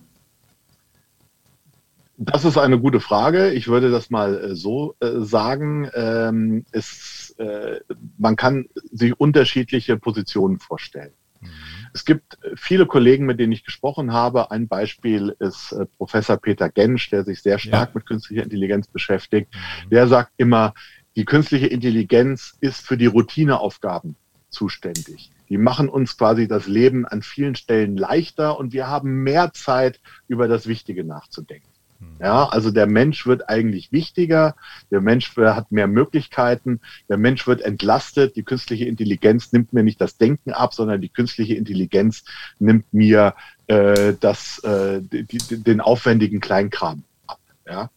Das 2.16 2.46
ist 2.46 2.56
eine 2.56 2.80
gute 2.80 3.00
Frage. 3.00 3.50
Ich 3.50 3.68
würde 3.68 3.90
das 3.90 4.08
mal 4.08 4.42
äh, 4.42 4.54
so 4.56 4.94
äh, 5.00 5.20
sagen. 5.20 5.86
Ähm, 5.94 6.64
es, 6.70 7.34
äh, 7.36 7.80
man 8.16 8.36
kann 8.36 8.70
sich 8.90 9.20
unterschiedliche 9.20 9.98
Positionen 9.98 10.58
vorstellen. 10.58 11.12
Mhm. 11.42 11.48
Es 11.94 12.04
gibt 12.04 12.38
viele 12.56 12.86
Kollegen, 12.86 13.26
mit 13.26 13.38
denen 13.38 13.52
ich 13.52 13.64
gesprochen 13.64 14.12
habe. 14.12 14.50
Ein 14.50 14.68
Beispiel 14.68 15.36
ist 15.38 15.72
äh, 15.72 15.86
Professor 15.98 16.36
Peter 16.36 16.68
Gensch, 16.68 17.10
der 17.10 17.24
sich 17.24 17.42
sehr 17.42 17.58
stark 17.58 17.90
ja. 17.90 17.94
mit 17.94 18.06
künstlicher 18.06 18.44
Intelligenz 18.44 18.88
beschäftigt. 18.88 19.54
Mhm. 19.54 19.90
Der 19.90 20.08
sagt 20.08 20.32
immer, 20.36 20.74
die 21.16 21.24
künstliche 21.24 21.66
Intelligenz 21.66 22.56
ist 22.60 22.86
für 22.86 22.96
die 22.96 23.06
Routineaufgaben 23.06 24.16
zuständig. 24.48 25.30
Die 25.48 25.58
machen 25.58 25.88
uns 25.88 26.16
quasi 26.16 26.48
das 26.48 26.66
Leben 26.66 27.06
an 27.06 27.22
vielen 27.22 27.54
Stellen 27.56 27.96
leichter 27.96 28.58
und 28.58 28.72
wir 28.72 28.88
haben 28.88 29.22
mehr 29.22 29.52
Zeit, 29.52 30.00
über 30.28 30.48
das 30.48 30.66
Wichtige 30.66 31.04
nachzudenken. 31.04 31.71
Ja, 32.20 32.48
also 32.48 32.70
der 32.70 32.86
Mensch 32.86 33.26
wird 33.26 33.48
eigentlich 33.48 33.90
wichtiger, 33.90 34.54
der 34.92 35.00
Mensch 35.00 35.36
hat 35.36 35.72
mehr 35.72 35.88
Möglichkeiten, 35.88 36.80
der 37.08 37.16
Mensch 37.16 37.48
wird 37.48 37.62
entlastet, 37.62 38.36
die 38.36 38.44
künstliche 38.44 38.84
Intelligenz 38.84 39.52
nimmt 39.52 39.72
mir 39.72 39.82
nicht 39.82 40.00
das 40.00 40.18
Denken 40.18 40.52
ab, 40.52 40.72
sondern 40.72 41.00
die 41.00 41.08
künstliche 41.08 41.54
Intelligenz 41.54 42.24
nimmt 42.60 42.92
mir 42.94 43.34
äh, 43.66 44.14
das, 44.20 44.60
äh, 44.60 45.00
die, 45.02 45.24
den 45.62 45.80
aufwendigen 45.80 46.40
Kleinkram 46.40 47.02
ab. 47.26 47.40
Ja. 47.66 47.90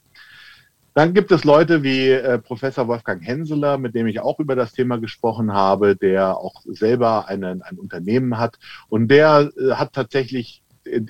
Dann 0.95 1.13
gibt 1.13 1.31
es 1.31 1.43
Leute 1.43 1.83
wie 1.83 2.09
äh, 2.09 2.39
Professor 2.39 2.87
Wolfgang 2.87 3.21
Henseler, 3.21 3.77
mit 3.77 3.95
dem 3.95 4.07
ich 4.07 4.21
auch 4.21 4.39
über 4.39 4.55
das 4.55 4.71
Thema 4.71 4.97
gesprochen 4.97 5.51
habe, 5.51 5.97
der 5.97 6.37
auch 6.37 6.61
selber 6.65 7.27
einen, 7.27 7.61
ein 7.61 7.77
Unternehmen 7.77 8.37
hat. 8.37 8.57
Und 8.87 9.09
der 9.09 9.51
äh, 9.57 9.71
hat 9.71 9.91
tatsächlich 9.91 10.63
äh, 10.85 11.01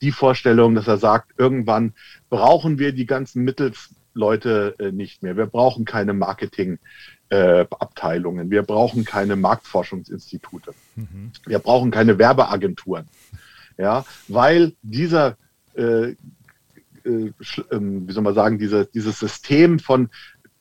die 0.00 0.12
Vorstellung, 0.12 0.74
dass 0.74 0.86
er 0.86 0.98
sagt, 0.98 1.32
irgendwann 1.38 1.94
brauchen 2.28 2.78
wir 2.78 2.92
die 2.92 3.06
ganzen 3.06 3.44
Mittelsleute 3.44 4.74
äh, 4.78 4.92
nicht 4.92 5.22
mehr. 5.22 5.36
Wir 5.36 5.46
brauchen 5.46 5.84
keine 5.84 6.12
Marketingabteilungen. 6.12 8.48
Äh, 8.48 8.50
wir 8.50 8.62
brauchen 8.62 9.04
keine 9.04 9.36
Marktforschungsinstitute. 9.36 10.74
Mhm. 10.96 11.32
Wir 11.46 11.58
brauchen 11.58 11.90
keine 11.90 12.18
Werbeagenturen. 12.18 13.08
Ja, 13.78 14.04
weil 14.28 14.72
dieser 14.82 15.36
äh, 15.74 16.14
äh, 17.06 17.32
ähm, 17.70 18.08
wie 18.08 18.12
soll 18.12 18.22
man 18.22 18.34
sagen, 18.34 18.58
diese, 18.58 18.86
dieses 18.86 19.18
System 19.18 19.78
von 19.78 20.08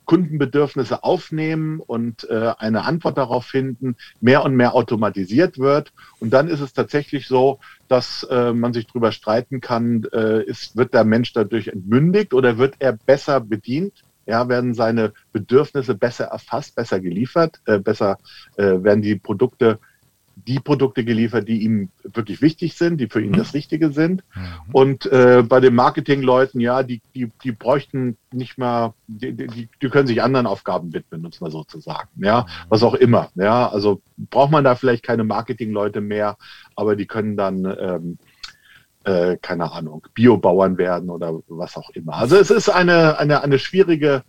Kundenbedürfnisse 0.05 1.03
aufnehmen 1.03 1.79
und 1.79 2.29
äh, 2.29 2.53
eine 2.57 2.85
Antwort 2.85 3.17
darauf 3.17 3.45
finden, 3.45 3.95
mehr 4.21 4.43
und 4.43 4.55
mehr 4.55 4.73
automatisiert 4.75 5.59
wird. 5.59 5.91
Und 6.19 6.31
dann 6.31 6.47
ist 6.47 6.61
es 6.61 6.73
tatsächlich 6.73 7.27
so, 7.27 7.59
dass 7.87 8.23
äh, 8.29 8.53
man 8.53 8.73
sich 8.73 8.87
darüber 8.87 9.11
streiten 9.11 9.61
kann, 9.61 10.05
äh, 10.13 10.43
ist, 10.43 10.75
wird 10.75 10.93
der 10.93 11.03
Mensch 11.03 11.33
dadurch 11.33 11.67
entmündigt 11.67 12.33
oder 12.33 12.57
wird 12.57 12.75
er 12.79 12.93
besser 12.93 13.39
bedient? 13.39 14.03
Ja, 14.27 14.49
werden 14.49 14.73
seine 14.73 15.13
Bedürfnisse 15.33 15.93
besser 15.93 16.25
erfasst, 16.25 16.75
besser 16.75 16.99
geliefert, 16.99 17.61
äh, 17.65 17.77
besser 17.77 18.17
äh, 18.57 18.83
werden 18.83 19.03
die 19.03 19.15
Produkte 19.15 19.79
die 20.35 20.59
Produkte 20.59 21.05
geliefert, 21.05 21.47
die 21.47 21.63
ihm 21.63 21.89
wirklich 22.03 22.41
wichtig 22.41 22.75
sind, 22.75 22.97
die 22.99 23.07
für 23.07 23.21
ihn 23.21 23.31
mhm. 23.31 23.37
das 23.37 23.53
Richtige 23.53 23.91
sind. 23.91 24.23
Mhm. 24.35 24.41
Und 24.73 25.05
äh, 25.05 25.43
bei 25.47 25.59
den 25.59 25.75
Marketingleuten, 25.75 26.59
ja, 26.59 26.83
die, 26.83 27.01
die, 27.15 27.31
die 27.43 27.51
bräuchten 27.51 28.17
nicht 28.31 28.57
mal, 28.57 28.93
die, 29.07 29.33
die, 29.33 29.69
die 29.81 29.89
können 29.89 30.07
sich 30.07 30.21
anderen 30.21 30.45
Aufgaben 30.45 30.93
widmen, 30.93 31.25
uns 31.25 31.41
mal 31.41 31.51
so 31.51 31.63
zu 31.63 31.79
sagen. 31.79 32.09
Ja, 32.17 32.41
mhm. 32.41 32.65
was 32.69 32.83
auch 32.83 32.95
immer. 32.95 33.29
Ja, 33.35 33.69
also 33.69 34.01
braucht 34.17 34.51
man 34.51 34.63
da 34.63 34.75
vielleicht 34.75 35.03
keine 35.03 35.23
Marketingleute 35.23 36.01
mehr, 36.01 36.37
aber 36.75 36.95
die 36.95 37.07
können 37.07 37.37
dann 37.37 37.65
ähm, 37.79 38.17
äh, 39.05 39.37
keine 39.41 39.71
Ahnung, 39.71 40.05
Biobauern 40.13 40.77
werden 40.77 41.09
oder 41.09 41.39
was 41.47 41.77
auch 41.77 41.89
immer. 41.91 42.15
Also 42.15 42.37
es 42.37 42.49
ist 42.49 42.69
eine, 42.69 43.17
eine, 43.19 43.41
eine 43.41 43.59
schwierige 43.59 44.23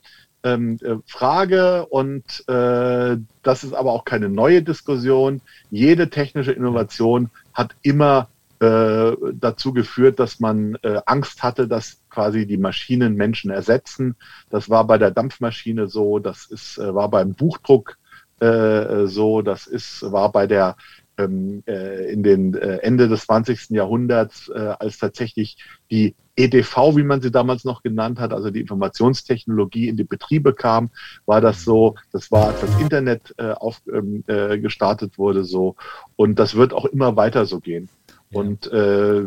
ähm, 0.47 0.79
äh, 0.83 0.97
Frage 1.07 1.87
und 1.87 2.49
äh, 2.49 3.17
das 3.43 3.65
ist 3.65 3.75
aber 3.75 3.93
auch 3.93 4.05
keine 4.05 4.29
neue 4.29 4.63
Diskussion. 4.63 5.41
Jede 5.71 6.09
technische 6.09 6.53
Innovation 6.53 7.31
hat 7.53 7.75
immer 7.83 8.29
äh, 8.61 9.13
dazu 9.35 9.73
geführt, 9.73 10.19
dass 10.19 10.39
man 10.41 10.77
äh, 10.83 11.01
Angst 11.05 11.43
hatte, 11.43 11.67
dass 11.67 12.01
quasi 12.11 12.47
die 12.47 12.57
Maschinen 12.57 13.15
Menschen 13.15 13.51
ersetzen. 13.51 14.15
Das 14.49 14.71
war 14.71 14.87
bei 14.87 14.99
der 14.99 15.11
Dampfmaschine 15.11 15.89
so, 15.89 16.19
das 16.21 16.47
ist, 16.47 16.79
äh, 16.79 16.95
war 16.95 17.11
beim 17.11 17.35
Buchdruck 17.35 17.99
äh, 18.41 19.07
so, 19.07 19.43
das 19.43 19.67
ist, 19.67 20.11
war 20.13 20.31
bei 20.31 20.47
der 20.47 20.77
ähm, 21.19 21.63
äh, 21.67 22.13
in 22.13 22.23
den 22.23 22.55
äh, 22.55 22.79
Ende 22.79 23.09
des 23.09 23.23
20. 23.25 23.71
Jahrhunderts, 23.71 24.49
äh, 24.49 24.75
als 24.79 24.99
tatsächlich 24.99 25.57
die 25.91 26.15
EDV, 26.37 26.97
wie 26.97 27.03
man 27.03 27.23
sie 27.23 27.31
damals 27.31 27.65
noch 27.65 27.83
genannt 27.83 28.21
hat, 28.21 28.33
also 28.33 28.51
die 28.51 28.61
Informationstechnologie 28.61 29.89
in 29.89 29.97
die 29.97 30.05
Betriebe 30.05 30.53
kam, 30.53 30.91
war 31.25 31.41
das 31.41 31.65
so, 31.65 31.95
das 32.13 32.31
war, 32.31 32.49
als 32.49 32.61
das 32.61 32.81
Internet 32.81 33.35
äh, 33.39 33.53
auf, 33.53 33.81
ähm, 33.93 34.23
äh, 34.27 34.59
gestartet 34.59 35.19
wurde 35.19 35.45
so. 35.45 35.77
Und 36.17 36.39
das 36.39 36.55
wird 36.55 36.75
auch 36.75 36.85
immer 36.85 37.17
weiter 37.17 37.47
so 37.47 37.61
gehen. 37.61 37.89
Ja. 38.31 38.41
Und 38.41 38.71
äh, 38.71 39.25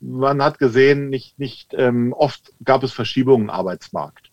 man 0.00 0.42
hat 0.42 0.58
gesehen, 0.58 1.10
nicht, 1.10 1.38
nicht 1.38 1.74
ähm, 1.74 2.12
oft 2.12 2.52
gab 2.64 2.82
es 2.82 2.92
Verschiebungen 2.92 3.48
im 3.48 3.50
Arbeitsmarkt. 3.50 4.30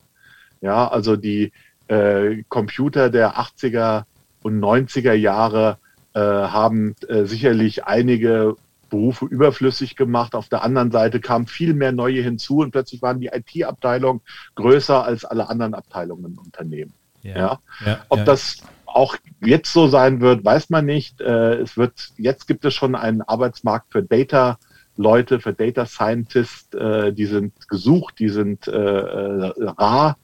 Ja, 0.61 0.87
also 0.87 1.17
die 1.17 1.51
äh, 1.87 2.43
Computer 2.47 3.09
der 3.09 3.37
80er 3.37 4.03
und 4.43 4.59
90er 4.59 5.13
Jahre 5.13 5.77
haben 6.19 6.95
äh, 7.07 7.25
sicherlich 7.25 7.85
einige 7.85 8.55
Berufe 8.89 9.25
überflüssig 9.25 9.95
gemacht. 9.95 10.35
Auf 10.35 10.49
der 10.49 10.63
anderen 10.63 10.91
Seite 10.91 11.19
kamen 11.19 11.47
viel 11.47 11.73
mehr 11.73 11.91
neue 11.91 12.21
hinzu 12.21 12.57
und 12.59 12.71
plötzlich 12.71 13.01
waren 13.01 13.19
die 13.19 13.31
IT-Abteilungen 13.33 14.21
größer 14.53 15.03
als 15.03 15.25
alle 15.25 15.49
anderen 15.49 15.73
Abteilungen 15.73 16.25
im 16.25 16.37
Unternehmen. 16.37 16.93
Ja, 17.23 17.37
ja? 17.37 17.59
ja 17.85 18.05
Ob 18.09 18.19
ja. 18.19 18.25
das 18.25 18.61
auch 18.85 19.15
jetzt 19.41 19.73
so 19.73 19.87
sein 19.87 20.21
wird, 20.21 20.45
weiß 20.45 20.69
man 20.69 20.85
nicht. 20.85 21.19
Äh, 21.21 21.55
es 21.55 21.75
wird, 21.75 22.11
jetzt 22.17 22.47
gibt 22.47 22.65
es 22.65 22.75
schon 22.75 22.95
einen 22.95 23.21
Arbeitsmarkt 23.21 23.91
für 23.91 24.03
Data. 24.03 24.59
Leute, 24.95 25.39
für 25.39 25.53
Data 25.53 25.87
Scientists, 25.87 26.71
äh, 26.75 27.11
die 27.11 27.25
sind 27.25 27.67
gesucht, 27.67 28.19
die 28.19 28.29
sind 28.29 28.67
äh, 28.67 28.77
rar. 28.77 30.17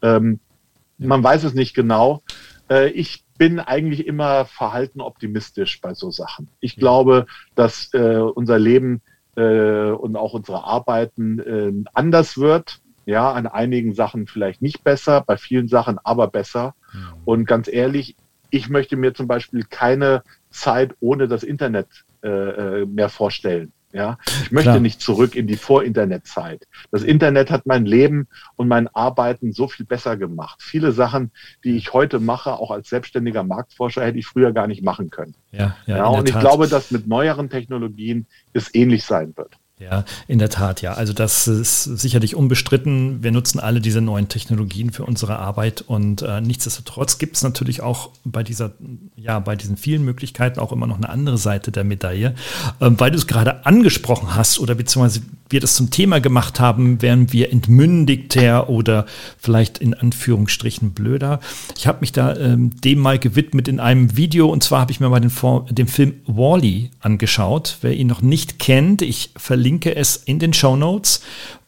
Ähm, 0.00 0.38
man 0.96 1.24
weiß 1.24 1.42
es 1.42 1.54
nicht 1.54 1.74
genau. 1.74 2.22
ich 2.94 3.21
bin 3.38 3.58
eigentlich 3.58 4.06
immer 4.06 4.44
verhalten 4.44 5.00
optimistisch 5.00 5.80
bei 5.80 5.94
so 5.94 6.10
Sachen. 6.10 6.48
Ich 6.60 6.76
glaube, 6.76 7.26
dass 7.54 7.92
äh, 7.94 8.18
unser 8.18 8.58
Leben 8.58 9.02
äh, 9.36 9.90
und 9.90 10.16
auch 10.16 10.34
unsere 10.34 10.64
Arbeiten 10.64 11.38
äh, 11.38 11.72
anders 11.94 12.38
wird. 12.38 12.80
Ja, 13.04 13.32
an 13.32 13.48
einigen 13.48 13.94
Sachen 13.94 14.28
vielleicht 14.28 14.62
nicht 14.62 14.84
besser, 14.84 15.22
bei 15.26 15.36
vielen 15.36 15.66
Sachen 15.66 15.98
aber 16.04 16.28
besser. 16.28 16.74
Mhm. 16.92 17.00
Und 17.24 17.46
ganz 17.46 17.66
ehrlich, 17.66 18.16
ich 18.50 18.68
möchte 18.68 18.96
mir 18.96 19.12
zum 19.12 19.26
Beispiel 19.26 19.64
keine 19.68 20.22
Zeit 20.50 20.94
ohne 21.00 21.26
das 21.26 21.42
Internet 21.42 21.88
äh, 22.22 22.28
äh 22.28 22.86
mehr 22.86 23.08
vorstellen. 23.08 23.72
Ja, 23.92 24.18
ich 24.26 24.50
möchte 24.50 24.70
Klar. 24.70 24.80
nicht 24.80 25.02
zurück 25.02 25.36
in 25.36 25.46
die 25.46 25.56
Vor-Internet-Zeit. 25.56 26.66
Das 26.90 27.02
Internet 27.02 27.50
hat 27.50 27.66
mein 27.66 27.84
Leben 27.84 28.26
und 28.56 28.66
mein 28.68 28.88
Arbeiten 28.88 29.52
so 29.52 29.68
viel 29.68 29.84
besser 29.84 30.16
gemacht. 30.16 30.62
Viele 30.62 30.92
Sachen, 30.92 31.30
die 31.62 31.76
ich 31.76 31.92
heute 31.92 32.18
mache, 32.18 32.54
auch 32.54 32.70
als 32.70 32.88
selbstständiger 32.88 33.44
Marktforscher, 33.44 34.04
hätte 34.04 34.18
ich 34.18 34.26
früher 34.26 34.52
gar 34.52 34.66
nicht 34.66 34.82
machen 34.82 35.10
können. 35.10 35.34
Ja, 35.50 35.76
ja, 35.86 35.98
ja 35.98 36.06
und 36.06 36.28
ich 36.28 36.38
glaube, 36.38 36.68
dass 36.68 36.90
mit 36.90 37.06
neueren 37.06 37.50
Technologien 37.50 38.26
es 38.54 38.74
ähnlich 38.74 39.04
sein 39.04 39.36
wird. 39.36 39.58
Ja, 39.82 40.04
in 40.28 40.38
der 40.38 40.48
Tat, 40.48 40.82
ja. 40.82 40.94
Also 40.94 41.12
das 41.12 41.48
ist 41.48 41.84
sicherlich 41.84 42.34
unbestritten. 42.36 43.22
Wir 43.22 43.32
nutzen 43.32 43.58
alle 43.60 43.80
diese 43.80 44.00
neuen 44.00 44.28
Technologien 44.28 44.92
für 44.92 45.04
unsere 45.04 45.38
Arbeit 45.38 45.82
und 45.82 46.22
äh, 46.22 46.40
nichtsdestotrotz 46.40 47.18
gibt 47.18 47.36
es 47.36 47.42
natürlich 47.42 47.80
auch 47.80 48.10
bei 48.24 48.42
dieser, 48.42 48.72
ja, 49.16 49.38
bei 49.40 49.56
diesen 49.56 49.76
vielen 49.76 50.04
Möglichkeiten 50.04 50.60
auch 50.60 50.72
immer 50.72 50.86
noch 50.86 50.96
eine 50.96 51.08
andere 51.08 51.38
Seite 51.38 51.72
der 51.72 51.84
Medaille. 51.84 52.34
Ähm, 52.80 52.98
weil 52.98 53.10
du 53.10 53.16
es 53.18 53.26
gerade 53.26 53.66
angesprochen 53.66 54.34
hast 54.34 54.58
oder 54.58 54.74
beziehungsweise 54.74 55.22
wir 55.52 55.60
das 55.60 55.76
zum 55.76 55.90
Thema 55.90 56.20
gemacht 56.20 56.60
haben, 56.60 57.02
wären 57.02 57.32
wir 57.32 57.52
entmündigter 57.52 58.68
oder 58.68 59.06
vielleicht 59.38 59.78
in 59.78 59.94
Anführungsstrichen 59.94 60.92
blöder. 60.92 61.40
Ich 61.76 61.86
habe 61.86 61.98
mich 62.00 62.12
da 62.12 62.36
ähm, 62.36 62.70
dem 62.80 62.98
mal 62.98 63.18
gewidmet 63.18 63.68
in 63.68 63.80
einem 63.80 64.16
Video 64.16 64.48
und 64.48 64.62
zwar 64.62 64.80
habe 64.80 64.92
ich 64.92 65.00
mir 65.00 65.08
mal 65.08 65.20
den, 65.20 65.32
den 65.70 65.88
Film 65.88 66.14
Wally 66.26 66.90
-E 66.90 66.90
angeschaut. 67.00 67.78
Wer 67.82 67.94
ihn 67.94 68.06
noch 68.06 68.22
nicht 68.22 68.58
kennt, 68.58 69.02
ich 69.02 69.30
verlinke 69.36 69.94
es 69.94 70.16
in 70.16 70.38
den 70.38 70.52
Show 70.52 70.76
Notes 70.76 71.20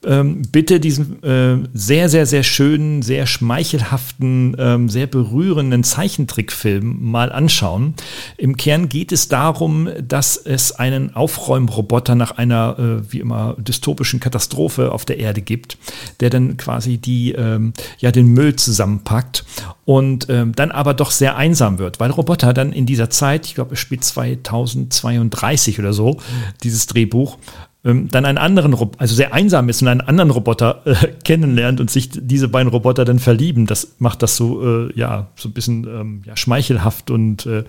ähm, 0.06 0.42
bitte 0.50 0.80
diesen 0.80 1.22
äh, 1.22 1.58
sehr, 1.72 2.08
sehr, 2.08 2.26
sehr 2.26 2.42
schönen, 2.42 3.02
sehr 3.02 3.26
schmeichelhaften, 3.26 4.56
ähm, 4.58 4.88
sehr 4.88 5.06
berührenden 5.06 5.84
Zeichentrickfilm 5.84 7.10
mal 7.10 7.32
anschauen. 7.32 7.94
Im 8.36 8.56
Kern 8.56 8.88
geht 8.88 9.12
es 9.12 9.28
darum, 9.28 9.88
dass 10.06 10.36
es 10.36 10.72
einen 10.72 11.14
Aufräumroboter 11.14 12.14
nach 12.14 12.32
einer, 12.32 12.76
äh, 12.78 13.12
wie 13.12 13.20
immer, 13.20 13.56
dystopischen 13.58 14.20
Katastrophe 14.20 14.92
auf 14.92 15.04
der 15.04 15.18
Erde 15.18 15.42
gibt, 15.42 15.78
der 16.20 16.30
dann 16.30 16.56
quasi 16.56 16.98
die, 16.98 17.32
ähm, 17.32 17.72
ja, 17.98 18.10
den 18.10 18.28
Müll 18.28 18.56
zusammenpackt 18.56 19.44
und 19.84 20.28
ähm, 20.30 20.54
dann 20.54 20.70
aber 20.70 20.94
doch 20.94 21.10
sehr 21.10 21.36
einsam 21.36 21.78
wird, 21.78 22.00
weil 22.00 22.10
Roboter 22.10 22.52
dann 22.52 22.72
in 22.72 22.86
dieser 22.86 23.10
Zeit, 23.10 23.46
ich 23.46 23.54
glaube, 23.54 23.74
es 23.74 23.80
spielt 23.80 24.04
2032 24.04 25.78
oder 25.78 25.92
so, 25.92 26.20
dieses 26.62 26.86
Drehbuch, 26.86 27.38
ähm, 27.84 28.08
dann 28.08 28.24
einen 28.24 28.38
anderen, 28.38 28.74
also 28.98 29.14
sehr 29.14 29.34
einsam 29.34 29.68
ist 29.68 29.82
und 29.82 29.88
einen 29.88 30.00
anderen 30.00 30.30
Roboter 30.30 30.82
äh, 30.86 30.94
kennenlernt 31.24 31.80
und 31.80 31.90
sich 31.90 32.10
diese 32.12 32.48
beiden 32.48 32.70
Roboter 32.70 33.04
dann 33.04 33.18
verlieben. 33.18 33.66
Das 33.66 33.96
macht 33.98 34.22
das 34.22 34.36
so, 34.36 34.88
äh, 34.88 34.98
ja, 34.98 35.28
so 35.36 35.48
ein 35.48 35.52
bisschen 35.52 35.84
ähm, 35.84 36.22
ja, 36.24 36.36
schmeichelhaft 36.36 37.10
und 37.10 37.46
äh, 37.46 37.64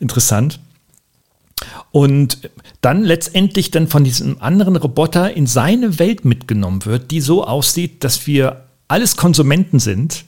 interessant. 0.00 0.60
Und 1.92 2.50
dann 2.80 3.04
letztendlich 3.04 3.70
dann 3.70 3.86
von 3.86 4.04
diesem 4.04 4.42
anderen 4.42 4.76
Roboter 4.76 5.32
in 5.32 5.46
seine 5.46 5.98
Welt 5.98 6.24
mitgenommen 6.24 6.84
wird, 6.84 7.10
die 7.10 7.20
so 7.20 7.46
aussieht, 7.46 8.04
dass 8.04 8.26
wir 8.26 8.64
alles 8.88 9.16
Konsumenten 9.16 9.78
sind 9.78 10.24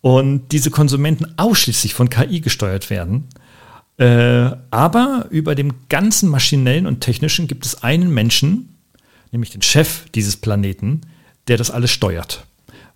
und 0.00 0.50
diese 0.52 0.70
Konsumenten 0.70 1.26
ausschließlich 1.36 1.94
von 1.94 2.08
KI 2.08 2.40
gesteuert 2.40 2.88
werden. 2.88 3.28
Äh, 4.02 4.56
aber 4.72 5.26
über 5.30 5.54
dem 5.54 5.74
ganzen 5.88 6.28
maschinellen 6.28 6.88
und 6.88 7.02
technischen 7.02 7.46
gibt 7.46 7.64
es 7.64 7.84
einen 7.84 8.12
Menschen, 8.12 8.74
nämlich 9.30 9.50
den 9.50 9.62
Chef 9.62 10.10
dieses 10.12 10.36
Planeten, 10.36 11.02
der 11.46 11.56
das 11.56 11.70
alles 11.70 11.92
steuert, 11.92 12.44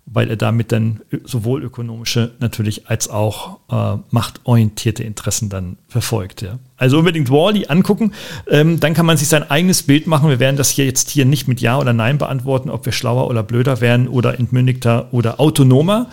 weil 0.05 0.29
er 0.29 0.35
damit 0.35 0.73
dann 0.73 0.99
sowohl 1.23 1.63
ökonomische 1.63 2.33
natürlich 2.39 2.89
als 2.89 3.09
auch 3.09 3.59
äh, 3.71 4.01
machtorientierte 4.11 5.05
Interessen 5.05 5.47
dann 5.47 5.77
verfolgt. 5.87 6.41
Ja. 6.41 6.59
Also 6.75 6.97
unbedingt 6.99 7.29
Wally 7.29 7.67
angucken, 7.67 8.11
ähm, 8.49 8.81
dann 8.81 8.93
kann 8.93 9.05
man 9.05 9.15
sich 9.15 9.29
sein 9.29 9.49
eigenes 9.49 9.83
Bild 9.83 10.07
machen. 10.07 10.29
Wir 10.29 10.41
werden 10.41 10.57
das 10.57 10.71
hier 10.71 10.83
jetzt 10.83 11.09
hier 11.09 11.23
nicht 11.23 11.47
mit 11.47 11.61
Ja 11.61 11.79
oder 11.79 11.93
Nein 11.93 12.17
beantworten, 12.17 12.69
ob 12.69 12.85
wir 12.85 12.91
schlauer 12.91 13.29
oder 13.29 13.43
blöder 13.43 13.79
werden 13.79 14.09
oder 14.09 14.37
entmündigter 14.37 15.07
oder 15.13 15.39
autonomer. 15.39 16.09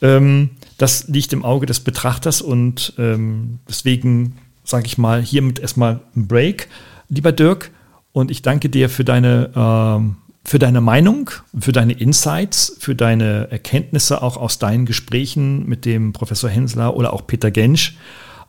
Ähm, 0.00 0.50
das 0.82 1.06
liegt 1.06 1.32
im 1.32 1.44
Auge 1.44 1.64
des 1.64 1.78
Betrachters 1.78 2.42
und 2.42 2.94
ähm, 2.98 3.60
deswegen 3.68 4.36
sage 4.64 4.86
ich 4.86 4.98
mal 4.98 5.22
hiermit 5.22 5.60
erstmal 5.60 6.00
ein 6.16 6.26
Break, 6.26 6.68
lieber 7.08 7.30
Dirk. 7.30 7.70
Und 8.10 8.32
ich 8.32 8.42
danke 8.42 8.68
dir 8.68 8.90
für 8.90 9.04
deine, 9.04 9.50
ähm, 9.54 10.16
für 10.44 10.58
deine 10.58 10.80
Meinung, 10.80 11.30
für 11.56 11.70
deine 11.70 11.92
Insights, 11.92 12.76
für 12.80 12.96
deine 12.96 13.48
Erkenntnisse 13.52 14.22
auch 14.22 14.36
aus 14.36 14.58
deinen 14.58 14.84
Gesprächen 14.84 15.68
mit 15.68 15.84
dem 15.84 16.12
Professor 16.12 16.50
Hensler 16.50 16.96
oder 16.96 17.12
auch 17.12 17.28
Peter 17.28 17.52
Gensch, 17.52 17.96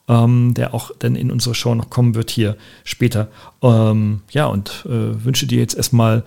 ähm, 0.08 0.56
der 0.56 0.74
auch 0.74 0.90
dann 0.98 1.16
in 1.16 1.30
unsere 1.30 1.54
Show 1.54 1.76
noch 1.76 1.92
kommen 1.92 2.16
wird 2.16 2.32
hier 2.32 2.58
später. 2.84 3.28
Ähm, 3.62 4.22
ja, 4.32 4.48
und 4.48 4.88
äh, 4.88 5.24
wünsche 5.24 5.46
dir 5.46 5.60
jetzt 5.60 5.78
erstmal 5.78 6.24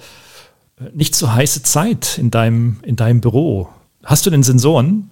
äh, 0.79 0.85
nicht 0.95 1.17
so 1.17 1.33
heiße 1.33 1.65
Zeit 1.65 2.17
in 2.17 2.31
deinem, 2.31 2.77
in 2.85 2.95
deinem 2.95 3.21
Büro. 3.21 3.71
Hast 4.05 4.25
du 4.25 4.31
denn 4.31 4.45
Sensoren? 4.45 5.11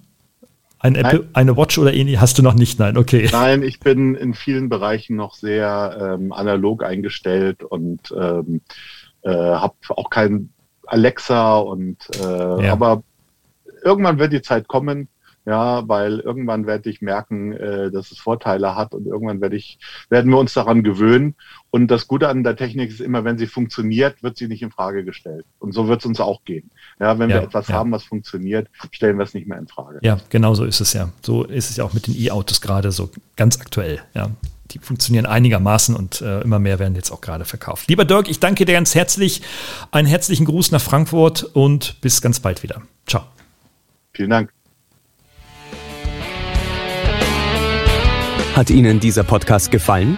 Ein 0.79 0.95
Apple, 0.95 1.27
eine 1.33 1.57
Watch 1.57 1.77
oder 1.77 1.93
ähnlich 1.93 2.19
hast 2.19 2.37
du 2.37 2.43
noch 2.43 2.53
nicht? 2.53 2.79
Nein, 2.79 2.97
okay. 2.97 3.27
Nein, 3.31 3.63
ich 3.63 3.79
bin 3.79 4.15
in 4.15 4.33
vielen 4.33 4.69
Bereichen 4.69 5.15
noch 5.15 5.33
sehr 5.33 6.17
ähm, 6.19 6.31
analog 6.31 6.83
eingestellt 6.83 7.63
und 7.63 8.13
ähm, 8.15 8.61
äh, 9.23 9.31
habe 9.31 9.75
auch 9.89 10.09
kein 10.09 10.49
Alexa 10.85 11.57
und 11.57 11.97
äh, 12.19 12.65
ja. 12.65 12.73
aber 12.73 13.03
irgendwann 13.83 14.19
wird 14.19 14.33
die 14.33 14.41
Zeit 14.41 14.67
kommen, 14.67 15.07
ja, 15.45 15.87
weil 15.87 16.19
irgendwann 16.19 16.65
werde 16.65 16.89
ich 16.89 17.01
merken, 17.01 17.53
äh, 17.53 17.91
dass 17.91 18.11
es 18.11 18.17
Vorteile 18.17 18.75
hat 18.75 18.93
und 18.93 19.05
irgendwann 19.05 19.41
werde 19.41 19.55
ich, 19.55 19.77
werden 20.09 20.31
wir 20.31 20.39
uns 20.39 20.53
daran 20.53 20.83
gewöhnen. 20.83 21.35
Und 21.69 21.91
das 21.91 22.07
Gute 22.07 22.29
an 22.29 22.43
der 22.43 22.55
Technik 22.55 22.89
ist 22.89 22.99
immer, 22.99 23.23
wenn 23.23 23.37
sie 23.37 23.45
funktioniert, 23.45 24.23
wird 24.23 24.37
sie 24.37 24.47
nicht 24.47 24.63
in 24.63 24.71
Frage 24.71 25.05
gestellt. 25.05 25.45
Und 25.59 25.73
so 25.73 25.87
wird 25.87 25.99
es 25.99 26.05
uns 26.07 26.19
auch 26.19 26.43
gehen. 26.45 26.71
Ja, 26.99 27.19
wenn 27.19 27.29
ja, 27.29 27.37
wir 27.37 27.43
etwas 27.43 27.67
ja. 27.67 27.75
haben, 27.75 27.91
was 27.91 28.03
funktioniert, 28.03 28.69
stellen 28.91 29.17
wir 29.17 29.23
es 29.23 29.33
nicht 29.33 29.47
mehr 29.47 29.57
in 29.57 29.67
Frage. 29.67 29.99
Ja, 30.01 30.17
genau 30.29 30.53
so 30.53 30.63
ist 30.63 30.79
es 30.79 30.93
ja. 30.93 31.09
So 31.21 31.43
ist 31.43 31.69
es 31.69 31.77
ja 31.77 31.83
auch 31.83 31.93
mit 31.93 32.07
den 32.07 32.15
E-Autos 32.17 32.61
gerade 32.61 32.91
so 32.91 33.09
ganz 33.35 33.59
aktuell. 33.59 33.99
Ja, 34.13 34.29
die 34.71 34.79
funktionieren 34.79 35.25
einigermaßen 35.25 35.95
und 35.95 36.21
äh, 36.21 36.41
immer 36.41 36.59
mehr 36.59 36.79
werden 36.79 36.95
jetzt 36.95 37.11
auch 37.11 37.21
gerade 37.21 37.45
verkauft. 37.45 37.87
Lieber 37.89 38.05
Dirk, 38.05 38.29
ich 38.29 38.39
danke 38.39 38.65
dir 38.65 38.73
ganz 38.73 38.95
herzlich. 38.95 39.41
Einen 39.91 40.07
herzlichen 40.07 40.45
Gruß 40.45 40.71
nach 40.71 40.81
Frankfurt 40.81 41.43
und 41.43 41.99
bis 42.01 42.21
ganz 42.21 42.39
bald 42.39 42.63
wieder. 42.63 42.81
Ciao. 43.05 43.23
Vielen 44.13 44.29
Dank. 44.29 44.51
Hat 48.55 48.69
Ihnen 48.69 49.01
dieser 49.01 49.23
Podcast 49.23 49.69
gefallen? 49.69 50.17